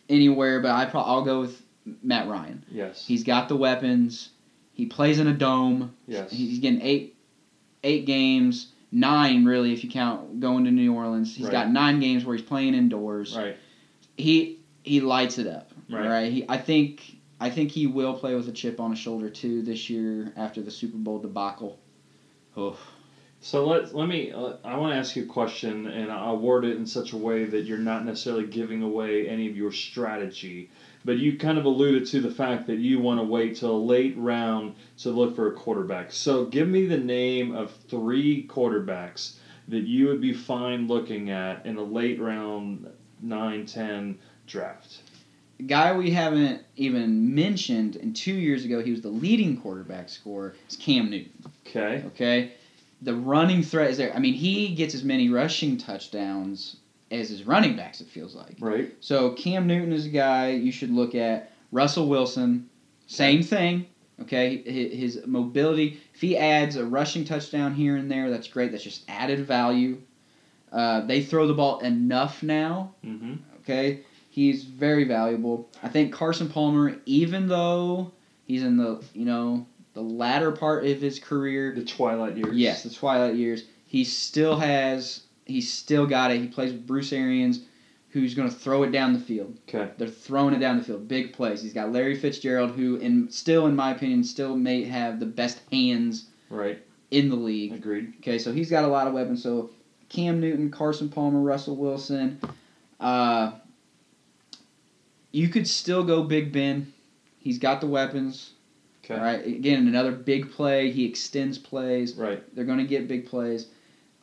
anywhere, 0.08 0.60
but 0.60 0.70
I 0.70 0.84
pro- 0.86 1.00
I'll 1.02 1.24
go 1.24 1.40
with 1.40 1.60
Matt 2.02 2.28
Ryan. 2.28 2.64
Yes. 2.70 3.04
He's 3.06 3.24
got 3.24 3.48
the 3.48 3.56
weapons. 3.56 4.30
He 4.74 4.86
plays 4.86 5.18
in 5.18 5.26
a 5.26 5.32
dome. 5.34 5.94
yes. 6.06 6.30
He's 6.30 6.58
getting 6.60 6.80
eight, 6.82 7.14
eight 7.84 8.06
games, 8.06 8.68
nine 8.90 9.44
really 9.44 9.72
if 9.72 9.82
you 9.84 9.90
count 9.90 10.40
going 10.40 10.64
to 10.64 10.70
New 10.70 10.94
Orleans. 10.94 11.34
He's 11.34 11.46
Right. 11.46 11.52
got 11.52 11.70
nine 11.70 12.00
games 12.00 12.24
where 12.24 12.36
he's 12.36 12.46
playing 12.46 12.74
indoors. 12.74 13.36
right. 13.36 13.56
He 14.16 14.58
he 14.84 15.00
lights 15.00 15.38
it 15.38 15.46
up. 15.46 15.70
Right. 15.90 16.06
Right. 16.08 16.32
He, 16.32 16.44
I 16.48 16.56
think 16.58 17.16
I 17.40 17.50
think 17.50 17.70
he 17.70 17.86
will 17.86 18.14
play 18.14 18.34
with 18.34 18.48
a 18.48 18.52
chip 18.52 18.78
on 18.80 18.90
his 18.90 18.98
shoulder 18.98 19.28
too 19.30 19.62
this 19.62 19.88
year 19.90 20.32
after 20.36 20.60
the 20.62 20.70
Super 20.70 20.98
Bowl 20.98 21.18
debacle. 21.18 21.78
Oh, 22.56 22.78
So 23.44 23.66
let 23.66 23.92
let 23.92 24.06
me. 24.06 24.30
Uh, 24.30 24.52
I 24.64 24.76
want 24.76 24.92
to 24.92 24.98
ask 24.98 25.16
you 25.16 25.24
a 25.24 25.26
question, 25.26 25.88
and 25.88 26.12
I'll 26.12 26.38
word 26.38 26.64
it 26.64 26.76
in 26.76 26.86
such 26.86 27.12
a 27.12 27.16
way 27.16 27.44
that 27.44 27.64
you're 27.64 27.76
not 27.76 28.04
necessarily 28.04 28.46
giving 28.46 28.82
away 28.82 29.28
any 29.28 29.48
of 29.48 29.56
your 29.56 29.72
strategy, 29.72 30.70
but 31.04 31.16
you 31.16 31.36
kind 31.36 31.58
of 31.58 31.64
alluded 31.64 32.06
to 32.06 32.20
the 32.20 32.30
fact 32.30 32.68
that 32.68 32.78
you 32.78 33.00
want 33.00 33.18
to 33.18 33.24
wait 33.24 33.56
till 33.56 33.74
a 33.74 33.76
late 33.76 34.16
round 34.16 34.76
to 34.98 35.10
look 35.10 35.34
for 35.34 35.48
a 35.48 35.56
quarterback. 35.56 36.12
So 36.12 36.44
give 36.44 36.68
me 36.68 36.86
the 36.86 36.96
name 36.96 37.52
of 37.52 37.72
three 37.88 38.46
quarterbacks 38.46 39.38
that 39.66 39.82
you 39.82 40.06
would 40.06 40.20
be 40.20 40.32
fine 40.32 40.86
looking 40.86 41.30
at 41.30 41.66
in 41.66 41.76
a 41.78 41.82
late 41.82 42.20
round 42.20 42.88
9, 43.22 43.66
10 43.66 44.18
draft. 44.46 45.02
guy 45.66 45.96
we 45.96 46.12
haven't 46.12 46.62
even 46.76 47.34
mentioned, 47.34 47.96
and 47.96 48.14
two 48.14 48.34
years 48.34 48.64
ago 48.64 48.80
he 48.80 48.92
was 48.92 49.00
the 49.00 49.08
leading 49.08 49.56
quarterback 49.56 50.08
scorer. 50.08 50.54
Is 50.68 50.76
Cam 50.76 51.10
Newton. 51.10 51.32
Okay. 51.66 52.04
Okay, 52.06 52.52
the 53.02 53.14
running 53.14 53.62
threat 53.62 53.90
is 53.90 53.96
there. 53.96 54.14
I 54.14 54.18
mean, 54.18 54.34
he 54.34 54.74
gets 54.74 54.94
as 54.94 55.04
many 55.04 55.28
rushing 55.28 55.76
touchdowns 55.76 56.76
as 57.10 57.28
his 57.28 57.44
running 57.44 57.76
backs. 57.76 58.00
It 58.00 58.08
feels 58.08 58.34
like. 58.34 58.56
Right. 58.60 58.94
So 59.00 59.32
Cam 59.32 59.66
Newton 59.66 59.92
is 59.92 60.06
a 60.06 60.10
guy 60.10 60.50
you 60.50 60.72
should 60.72 60.90
look 60.90 61.14
at. 61.14 61.50
Russell 61.72 62.08
Wilson, 62.08 62.68
same 63.06 63.42
thing. 63.42 63.86
Okay, 64.20 64.58
his 64.62 65.20
mobility. 65.26 66.00
If 66.14 66.20
he 66.20 66.36
adds 66.36 66.76
a 66.76 66.84
rushing 66.84 67.24
touchdown 67.24 67.74
here 67.74 67.96
and 67.96 68.10
there, 68.10 68.30
that's 68.30 68.46
great. 68.46 68.70
That's 68.70 68.84
just 68.84 69.02
added 69.08 69.46
value. 69.46 70.00
Uh, 70.70 71.00
they 71.00 71.22
throw 71.22 71.46
the 71.46 71.54
ball 71.54 71.80
enough 71.80 72.42
now. 72.42 72.94
Mm-hmm. 73.04 73.34
Okay, 73.60 74.02
he's 74.30 74.64
very 74.64 75.04
valuable. 75.04 75.68
I 75.82 75.88
think 75.88 76.12
Carson 76.12 76.48
Palmer, 76.48 76.96
even 77.04 77.48
though 77.48 78.12
he's 78.44 78.62
in 78.62 78.76
the 78.76 79.02
you 79.12 79.24
know 79.24 79.66
the 79.94 80.00
latter 80.02 80.52
part 80.52 80.84
of 80.86 81.00
his 81.00 81.18
career, 81.18 81.74
The 81.74 81.84
twilight 81.84 82.36
years. 82.36 82.56
Yes, 82.56 82.82
the 82.82 82.90
twilight 82.90 83.34
years. 83.36 83.64
He 83.86 84.04
still 84.04 84.56
has. 84.56 85.22
He's 85.44 85.70
still 85.72 86.06
got 86.06 86.30
it. 86.30 86.40
He 86.40 86.46
plays 86.48 86.72
with 86.72 86.86
Bruce 86.86 87.12
Arians, 87.12 87.60
who's 88.10 88.34
going 88.34 88.48
to 88.48 88.54
throw 88.54 88.84
it 88.84 88.90
down 88.92 89.12
the 89.12 89.18
field. 89.18 89.58
Okay. 89.68 89.90
They're 89.98 90.08
throwing 90.08 90.54
it 90.54 90.60
down 90.60 90.78
the 90.78 90.84
field. 90.84 91.08
Big 91.08 91.32
plays. 91.32 91.60
He's 91.62 91.74
got 91.74 91.92
Larry 91.92 92.16
Fitzgerald, 92.16 92.70
who, 92.72 92.96
in 92.96 93.30
still 93.30 93.66
in 93.66 93.76
my 93.76 93.90
opinion, 93.90 94.24
still 94.24 94.56
may 94.56 94.84
have 94.84 95.20
the 95.20 95.26
best 95.26 95.60
hands 95.70 96.26
Right. 96.48 96.82
in 97.10 97.28
the 97.28 97.36
league. 97.36 97.72
Agreed. 97.74 98.14
Okay, 98.20 98.38
so 98.38 98.52
he's 98.52 98.70
got 98.70 98.84
a 98.84 98.88
lot 98.88 99.06
of 99.08 99.12
weapons. 99.12 99.42
So 99.42 99.70
Cam 100.08 100.40
Newton, 100.40 100.70
Carson 100.70 101.08
Palmer, 101.10 101.40
Russell 101.40 101.76
Wilson. 101.76 102.40
Uh, 103.00 103.52
you 105.32 105.48
could 105.48 105.66
still 105.66 106.04
go 106.04 106.22
Big 106.22 106.52
Ben. 106.52 106.92
He's 107.38 107.58
got 107.58 107.80
the 107.80 107.86
weapons. 107.86 108.52
Okay. 109.12 109.20
All 109.20 109.24
right. 109.24 109.46
Again, 109.46 109.86
another 109.86 110.12
big 110.12 110.50
play. 110.52 110.90
He 110.90 111.04
extends 111.04 111.58
plays. 111.58 112.14
Right. 112.14 112.42
They're 112.54 112.64
going 112.64 112.78
to 112.78 112.84
get 112.84 113.08
big 113.08 113.26
plays. 113.26 113.68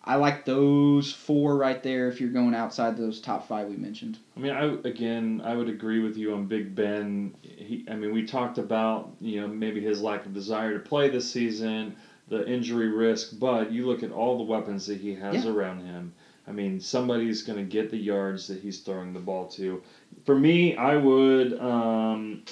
I 0.04 0.15
like 0.15 0.45
those 0.45 1.12
four 1.12 1.58
right 1.58 1.84
there 1.84 2.08
if 2.08 2.19
you're 2.19 2.32
going 2.32 2.56
outside 2.56 2.97
those 2.97 3.19
top 3.19 3.47
five 3.47 3.67
we 3.67 3.75
mentioned. 3.75 4.17
I 4.36 4.39
mean, 4.39 4.54
I 4.54 4.63
again, 4.88 5.41
I 5.43 5.56
would 5.56 5.69
agree 5.69 5.99
with 5.99 6.17
you 6.17 6.34
on 6.34 6.47
Big 6.47 6.73
Ben. 6.73 7.36
He, 7.41 7.86
I 7.89 7.95
mean, 7.95 8.13
we 8.13 8.25
talked 8.25 8.58
about 8.58 9.12
you 9.19 9.41
know 9.41 9.47
maybe 9.47 9.82
his 9.82 10.02
lack 10.02 10.25
of 10.25 10.34
desire 10.34 10.73
to 10.73 10.80
play 10.80 11.10
this 11.10 11.30
season, 11.30 11.95
the 12.30 12.47
injury 12.47 12.88
risk, 12.88 13.38
but 13.38 13.71
you 13.71 13.86
look 13.86 14.02
at 14.02 14.12
all 14.12 14.38
the 14.38 14.45
weapons 14.45 14.88
that 14.88 14.99
he 14.99 15.13
has 15.15 15.45
around 15.45 15.86
him. 15.86 16.13
I 16.47 16.52
mean, 16.52 16.80
somebody's 16.80 17.43
going 17.43 17.60
to 17.60 17.65
get 17.65 17.91
the 17.91 17.97
yards 17.97 18.47
that 18.47 18.60
he's 18.60 18.80
throwing 18.80 19.13
the 19.13 19.19
ball 19.19 19.47
to. 19.49 19.84
For 20.25 20.36
me, 20.36 20.75
I 20.75 20.95
would, 20.95 21.60
um, 21.60 22.43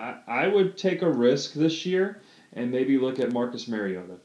I, 0.00 0.44
I 0.44 0.46
would 0.48 0.76
take 0.78 1.02
a 1.02 1.10
risk 1.10 1.52
this 1.52 1.84
year 1.84 2.20
and 2.54 2.70
maybe 2.70 2.98
look 2.98 3.18
at 3.20 3.32
Marcus 3.32 3.68
Mariota. 3.68 4.16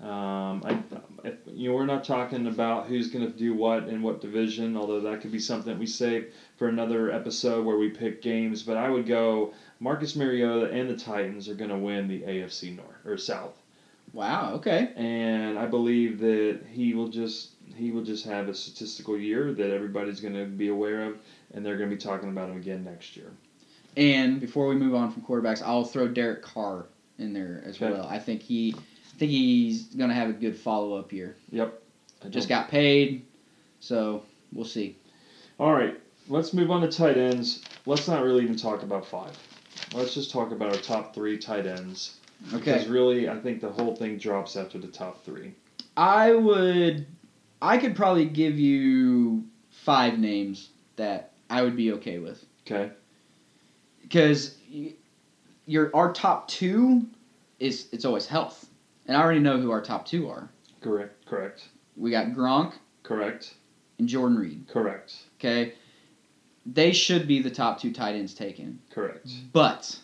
Um, 0.00 0.62
I, 0.64 0.78
if, 1.24 1.34
you 1.46 1.68
know, 1.68 1.74
we're 1.76 1.84
not 1.84 2.04
talking 2.04 2.46
about 2.46 2.86
who's 2.86 3.10
going 3.10 3.30
to 3.30 3.38
do 3.38 3.54
what 3.54 3.88
in 3.88 4.02
what 4.02 4.22
division, 4.22 4.76
although 4.76 5.00
that 5.00 5.20
could 5.20 5.30
be 5.30 5.38
something 5.38 5.78
we 5.78 5.86
save 5.86 6.32
for 6.56 6.68
another 6.68 7.12
episode 7.12 7.66
where 7.66 7.76
we 7.76 7.90
pick 7.90 8.22
games. 8.22 8.62
But 8.62 8.78
I 8.78 8.88
would 8.88 9.06
go 9.06 9.52
Marcus 9.78 10.16
Mariota 10.16 10.70
and 10.72 10.88
the 10.88 10.96
Titans 10.96 11.48
are 11.50 11.54
going 11.54 11.70
to 11.70 11.76
win 11.76 12.08
the 12.08 12.22
AFC 12.22 12.74
North 12.74 13.04
or 13.04 13.18
South, 13.18 13.56
Wow. 14.14 14.54
Okay. 14.54 14.90
and 14.96 15.58
I 15.58 15.66
believe 15.66 16.18
that 16.20 16.60
he 16.72 16.94
will 16.94 17.08
just 17.08 17.50
he 17.76 17.92
will 17.92 18.02
just 18.02 18.24
have 18.24 18.48
a 18.48 18.54
statistical 18.54 19.16
year 19.18 19.52
that 19.52 19.70
everybody's 19.70 20.20
going 20.20 20.34
to 20.34 20.46
be 20.46 20.68
aware 20.68 21.04
of, 21.04 21.18
and 21.52 21.64
they're 21.64 21.76
going 21.76 21.90
to 21.90 21.96
be 21.96 22.00
talking 22.02 22.30
about 22.30 22.48
him 22.50 22.56
again 22.56 22.84
next 22.84 23.16
year. 23.16 23.32
And 23.96 24.40
before 24.40 24.66
we 24.68 24.76
move 24.76 24.94
on 24.94 25.10
from 25.12 25.22
quarterbacks, 25.22 25.62
I'll 25.62 25.84
throw 25.84 26.08
Derek 26.08 26.42
Carr 26.42 26.86
in 27.18 27.32
there 27.32 27.62
as 27.66 27.76
Okay. 27.76 27.90
well. 27.92 28.06
I 28.06 28.18
think 28.18 28.42
he, 28.42 28.74
I 28.76 29.18
think 29.18 29.30
he's 29.30 29.86
going 29.94 30.08
to 30.10 30.14
have 30.14 30.30
a 30.30 30.32
good 30.32 30.56
follow 30.56 30.96
up 30.96 31.12
year. 31.12 31.36
Yep. 31.50 31.82
Just 32.30 32.48
got 32.48 32.68
paid, 32.68 33.24
so 33.80 34.24
we'll 34.52 34.64
see. 34.66 34.96
All 35.58 35.72
right, 35.72 35.98
let's 36.28 36.52
move 36.52 36.70
on 36.70 36.82
to 36.82 36.88
tight 36.88 37.16
ends. 37.16 37.62
Let's 37.86 38.06
not 38.08 38.22
really 38.22 38.42
even 38.44 38.56
talk 38.56 38.82
about 38.82 39.06
five. 39.06 39.36
Let's 39.94 40.14
just 40.14 40.30
talk 40.30 40.52
about 40.52 40.74
our 40.74 40.80
top 40.82 41.14
three 41.14 41.38
tight 41.38 41.66
ends. 41.66 42.16
Okay. 42.54 42.58
Because 42.72 42.88
really, 42.88 43.28
I 43.28 43.38
think 43.38 43.60
the 43.60 43.70
whole 43.70 43.96
thing 43.96 44.18
drops 44.18 44.54
after 44.56 44.78
the 44.78 44.86
top 44.88 45.24
three. 45.24 45.54
I 45.96 46.32
would, 46.32 47.06
I 47.60 47.78
could 47.78 47.96
probably 47.96 48.26
give 48.26 48.58
you 48.58 49.44
five 49.70 50.18
names 50.18 50.68
that 50.96 51.32
I 51.48 51.62
would 51.62 51.76
be 51.76 51.92
okay 51.92 52.18
with. 52.18 52.44
Okay. 52.66 52.92
Because 54.10 54.56
your 55.66 55.94
our 55.94 56.12
top 56.12 56.48
two 56.48 57.06
is 57.60 57.86
it's 57.92 58.04
always 58.04 58.26
health, 58.26 58.68
and 59.06 59.16
I 59.16 59.22
already 59.22 59.40
know 59.40 59.58
who 59.60 59.70
our 59.70 59.80
top 59.80 60.04
two 60.04 60.28
are. 60.28 60.50
Correct. 60.80 61.24
Correct. 61.26 61.68
We 61.96 62.10
got 62.10 62.28
Gronk 62.28 62.72
Correct. 63.02 63.54
and 63.98 64.08
Jordan 64.08 64.38
Reed. 64.38 64.64
Correct. 64.68 65.14
Okay, 65.38 65.74
they 66.66 66.92
should 66.92 67.28
be 67.28 67.40
the 67.40 67.50
top 67.50 67.80
two 67.80 67.92
tight 67.92 68.16
ends 68.16 68.34
taken, 68.34 68.80
Correct. 68.90 69.28
but 69.52 69.96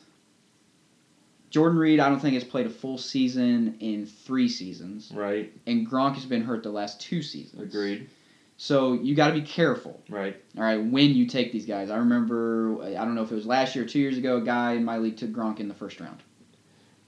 Jordan 1.51 1.79
Reed 1.79 1.99
I 2.01 2.09
don't 2.09 2.21
think 2.21 2.35
has 2.35 2.45
played 2.45 2.67
a 2.67 2.71
full 2.71 2.99
season 2.99 3.77
in 3.81 4.07
three 4.07 4.49
seasons, 4.49 5.11
Right. 5.13 5.53
and 5.67 5.89
Gronk 5.91 6.15
has 6.15 6.27
been 6.27 6.43
hurt 6.43 6.63
the 6.63 6.71
last 6.71 7.01
two 7.01 7.23
seasons. 7.23 7.61
Agreed. 7.63 8.09
So 8.57 8.95
you 8.95 9.15
got 9.15 9.29
to 9.29 9.35
be 9.35 9.43
careful. 9.43 10.03
Right. 10.09 10.37
All 10.57 10.65
right, 10.65 10.83
when 10.83 11.15
you 11.15 11.27
take 11.27 11.53
these 11.53 11.67
guys, 11.67 11.91
I 11.91 11.97
remember 11.99 12.83
I 12.83 13.05
don't 13.05 13.15
know 13.15 13.23
if 13.23 13.31
it 13.31 13.35
was 13.35 13.47
last 13.47 13.75
year 13.75 13.85
or 13.85 13.89
two 13.89 13.99
years 13.99 14.17
ago. 14.17 14.39
A 14.39 14.41
guy 14.41 14.73
in 14.73 14.85
my 14.85 14.99
league 14.99 15.17
took 15.17 15.31
Gronk 15.31 15.61
in 15.61 15.69
the 15.69 15.75
first 15.75 16.01
round. 16.01 16.23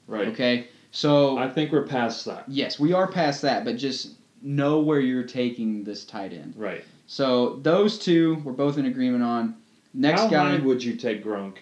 Right. 0.06 0.28
Okay, 0.28 0.68
so 0.90 1.38
I 1.38 1.48
think 1.48 1.72
we're 1.72 1.86
past 1.86 2.24
that. 2.26 2.44
yes, 2.48 2.78
we 2.78 2.92
are 2.92 3.06
past 3.06 3.42
that, 3.42 3.64
but 3.64 3.76
just 3.76 4.14
know 4.42 4.80
where 4.80 5.00
you're 5.00 5.24
taking 5.24 5.84
this 5.84 6.04
tight 6.04 6.32
end. 6.32 6.54
Right. 6.56 6.84
So 7.06 7.56
those 7.62 7.98
two 7.98 8.36
we're 8.44 8.52
both 8.52 8.78
in 8.78 8.86
agreement 8.86 9.24
on. 9.24 9.56
Next 9.94 10.22
How 10.22 10.28
guy, 10.28 10.58
would 10.58 10.84
you 10.84 10.96
take 10.96 11.24
Gronk 11.24 11.56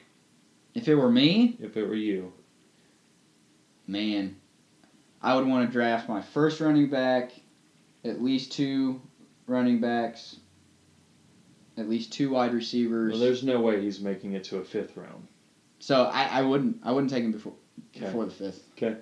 if 0.75 0.89
it 0.89 0.97
were 0.97 1.11
me, 1.11 1.57
if 1.61 1.77
it 1.77 1.87
were 1.89 1.95
you? 1.95 2.33
man, 3.87 4.37
I 5.23 5.35
would 5.37 5.47
want 5.47 5.67
to 5.67 5.73
draft 5.73 6.09
my 6.09 6.21
first 6.21 6.61
running 6.61 6.89
back, 6.89 7.33
at 8.05 8.21
least 8.23 8.53
two 8.53 9.01
running 9.47 9.81
backs, 9.81 10.37
at 11.77 11.89
least 11.89 12.13
two 12.13 12.31
wide 12.31 12.53
receivers. 12.55 13.13
Well, 13.13 13.21
there's 13.21 13.43
no 13.45 13.61
way 13.61 13.81
he's 13.81 14.01
making 14.01 14.33
it 14.33 14.45
to 14.45 14.59
a 14.59 14.65
fifth 14.65 14.97
round. 14.97 15.27
so 15.79 16.05
I, 16.05 16.25
I 16.39 16.43
wouldn't 16.43 16.79
I 16.83 16.93
wouldn't 16.93 17.11
take 17.13 17.25
him 17.25 17.33
before 17.33 17.55
Okay. 17.95 18.07
before 18.07 18.25
the 18.25 18.31
fifth. 18.31 18.63
Okay. 18.77 18.97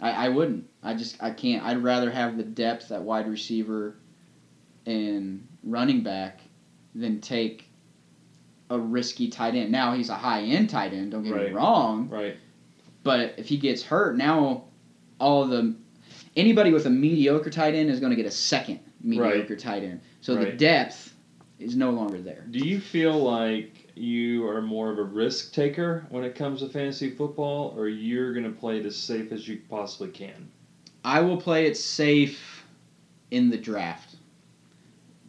I, 0.00 0.26
I 0.26 0.28
wouldn't. 0.28 0.68
I 0.82 0.94
just 0.94 1.22
I 1.22 1.30
can't. 1.30 1.64
I'd 1.64 1.82
rather 1.82 2.10
have 2.10 2.36
the 2.36 2.42
depth 2.42 2.90
at 2.92 3.02
wide 3.02 3.28
receiver 3.28 3.96
and 4.84 5.46
running 5.62 6.02
back 6.02 6.40
than 6.94 7.20
take 7.20 7.68
a 8.70 8.78
risky 8.78 9.28
tight 9.28 9.54
end. 9.54 9.70
Now 9.72 9.94
he's 9.94 10.10
a 10.10 10.14
high 10.14 10.42
end 10.42 10.68
tight 10.70 10.92
end. 10.92 11.12
Don't 11.12 11.22
get 11.22 11.32
Right. 11.34 11.48
me 11.48 11.52
wrong. 11.54 12.08
Right. 12.10 12.36
But 13.02 13.34
if 13.38 13.46
he 13.48 13.56
gets 13.56 13.82
hurt, 13.82 14.16
now 14.16 14.64
all 15.18 15.46
the 15.46 15.74
anybody 16.36 16.72
with 16.72 16.84
a 16.86 16.90
mediocre 16.90 17.50
tight 17.50 17.74
end 17.74 17.88
is 17.90 18.00
going 18.00 18.10
to 18.10 18.16
get 18.16 18.26
a 18.26 18.30
second 18.30 18.80
mediocre 19.06 19.56
tight 19.56 19.84
end. 19.84 20.00
So 20.20 20.34
the 20.34 20.52
depth 20.52 21.14
is 21.58 21.76
no 21.76 21.90
longer 21.90 22.20
there. 22.20 22.44
Do 22.50 22.58
you 22.58 22.80
feel 22.80 23.16
like 23.18 23.90
you 23.94 24.46
are 24.46 24.60
more 24.60 24.90
of 24.90 24.98
a 24.98 25.04
risk 25.04 25.54
taker 25.54 26.04
when 26.10 26.24
it 26.24 26.34
comes 26.34 26.60
to 26.60 26.68
fantasy 26.68 27.10
football, 27.10 27.74
or 27.76 27.88
you're 27.88 28.32
going 28.32 28.44
to 28.44 28.58
play 28.58 28.78
it 28.78 28.86
as 28.86 28.96
safe 28.96 29.32
as 29.32 29.48
you 29.48 29.60
possibly 29.70 30.08
can? 30.08 30.50
I 31.04 31.20
will 31.20 31.36
play 31.36 31.66
it 31.66 31.76
safe 31.76 32.64
in 33.30 33.48
the 33.48 33.56
draft. 33.56 34.16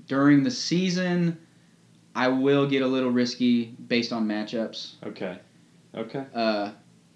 During 0.07 0.43
the 0.43 0.51
season, 0.51 1.37
I 2.15 2.29
will 2.29 2.67
get 2.67 2.81
a 2.81 2.87
little 2.87 3.11
risky 3.11 3.75
based 3.87 4.11
on 4.11 4.27
matchups. 4.27 4.93
Okay. 5.05 5.37
Okay. 5.95 6.25
Uh, 6.33 6.71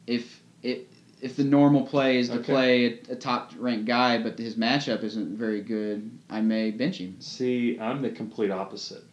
if 0.07 0.41
it 0.63 0.90
if 1.21 1.35
the 1.35 1.43
normal 1.43 1.83
play 1.85 2.17
is 2.17 2.29
to 2.29 2.35
Okay. 2.39 2.43
play 2.51 2.85
a, 2.85 3.13
a 3.13 3.15
top 3.15 3.51
ranked 3.57 3.85
guy, 3.85 4.17
but 4.17 4.37
his 4.37 4.55
matchup 4.55 5.03
isn't 5.03 5.37
very 5.37 5.61
good, 5.61 6.11
I 6.29 6.41
may 6.41 6.71
bench 6.71 6.97
him. 6.97 7.15
See, 7.19 7.77
I'm 7.79 8.01
the 8.01 8.09
complete 8.09 8.51
opposite. 8.51 9.03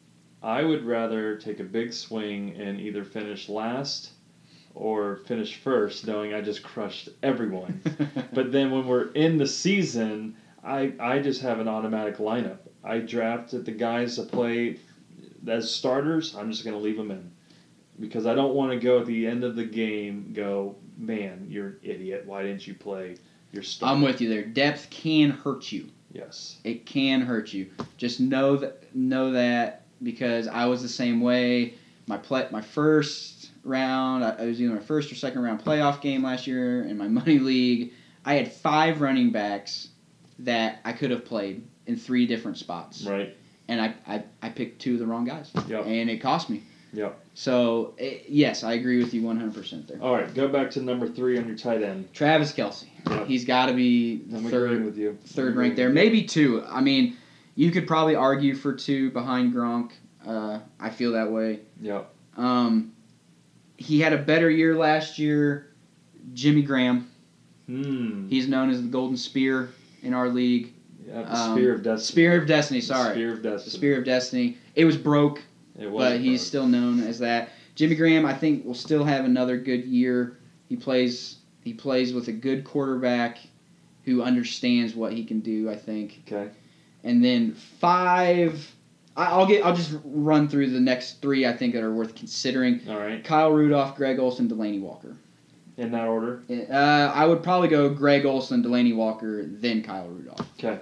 I 0.43 0.63
would 0.63 0.85
rather 0.85 1.37
take 1.37 1.61
a 1.61 1.65
big 1.65 1.93
swing 1.93 2.55
and 2.57 2.81
either 2.81 3.05
finish 3.05 3.49
last 3.49 4.11
or 4.75 5.17
finish 5.27 5.57
first, 5.57 6.07
knowing 6.07 6.33
I 6.33 6.41
just 6.41 6.63
crushed 6.63 7.09
everyone. 7.23 7.81
but 8.33 8.53
then 8.53 8.71
when 8.71 8.87
we're 8.87 9.11
in 9.13 9.37
the 9.37 9.47
season, 9.47 10.37
I 10.63 10.93
I 11.01 11.19
just 11.19 11.43
have 11.43 11.59
an 11.59 11.69
automatic 11.69 12.19
lineup. 12.19 12.59
I 12.85 12.99
drafted 13.01 13.65
the 13.65 13.73
guys 13.73 14.15
to 14.17 14.23
play 14.23 14.79
as 15.47 15.71
starters. 15.71 16.37
I'm 16.37 16.51
just 16.51 16.65
going 16.65 16.77
to 16.77 16.83
leave 16.83 16.97
them 16.97 17.11
in 17.11 17.31
because 18.01 18.27
I 18.27 18.35
don't 18.35 18.55
want 18.55 18.73
to 18.73 18.79
go 18.79 19.01
at 19.01 19.07
the 19.07 19.27
end 19.27 19.45
of 19.45 19.57
the 19.57 19.65
game 19.65 20.33
go, 20.35 20.77
man, 20.97 21.47
you're 21.49 21.67
an 21.69 21.77
idiot. 21.83 22.25
Why 22.27 22.43
didn't 22.43 22.67
you 22.67 22.75
play 22.75 23.17
your 23.53 23.63
starter? 23.63 23.95
I'm 23.97 24.03
with 24.03 24.21
you 24.21 24.29
there. 24.29 24.45
Depth 24.45 24.91
can 24.91 25.31
hurt 25.31 25.71
you. 25.73 25.89
yes. 26.13 26.59
It 26.65 26.87
can 26.87 27.21
hurt 27.23 27.53
you. 27.53 27.71
Just 27.97 28.21
know 28.21 28.57
that 28.57 28.95
know 28.95 29.33
that 29.33 29.83
because 30.03 30.47
I 30.49 30.67
was 30.67 30.83
the 30.83 30.89
same 30.89 31.21
way. 31.21 31.75
My 32.07 32.17
play, 32.17 32.49
my 32.51 32.63
first 32.63 33.51
round, 33.65 34.25
I 34.25 34.31
I 34.31 34.45
was 34.47 34.61
either 34.63 34.75
my 34.75 34.81
first 34.81 35.11
or 35.13 35.15
second 35.15 35.43
round 35.43 35.63
playoff 35.65 36.01
game 36.01 36.23
last 36.23 36.47
year 36.47 36.85
in 36.85 36.97
my 36.97 37.09
money 37.21 37.39
league. 37.39 37.93
I 38.25 38.35
had 38.35 38.53
five 38.53 39.01
running 39.01 39.31
backs 39.31 39.89
that 40.41 40.81
I 40.85 40.93
could 40.93 41.11
have 41.11 41.25
played 41.25 41.67
in 41.87 41.97
three 41.97 42.27
different 42.27 42.59
spots, 42.59 43.05
Right. 43.05 43.35
and 43.69 43.81
I, 43.81 43.95
I, 44.07 44.23
I 44.43 44.49
picked 44.51 44.81
two 44.83 44.95
of 44.95 44.99
the 45.01 45.07
wrong 45.07 45.25
guys, 45.25 45.51
Yep. 45.67 45.87
and 45.87 46.11
it 46.11 46.19
cost 46.21 46.49
me. 46.51 46.63
Yep. 46.93 47.19
So 47.39 47.95
eh, 48.01 48.19
yes, 48.29 48.65
I 48.65 48.73
agree 48.73 48.99
with 49.01 49.15
you 49.15 49.23
100 49.23 49.55
percent 49.55 49.87
there. 49.87 50.03
All 50.03 50.13
right. 50.13 50.35
Go 50.35 50.49
back 50.49 50.73
to 50.73 50.81
number 50.83 51.09
three 51.09 51.39
on 51.39 51.47
your 51.47 51.57
tight 51.57 51.85
end. 51.85 52.13
Travis 52.13 52.53
Kelce, 52.53 52.87
Yep. 53.09 53.29
he's 53.29 53.45
got 53.45 53.67
to 53.67 53.75
be 53.75 54.23
I'm 54.35 54.51
third 54.51 54.85
with 54.85 54.99
you. 54.99 55.17
third 55.25 55.57
I'm 55.57 55.77
there, 55.77 55.89
maybe 55.89 56.25
two. 56.25 56.65
I 56.69 56.81
mean, 56.81 57.17
you 57.55 57.71
could 57.71 57.87
probably 57.87 58.17
argue 58.17 58.57
for 58.57 58.73
two 58.73 59.13
behind 59.13 59.55
Gronk. 59.55 59.93
Uh, 60.27 60.59
I 60.81 60.91
feel 60.91 61.13
that 61.13 61.31
way. 61.31 61.61
Yep. 61.81 62.11
Um, 62.37 62.93
he 63.77 64.01
had 64.01 64.13
a 64.13 64.19
better 64.19 64.51
year 64.51 64.75
last 64.77 65.17
year. 65.21 65.67
Jimmy 66.35 66.63
Graham, 66.63 67.09
Hmm. 67.69 68.29
he's 68.29 68.49
known 68.49 68.69
as 68.69 68.83
the 68.83 68.89
Golden 68.89 69.17
Spear 69.17 69.69
in 70.03 70.13
our 70.13 70.29
league. 70.29 70.73
Yeah, 71.07 71.23
the 71.23 71.37
Um, 71.39 71.53
Spear 71.57 71.75
of 71.75 71.83
Destiny. 71.85 72.13
Spear 72.15 72.43
of 72.43 72.49
Destiny, 72.49 72.81
The 72.81 72.87
sorry. 72.87 73.15
Spear 73.15 73.33
of 73.35 73.43
The 73.45 73.51
Destiny. 73.51 73.77
Spear 73.77 73.99
of 73.99 74.05
Destiny. 74.05 74.57
It 74.75 74.85
was 74.85 74.97
broke, 74.97 75.39
It 75.39 75.45
but 75.91 76.21
he's 76.21 76.41
still 76.47 76.67
known 76.67 77.01
as 77.01 77.19
that. 77.21 77.51
Jimmy 77.75 77.95
Graham, 77.95 78.27
I 78.27 78.35
think, 78.35 78.65
will 78.65 78.75
still 78.75 79.05
have 79.05 79.25
another 79.25 79.57
good 79.57 79.85
year. 79.85 80.37
He 80.69 80.77
plays. 80.77 81.37
He 81.63 81.73
plays 81.75 82.13
with 82.13 82.29
a 82.29 82.33
good 82.33 82.65
quarterback 82.65 83.39
who 84.05 84.23
understands 84.23 84.95
what 84.95 85.13
he 85.13 85.25
can 85.25 85.41
do. 85.41 85.71
I 85.71 85.77
think. 85.77 86.23
Okay. 86.27 86.51
And 87.05 87.25
then 87.25 87.53
five, 87.53 88.75
I- 89.17 89.27
I'll 89.27 89.47
get. 89.47 89.65
I'll 89.65 89.77
just 89.77 89.97
run 90.05 90.49
through 90.49 90.71
the 90.71 90.81
next 90.81 91.21
three. 91.23 91.47
I 91.47 91.53
think 91.53 91.75
that 91.75 91.83
are 91.83 91.93
worth 91.95 92.15
considering: 92.15 92.81
All 92.89 92.99
right. 92.99 93.23
Kyle 93.23 93.53
Rudolph, 93.53 93.97
Greg 93.97 94.19
Olsen, 94.19 94.49
Delanie 94.49 94.81
Walker. 94.81 95.17
In 95.77 95.93
that 95.93 96.09
order. 96.09 96.43
Uh, 96.51 97.13
I 97.15 97.25
would 97.25 97.41
probably 97.45 97.69
go 97.69 97.89
Greg 97.89 98.27
Olsen, 98.27 98.65
Delanie 98.65 98.97
Walker, 98.97 99.45
then 99.47 99.81
Kyle 99.83 100.09
Rudolph. 100.09 100.41
Okay. 100.59 100.81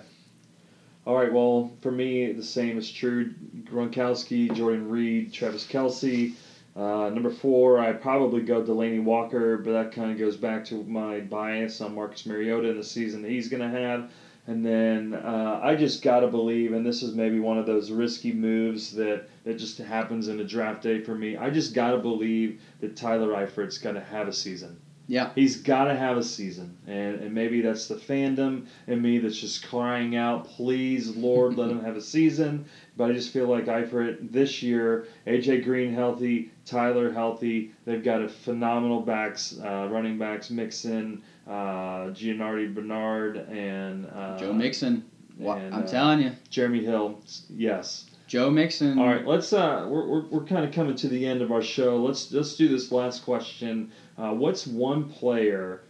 All 1.07 1.15
right. 1.15 1.33
Well, 1.33 1.71
for 1.83 1.93
me, 1.93 2.33
the 2.33 2.43
same 2.43 2.77
is 2.77 2.91
true. 2.91 3.33
Gronkowski, 3.63 4.53
Jordan 4.53 4.89
Reed, 4.91 5.33
Travis 5.33 5.65
Kelce. 5.65 6.35
Uh, 6.75 7.11
number 7.11 7.31
four, 7.31 7.79
I 7.79 7.93
probably 7.93 8.43
go 8.43 8.61
Delanie 8.61 9.03
Walker, 9.03 9.57
but 9.57 9.73
that 9.73 9.93
kind 9.93 10.11
of 10.11 10.19
goes 10.19 10.37
back 10.37 10.65
to 10.67 10.83
my 10.83 11.21
bias 11.21 11.81
on 11.81 11.95
Marcus 11.95 12.27
Mariota 12.27 12.71
and 12.71 12.79
the 12.81 12.85
season 12.85 13.23
that 13.23 13.31
he's 13.31 13.49
going 13.49 13.63
to 13.63 13.79
have. 13.79 14.11
And 14.49 14.67
then 14.67 15.15
uh, 15.15 15.61
I 15.63 15.77
just 15.77 16.03
got 16.03 16.21
to 16.21 16.27
believe, 16.27 16.73
and 16.73 16.85
this 16.85 17.05
is 17.05 17.15
maybe 17.15 17.39
one 17.39 17.57
of 17.57 17.67
those 17.67 17.93
risky 17.93 18.33
moves 18.33 18.93
that, 18.97 19.29
that 19.45 19.59
just 19.59 19.79
happens 19.79 20.27
in 20.27 20.41
a 20.41 20.45
draft 20.45 20.83
day 20.83 21.01
for 21.01 21.15
me. 21.15 21.37
I 21.37 21.51
just 21.51 21.73
got 21.73 21.93
to 21.93 21.99
believe 21.99 22.61
that 22.81 22.97
Tyler 22.97 23.29
Eifert's 23.29 23.79
going 23.79 23.95
to 23.95 24.05
have 24.05 24.27
a 24.27 24.33
season. 24.33 24.77
Yeah. 25.09 25.31
He's 25.35 25.57
got 25.57 25.85
to 25.85 25.97
have 25.97 26.17
a 26.17 26.23
season. 26.23 26.77
And, 26.87 27.21
and 27.21 27.35
maybe 27.35 27.61
that's 27.61 27.87
the 27.87 27.95
fandom 27.95 28.67
in 28.87 29.01
me 29.01 29.19
that's 29.19 29.39
just 29.39 29.67
crying 29.69 30.17
out, 30.17 30.47
please, 30.47 31.17
Lord, 31.17 31.57
let 31.57 31.71
him 31.71 31.83
have 31.85 31.97
a 31.97 32.01
season. 32.01 32.67
But 32.97 33.11
I 33.11 33.13
just 33.13 33.33
feel 33.33 33.47
like 33.47 33.67
Eifert 33.67 34.33
this 34.33 34.63
year, 34.63 35.07
AJ 35.27 35.65
Green 35.65 35.93
healthy, 35.93 36.51
Tyler 36.65 37.13
healthy. 37.13 37.73
They've 37.85 38.03
got 38.03 38.23
a 38.23 38.29
phenomenal 38.29 39.01
backs, 39.01 39.59
uh, 39.63 39.89
running 39.91 40.19
backs, 40.19 40.51
Mixon, 40.51 41.23
uh, 41.47 42.11
Gianardi 42.11 42.75
Bernard, 42.75 43.37
and 43.37 44.07
uh, 44.07 44.39
Joe 44.39 44.53
Mixon. 44.53 45.05
And, 45.39 45.75
I'm 45.75 45.83
uh, 45.83 45.87
telling 45.87 46.23
you, 46.23 46.33
Jeremy 46.49 46.83
Hill. 46.83 47.21
Yes. 47.51 48.07
Joe 48.27 48.51
Mixon. 48.51 48.99
All 48.99 49.07
right, 49.07 49.25
let's. 49.25 49.53
Uh, 49.53 49.87
we're, 49.89 50.07
we're, 50.07 50.27
we're 50.27 50.45
kind 50.45 50.65
of 50.65 50.73
coming 50.73 50.97
to 50.97 51.09
the 51.09 51.25
end 51.25 51.43
of 51.43 51.53
our 51.53 51.63
show. 51.63 52.03
Let's 52.03 52.33
let's 52.33 52.57
do 52.57 52.67
this 52.69 52.91
last 52.91 53.25
question. 53.25 53.93
Uh, 54.19 54.33
what's 54.33 54.67
one 54.67 55.09
player 55.09 55.83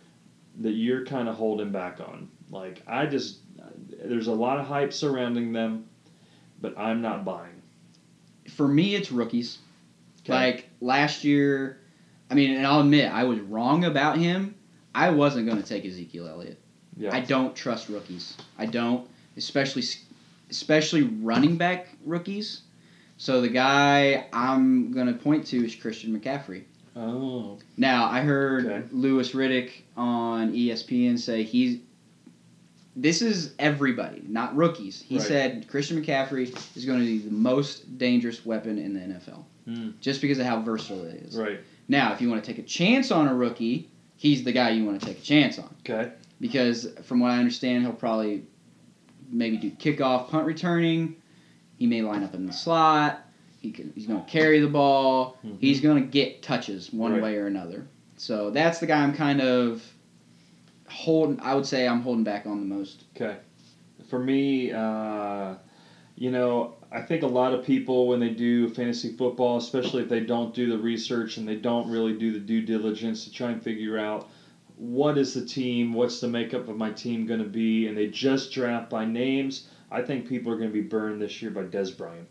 that 0.60 0.72
you're 0.72 1.04
kind 1.04 1.28
of 1.28 1.36
holding 1.36 1.70
back 1.70 2.00
on? 2.00 2.28
Like 2.50 2.82
I 2.86 3.06
just, 3.06 3.38
there's 4.04 4.26
a 4.26 4.32
lot 4.32 4.58
of 4.58 4.66
hype 4.66 4.92
surrounding 4.92 5.52
them, 5.52 5.86
but 6.60 6.76
I'm 6.78 7.02
not 7.02 7.24
buying. 7.24 7.62
For 8.50 8.66
me, 8.66 8.94
it's 8.94 9.12
rookies. 9.12 9.58
Okay. 10.24 10.32
Like 10.32 10.68
last 10.80 11.24
year, 11.24 11.80
I 12.30 12.34
mean, 12.34 12.56
and 12.56 12.66
I'll 12.66 12.80
admit 12.80 13.12
I 13.12 13.24
was 13.24 13.38
wrong 13.40 13.84
about 13.84 14.18
him. 14.18 14.54
I 14.94 15.10
wasn't 15.10 15.46
going 15.46 15.62
to 15.62 15.68
take 15.68 15.84
Ezekiel 15.84 16.26
Elliott. 16.26 16.60
Yeah. 16.96 17.14
I 17.14 17.20
don't 17.20 17.54
trust 17.54 17.88
rookies. 17.88 18.36
I 18.58 18.66
don't, 18.66 19.08
especially 19.36 19.84
especially 20.50 21.02
running 21.02 21.56
back 21.56 21.88
rookies. 22.04 22.62
So 23.18 23.40
the 23.40 23.48
guy 23.48 24.26
I'm 24.32 24.92
going 24.92 25.06
to 25.06 25.12
point 25.14 25.46
to 25.48 25.64
is 25.64 25.74
Christian 25.74 26.18
McCaffrey. 26.18 26.64
Oh. 26.96 27.58
Now 27.76 28.06
I 28.08 28.20
heard 28.22 28.66
Okay. 28.66 28.82
Louis 28.90 29.30
Riddick 29.32 29.70
on 29.96 30.52
ESPN 30.52 31.18
say 31.18 31.42
he's. 31.42 31.80
This 32.98 33.20
is 33.20 33.52
everybody, 33.58 34.22
not 34.26 34.56
rookies. 34.56 35.02
He 35.06 35.18
Right. 35.18 35.26
said 35.26 35.68
Christian 35.68 36.02
McCaffrey 36.02 36.44
is 36.74 36.86
going 36.86 37.00
to 37.00 37.04
be 37.04 37.18
the 37.18 37.30
most 37.30 37.98
dangerous 37.98 38.46
weapon 38.46 38.78
in 38.78 38.94
the 38.94 39.00
NFL, 39.00 39.44
Hmm. 39.66 39.90
just 40.00 40.22
because 40.22 40.38
of 40.38 40.46
how 40.46 40.62
versatile 40.62 41.04
it 41.04 41.16
is. 41.24 41.36
Right. 41.36 41.60
Now, 41.88 42.14
if 42.14 42.22
you 42.22 42.30
want 42.30 42.42
to 42.42 42.50
take 42.50 42.58
a 42.58 42.66
chance 42.66 43.10
on 43.10 43.28
a 43.28 43.34
rookie, 43.34 43.90
he's 44.16 44.44
the 44.44 44.52
guy 44.52 44.70
you 44.70 44.86
want 44.86 44.98
to 44.98 45.06
take 45.06 45.18
a 45.18 45.22
chance 45.22 45.58
on 45.58 45.68
Okay. 45.86 46.10
because, 46.40 46.88
from 47.02 47.20
what 47.20 47.32
I 47.32 47.38
understand, 47.38 47.82
he'll 47.84 47.92
probably 47.92 48.44
maybe 49.30 49.58
do 49.58 49.70
kickoff, 49.72 50.30
punt 50.30 50.46
returning. 50.46 51.16
He 51.76 51.86
may 51.86 52.00
line 52.00 52.22
up 52.24 52.34
in 52.34 52.46
the 52.46 52.52
slot. 52.54 53.25
He 53.66 53.72
can, 53.72 53.90
he's 53.96 54.06
going 54.06 54.24
to 54.24 54.30
carry 54.30 54.60
the 54.60 54.68
ball. 54.68 55.36
Mhm. 55.44 55.56
He's 55.60 55.80
going 55.80 56.00
to 56.00 56.08
get 56.08 56.40
touches 56.40 56.92
one 56.92 57.12
Right. 57.14 57.20
way 57.22 57.36
or 57.36 57.46
another. 57.48 57.88
So 58.16 58.50
that's 58.52 58.78
the 58.78 58.86
guy 58.86 59.02
I'm 59.02 59.12
kind 59.12 59.40
of 59.40 59.82
holding. 60.88 61.40
I 61.40 61.52
would 61.56 61.66
say 61.66 61.88
I'm 61.88 62.00
holding 62.00 62.22
back 62.22 62.46
on 62.46 62.60
the 62.60 62.74
most. 62.74 63.04
Okay. 63.16 63.38
For 64.08 64.20
me, 64.20 64.70
uh, 64.70 65.56
you 66.14 66.30
know, 66.30 66.74
I 66.92 67.00
think 67.00 67.24
a 67.24 67.26
lot 67.26 67.52
of 67.54 67.64
people 67.64 68.06
when 68.06 68.20
they 68.20 68.30
do 68.30 68.68
fantasy 68.68 69.16
football, 69.16 69.56
especially 69.56 70.04
if 70.04 70.08
they 70.08 70.20
don't 70.20 70.54
do 70.54 70.68
the 70.70 70.78
research 70.78 71.36
and 71.36 71.48
they 71.48 71.56
don't 71.56 71.90
really 71.90 72.16
do 72.16 72.30
the 72.32 72.38
due 72.38 72.62
diligence 72.62 73.24
to 73.24 73.32
try 73.32 73.50
and 73.50 73.60
figure 73.60 73.98
out 73.98 74.28
what 74.76 75.18
is 75.18 75.34
the 75.34 75.44
team, 75.44 75.92
what's 75.92 76.20
the 76.20 76.28
makeup 76.28 76.68
of 76.68 76.76
my 76.76 76.92
team 76.92 77.26
going 77.26 77.40
to 77.42 77.48
be, 77.48 77.88
and 77.88 77.98
they 77.98 78.06
just 78.06 78.52
draft 78.52 78.88
by 78.90 79.04
names. 79.04 79.66
I 79.90 80.02
think 80.02 80.28
people 80.28 80.52
are 80.52 80.56
going 80.56 80.68
to 80.68 80.72
be 80.82 80.86
burned 80.86 81.20
this 81.20 81.42
year 81.42 81.50
by 81.50 81.62
Dez 81.64 81.96
Bryant. 81.96 82.28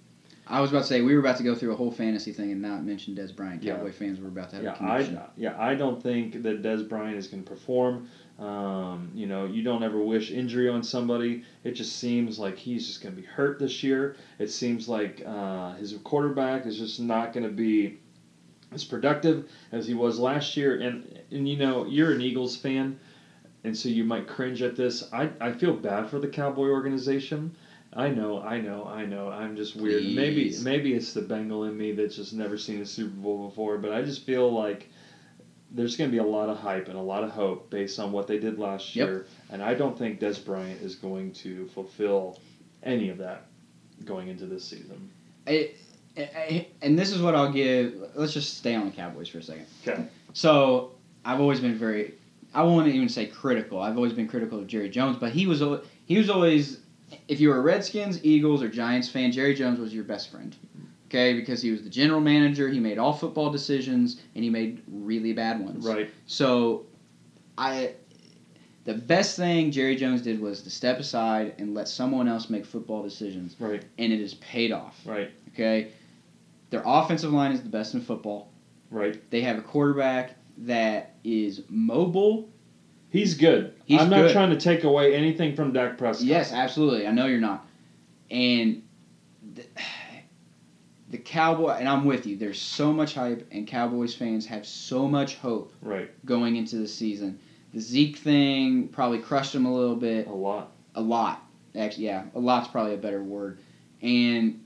I 0.47 0.61
was 0.61 0.69
about 0.69 0.81
to 0.83 0.87
say 0.87 1.01
we 1.01 1.13
were 1.13 1.19
about 1.19 1.37
to 1.37 1.43
go 1.43 1.55
through 1.55 1.73
a 1.73 1.75
whole 1.75 1.91
fantasy 1.91 2.31
thing 2.31 2.51
and 2.51 2.61
not 2.61 2.83
mention 2.83 3.15
Dez 3.15 3.35
Bryant. 3.35 3.63
Yeah. 3.63 3.75
Cowboy 3.77 3.91
fans 3.91 4.19
were 4.19 4.27
about 4.27 4.49
to 4.51 4.57
have 4.57 4.63
Yeah, 4.63 4.73
a 4.73 4.77
connection. 4.77 5.17
I 5.17 5.25
yeah 5.35 5.55
I 5.57 5.73
don't 5.75 6.01
think 6.01 6.43
that 6.43 6.61
Dez 6.61 6.87
Bryant 6.87 7.17
is 7.17 7.27
going 7.27 7.43
to 7.43 7.49
perform. 7.49 8.07
Um, 8.37 9.11
you 9.15 9.27
know, 9.27 9.45
you 9.45 9.63
don't 9.63 9.81
ever 9.81 9.99
wish 9.99 10.29
injury 10.29 10.69
on 10.69 10.83
somebody. 10.83 11.43
It 11.63 11.71
just 11.71 11.95
seems 11.97 12.37
like 12.37 12.57
he's 12.57 12.85
just 12.85 13.01
going 13.01 13.15
to 13.15 13.21
be 13.21 13.27
hurt 13.27 13.59
this 13.59 13.81
year. 13.81 14.17
It 14.39 14.51
seems 14.51 14.87
like 14.87 15.23
uh, 15.25 15.73
his 15.75 15.93
quarterback 16.03 16.65
is 16.65 16.77
just 16.77 16.99
not 16.99 17.33
going 17.33 17.45
to 17.45 17.53
be 17.53 17.97
as 18.71 18.83
productive 18.83 19.49
as 19.71 19.87
he 19.87 19.93
was 19.93 20.19
last 20.19 20.55
year. 20.57 20.79
And 20.79 21.21
and 21.31 21.47
you 21.49 21.57
know, 21.57 21.85
you're 21.85 22.11
an 22.11 22.21
Eagles 22.21 22.55
fan, 22.55 22.99
and 23.63 23.75
so 23.75 23.89
you 23.89 24.03
might 24.03 24.27
cringe 24.27 24.61
at 24.61 24.75
this. 24.75 25.09
I 25.11 25.29
I 25.41 25.53
feel 25.53 25.73
bad 25.73 26.09
for 26.09 26.19
the 26.19 26.27
Cowboy 26.27 26.67
organization. 26.67 27.55
I 27.95 28.09
know, 28.09 28.41
I 28.41 28.59
know, 28.59 28.85
I 28.85 29.05
know. 29.05 29.29
I'm 29.29 29.55
just 29.55 29.75
weird. 29.75 30.03
Maybe 30.03 30.43
Please. 30.49 30.63
maybe 30.63 30.93
it's 30.93 31.13
the 31.13 31.21
Bengal 31.21 31.63
in 31.63 31.77
me 31.77 31.93
that's 31.93 32.15
just 32.17 32.33
never 32.33 32.57
seen 32.57 32.81
a 32.81 32.85
Super 32.85 33.15
Bowl 33.15 33.47
before, 33.47 33.77
but 33.77 33.93
I 33.93 34.01
just 34.01 34.25
feel 34.25 34.51
like 34.51 34.89
there's 35.71 35.95
going 35.95 36.09
to 36.09 36.11
be 36.11 36.19
a 36.19 36.23
lot 36.29 36.49
of 36.49 36.57
hype 36.57 36.87
and 36.89 36.97
a 36.97 37.01
lot 37.01 37.23
of 37.23 37.31
hope 37.31 37.69
based 37.69 37.99
on 37.99 38.11
what 38.11 38.27
they 38.27 38.37
did 38.37 38.59
last 38.59 38.95
Yep. 38.95 39.07
year, 39.07 39.25
and 39.49 39.63
I 39.63 39.73
don't 39.75 39.97
think 39.97 40.19
Dez 40.19 40.43
Bryant 40.43 40.81
is 40.81 40.95
going 40.95 41.31
to 41.33 41.67
fulfill 41.67 42.39
any 42.83 43.09
of 43.09 43.17
that 43.19 43.47
going 44.03 44.27
into 44.27 44.45
this 44.45 44.63
season. 44.65 45.09
I- 45.47 45.71
I- 46.17 46.67
and 46.81 46.97
this 46.99 47.11
is 47.11 47.21
what 47.21 47.35
I'll 47.35 47.51
give. 47.51 47.93
Let's 48.15 48.33
just 48.33 48.57
stay 48.57 48.73
on 48.75 48.85
the 48.85 48.91
Cowboys 48.91 49.27
for 49.29 49.39
a 49.39 49.43
second. 49.43 49.65
Okay. 49.87 50.05
So 50.33 50.91
I've 51.25 51.39
always 51.41 51.59
been 51.61 51.75
very. 51.75 52.13
I 52.53 52.63
won't 52.63 52.87
even 52.87 53.09
say 53.09 53.25
critical. 53.25 53.81
I've 53.81 53.97
always 53.97 54.13
been 54.13 54.27
critical 54.27 54.59
of 54.59 54.67
Jerry 54.67 54.89
Jones, 54.89 55.17
but 55.17 55.31
he 55.33 55.45
was 55.47 55.61
he 56.05 56.17
was 56.17 56.29
always. 56.29 56.79
If 57.27 57.39
you 57.39 57.49
were 57.49 57.57
a 57.57 57.61
Redskins, 57.61 58.23
Eagles, 58.23 58.61
or 58.63 58.69
Giants 58.69 59.09
fan, 59.09 59.31
Jerry 59.31 59.53
Jones 59.55 59.79
was 59.79 59.93
your 59.93 60.03
best 60.03 60.31
friend. 60.31 60.55
Okay, 61.07 61.33
because 61.33 61.61
he 61.61 61.71
was 61.71 61.83
the 61.83 61.89
general 61.89 62.19
manager. 62.19 62.67
He 62.67 62.79
made 62.79 62.97
all 62.97 63.13
football 63.13 63.51
decisions, 63.51 64.21
and 64.33 64.43
he 64.43 64.49
made 64.49 64.81
really 64.87 65.33
bad 65.33 65.63
ones. 65.63 65.85
Right. 65.85 66.09
So, 66.25 66.85
I. 67.57 67.93
The 68.85 68.93
best 68.93 69.35
thing 69.35 69.71
Jerry 69.71 69.95
Jones 69.95 70.21
did 70.21 70.39
was 70.39 70.61
to 70.61 70.69
step 70.69 70.99
aside 70.99 71.55
and 71.57 71.73
let 71.73 71.87
someone 71.87 72.27
else 72.27 72.51
make 72.51 72.63
football 72.67 73.01
decisions, 73.01 73.55
Right. 73.59 73.83
and 73.97 74.13
it 74.13 74.19
has 74.19 74.35
paid 74.35 74.71
off. 74.71 74.99
Right. 75.05 75.31
Okay, 75.53 75.87
their 76.69 76.83
offensive 76.85 77.31
line 77.33 77.51
is 77.51 77.63
the 77.63 77.69
best 77.69 77.95
in 77.95 78.01
football. 78.01 78.51
Right. 78.91 79.19
They 79.31 79.41
have 79.41 79.57
a 79.57 79.61
quarterback 79.63 80.35
that 80.59 81.15
is 81.23 81.63
mobile. 81.67 82.47
He's 83.15 83.33
good. 83.35 83.73
He's 83.85 84.01
I'm 84.01 84.09
not 84.09 84.17
good. 84.23 84.33
trying 84.33 84.49
to 84.49 84.57
take 84.59 84.83
away 84.83 85.15
anything 85.15 85.55
from 85.55 85.71
Dak 85.71 85.97
Prescott. 85.97 86.25
Yes, 86.27 86.51
absolutely. 86.51 87.07
I 87.07 87.11
know 87.11 87.27
you're 87.27 87.39
not. 87.39 87.65
And 88.29 88.83
the, 89.53 89.63
the 91.11 91.17
Cowboy, 91.17 91.69
and 91.71 91.87
I'm 91.87 92.03
with 92.03 92.25
you. 92.25 92.35
There's 92.35 92.59
so 92.61 92.91
much 92.91 93.13
hype, 93.13 93.47
and 93.51 93.65
Cowboys 93.65 94.13
fans 94.13 94.45
have 94.47 94.65
so 94.65 95.07
much 95.07 95.35
hope 95.37 95.71
Right. 95.81 96.09
going 96.25 96.57
into 96.57 96.75
the 96.75 96.87
season. 96.89 97.39
The 97.73 97.79
Zeke 97.79 98.17
thing 98.17 98.89
probably 98.89 99.19
crushed 99.19 99.53
them 99.53 99.65
a 99.65 99.73
little 99.73 99.95
bit. 99.95 100.27
A 100.27 100.33
lot. 100.33 100.71
A 100.95 101.01
lot. 101.01 101.41
Actually, 101.73 102.05
yeah, 102.07 102.23
a 102.35 102.39
lot's 102.39 102.67
probably 102.67 102.95
a 102.95 102.97
better 102.97 103.23
word. 103.23 103.59
And 104.01 104.61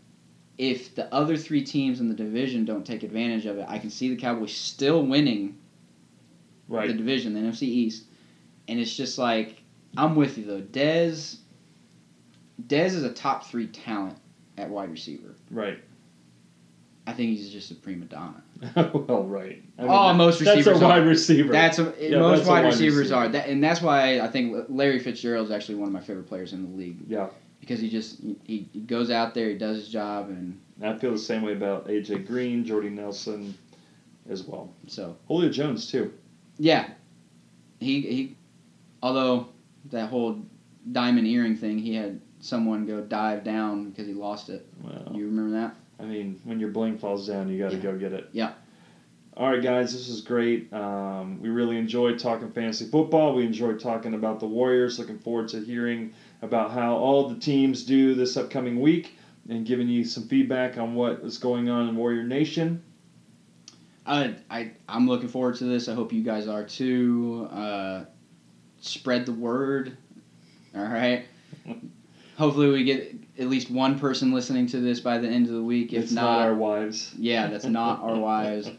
if 0.57 0.95
the 0.95 1.11
other 1.13 1.37
three 1.37 1.63
teams 1.63 1.99
in 1.99 2.09
the 2.09 2.15
division 2.15 2.65
don't 2.65 2.85
take 2.85 3.03
advantage 3.03 3.45
of 3.45 3.57
it, 3.59 3.65
I 3.67 3.77
can 3.77 3.89
see 3.91 4.09
the 4.09 4.15
Cowboys 4.15 4.53
still 4.53 5.05
winning 5.05 5.57
the 6.87 6.93
division, 6.97 7.33
the 7.33 7.39
NFC 7.41 7.63
East. 7.63 8.05
And 8.69 8.79
it's 8.79 8.95
just 8.95 9.17
like 9.17 9.61
I'm 9.97 10.15
with 10.15 10.37
you 10.37 10.45
though. 10.45 10.61
Dez 10.61 11.37
Dez 12.67 12.87
is 12.87 13.03
a 13.03 13.11
top 13.11 13.45
three 13.45 13.67
talent 13.67 14.17
at 14.57 14.69
wide 14.69 14.91
receiver. 14.91 15.35
Right. 15.49 15.79
I 17.07 17.13
think 17.13 17.31
he's 17.31 17.49
just 17.49 17.71
a 17.71 17.75
prima 17.75 18.05
donna. 18.05 18.43
well, 18.93 19.23
right. 19.23 19.63
I 19.79 19.83
Oh, 19.83 20.13
most 20.13 20.39
receivers. 20.41 20.65
That's 20.65 20.79
a 20.79 20.85
are. 20.85 20.89
wide 20.89 21.07
receiver. 21.07 21.51
That's 21.51 21.79
a, 21.79 21.93
Yeah, 21.99 22.19
most 22.19 22.39
that's 22.39 22.49
wide, 22.49 22.63
wide 22.63 22.73
receivers 22.73 22.97
receiver. 22.97 23.15
are, 23.15 23.27
that, 23.29 23.49
and 23.49 23.63
that's 23.63 23.81
why 23.81 24.19
I 24.19 24.27
think 24.27 24.65
Larry 24.69 24.99
Fitzgerald 24.99 25.47
is 25.47 25.51
actually 25.51 25.75
one 25.75 25.87
of 25.87 25.93
my 25.93 26.01
favorite 26.01 26.27
players 26.27 26.53
in 26.53 26.69
the 26.69 26.77
league 26.77 26.99
yeah. 27.07 27.29
because 27.61 27.79
he 27.79 27.89
just 27.89 28.19
he, 28.43 28.67
he 28.71 28.81
goes 28.81 29.09
out 29.09 29.33
there, 29.33 29.49
he 29.49 29.57
does 29.57 29.77
his 29.77 29.89
job, 29.89 30.29
and 30.29 30.59
I 30.83 30.95
feel 30.97 31.11
the 31.11 31.17
same 31.17 31.41
way 31.41 31.53
about 31.53 31.87
AJ 31.87 32.27
Green, 32.27 32.63
Jordy 32.63 32.89
Nelson, 32.89 33.57
as 34.29 34.43
well. 34.43 34.71
so 34.85 35.17
Julio 35.27 35.49
Jones 35.49 35.89
too. 35.89 36.13
yeah, 36.59 36.89
he 37.79 38.01
he. 38.01 38.35
Although 39.01 39.49
that 39.91 40.09
whole 40.09 40.41
diamond 40.91 41.27
earring 41.27 41.55
thing, 41.55 41.77
he 41.79 41.95
had 41.95 42.19
someone 42.39 42.85
go 42.85 43.01
dive 43.01 43.43
down 43.43 43.89
because 43.89 44.07
he 44.07 44.13
lost 44.13 44.49
it. 44.49 44.67
You 45.13 45.25
remember 45.25 45.51
that? 45.51 45.75
I 45.99 46.05
mean, 46.05 46.39
when 46.45 46.59
your 46.59 46.69
bling 46.69 46.97
falls 46.97 47.27
down, 47.27 47.49
you 47.49 47.59
got 47.59 47.71
to 47.71 47.77
Yeah. 47.77 47.83
go 47.83 47.97
get 47.97 48.13
it. 48.13 48.29
Yeah. 48.31 48.53
All 49.35 49.49
right, 49.49 49.61
guys, 49.63 49.93
this 49.93 50.09
is 50.09 50.21
great. 50.21 50.71
Um, 50.73 51.41
we 51.41 51.47
really 51.49 51.77
enjoyed 51.77 52.19
talking 52.19 52.49
fantasy 52.51 52.85
football. 52.85 53.35
We 53.35 53.45
enjoyed 53.45 53.79
talking 53.79 54.13
about 54.13 54.39
the 54.41 54.47
Warriors. 54.47 54.99
Looking 54.99 55.19
forward 55.19 55.47
to 55.49 55.59
hearing 55.61 56.11
about 56.41 56.71
how 56.71 56.95
all 56.95 57.29
the 57.29 57.35
teams 57.39 57.83
do 57.83 58.15
this 58.15 58.35
upcoming 58.35 58.81
week 58.81 59.17
and 59.47 59.65
giving 59.65 59.87
you 59.87 60.03
some 60.03 60.23
feedback 60.27 60.77
on 60.77 60.93
what 60.93 61.19
is 61.21 61.37
going 61.37 61.69
on 61.69 61.87
in 61.87 61.95
Warrior 61.95 62.23
Nation. 62.23 62.81
I, 64.05 64.35
I 64.49 64.71
I'm 64.87 65.07
looking 65.07 65.29
forward 65.29 65.55
to 65.57 65.65
this. 65.65 65.87
I 65.87 65.93
hope 65.93 66.11
you 66.11 66.23
guys 66.23 66.47
are 66.47 66.63
too. 66.63 67.47
Uh, 67.51 68.05
spread 68.81 69.25
the 69.25 69.33
word. 69.33 69.97
All 70.75 70.83
right. 70.83 71.25
Hopefully, 72.37 72.69
we 72.69 72.83
get 72.83 73.15
at 73.37 73.47
least 73.47 73.69
one 73.69 73.99
person 73.99 74.31
listening 74.33 74.67
to 74.67 74.79
this 74.79 74.99
by 74.99 75.17
the 75.17 75.27
end 75.27 75.47
of 75.47 75.53
the 75.53 75.63
week. 75.63 75.93
If 75.93 76.03
it's 76.03 76.11
not, 76.11 76.41
our 76.41 76.53
wives. 76.53 77.13
yeah, 77.17 77.47
that's 77.47 77.65
not 77.65 78.01
our 78.01 78.15
wives. 78.19 78.69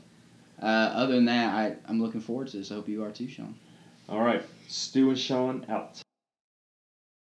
Uh, 0.63 0.67
other 0.67 1.15
than 1.15 1.25
that, 1.27 1.55
I, 1.55 1.77
I'm 1.89 2.01
looking 2.01 2.21
forward 2.21 2.49
to 2.49 2.59
this. 2.59 2.71
I 2.71 2.75
hope 2.75 2.89
you 2.89 3.03
are 3.05 3.11
too, 3.11 3.29
Sean. 3.29 3.55
All 4.09 4.21
right, 4.21 4.43
Stu 4.69 5.09
and 5.11 5.19
Sean 5.19 5.67
out. 5.69 6.01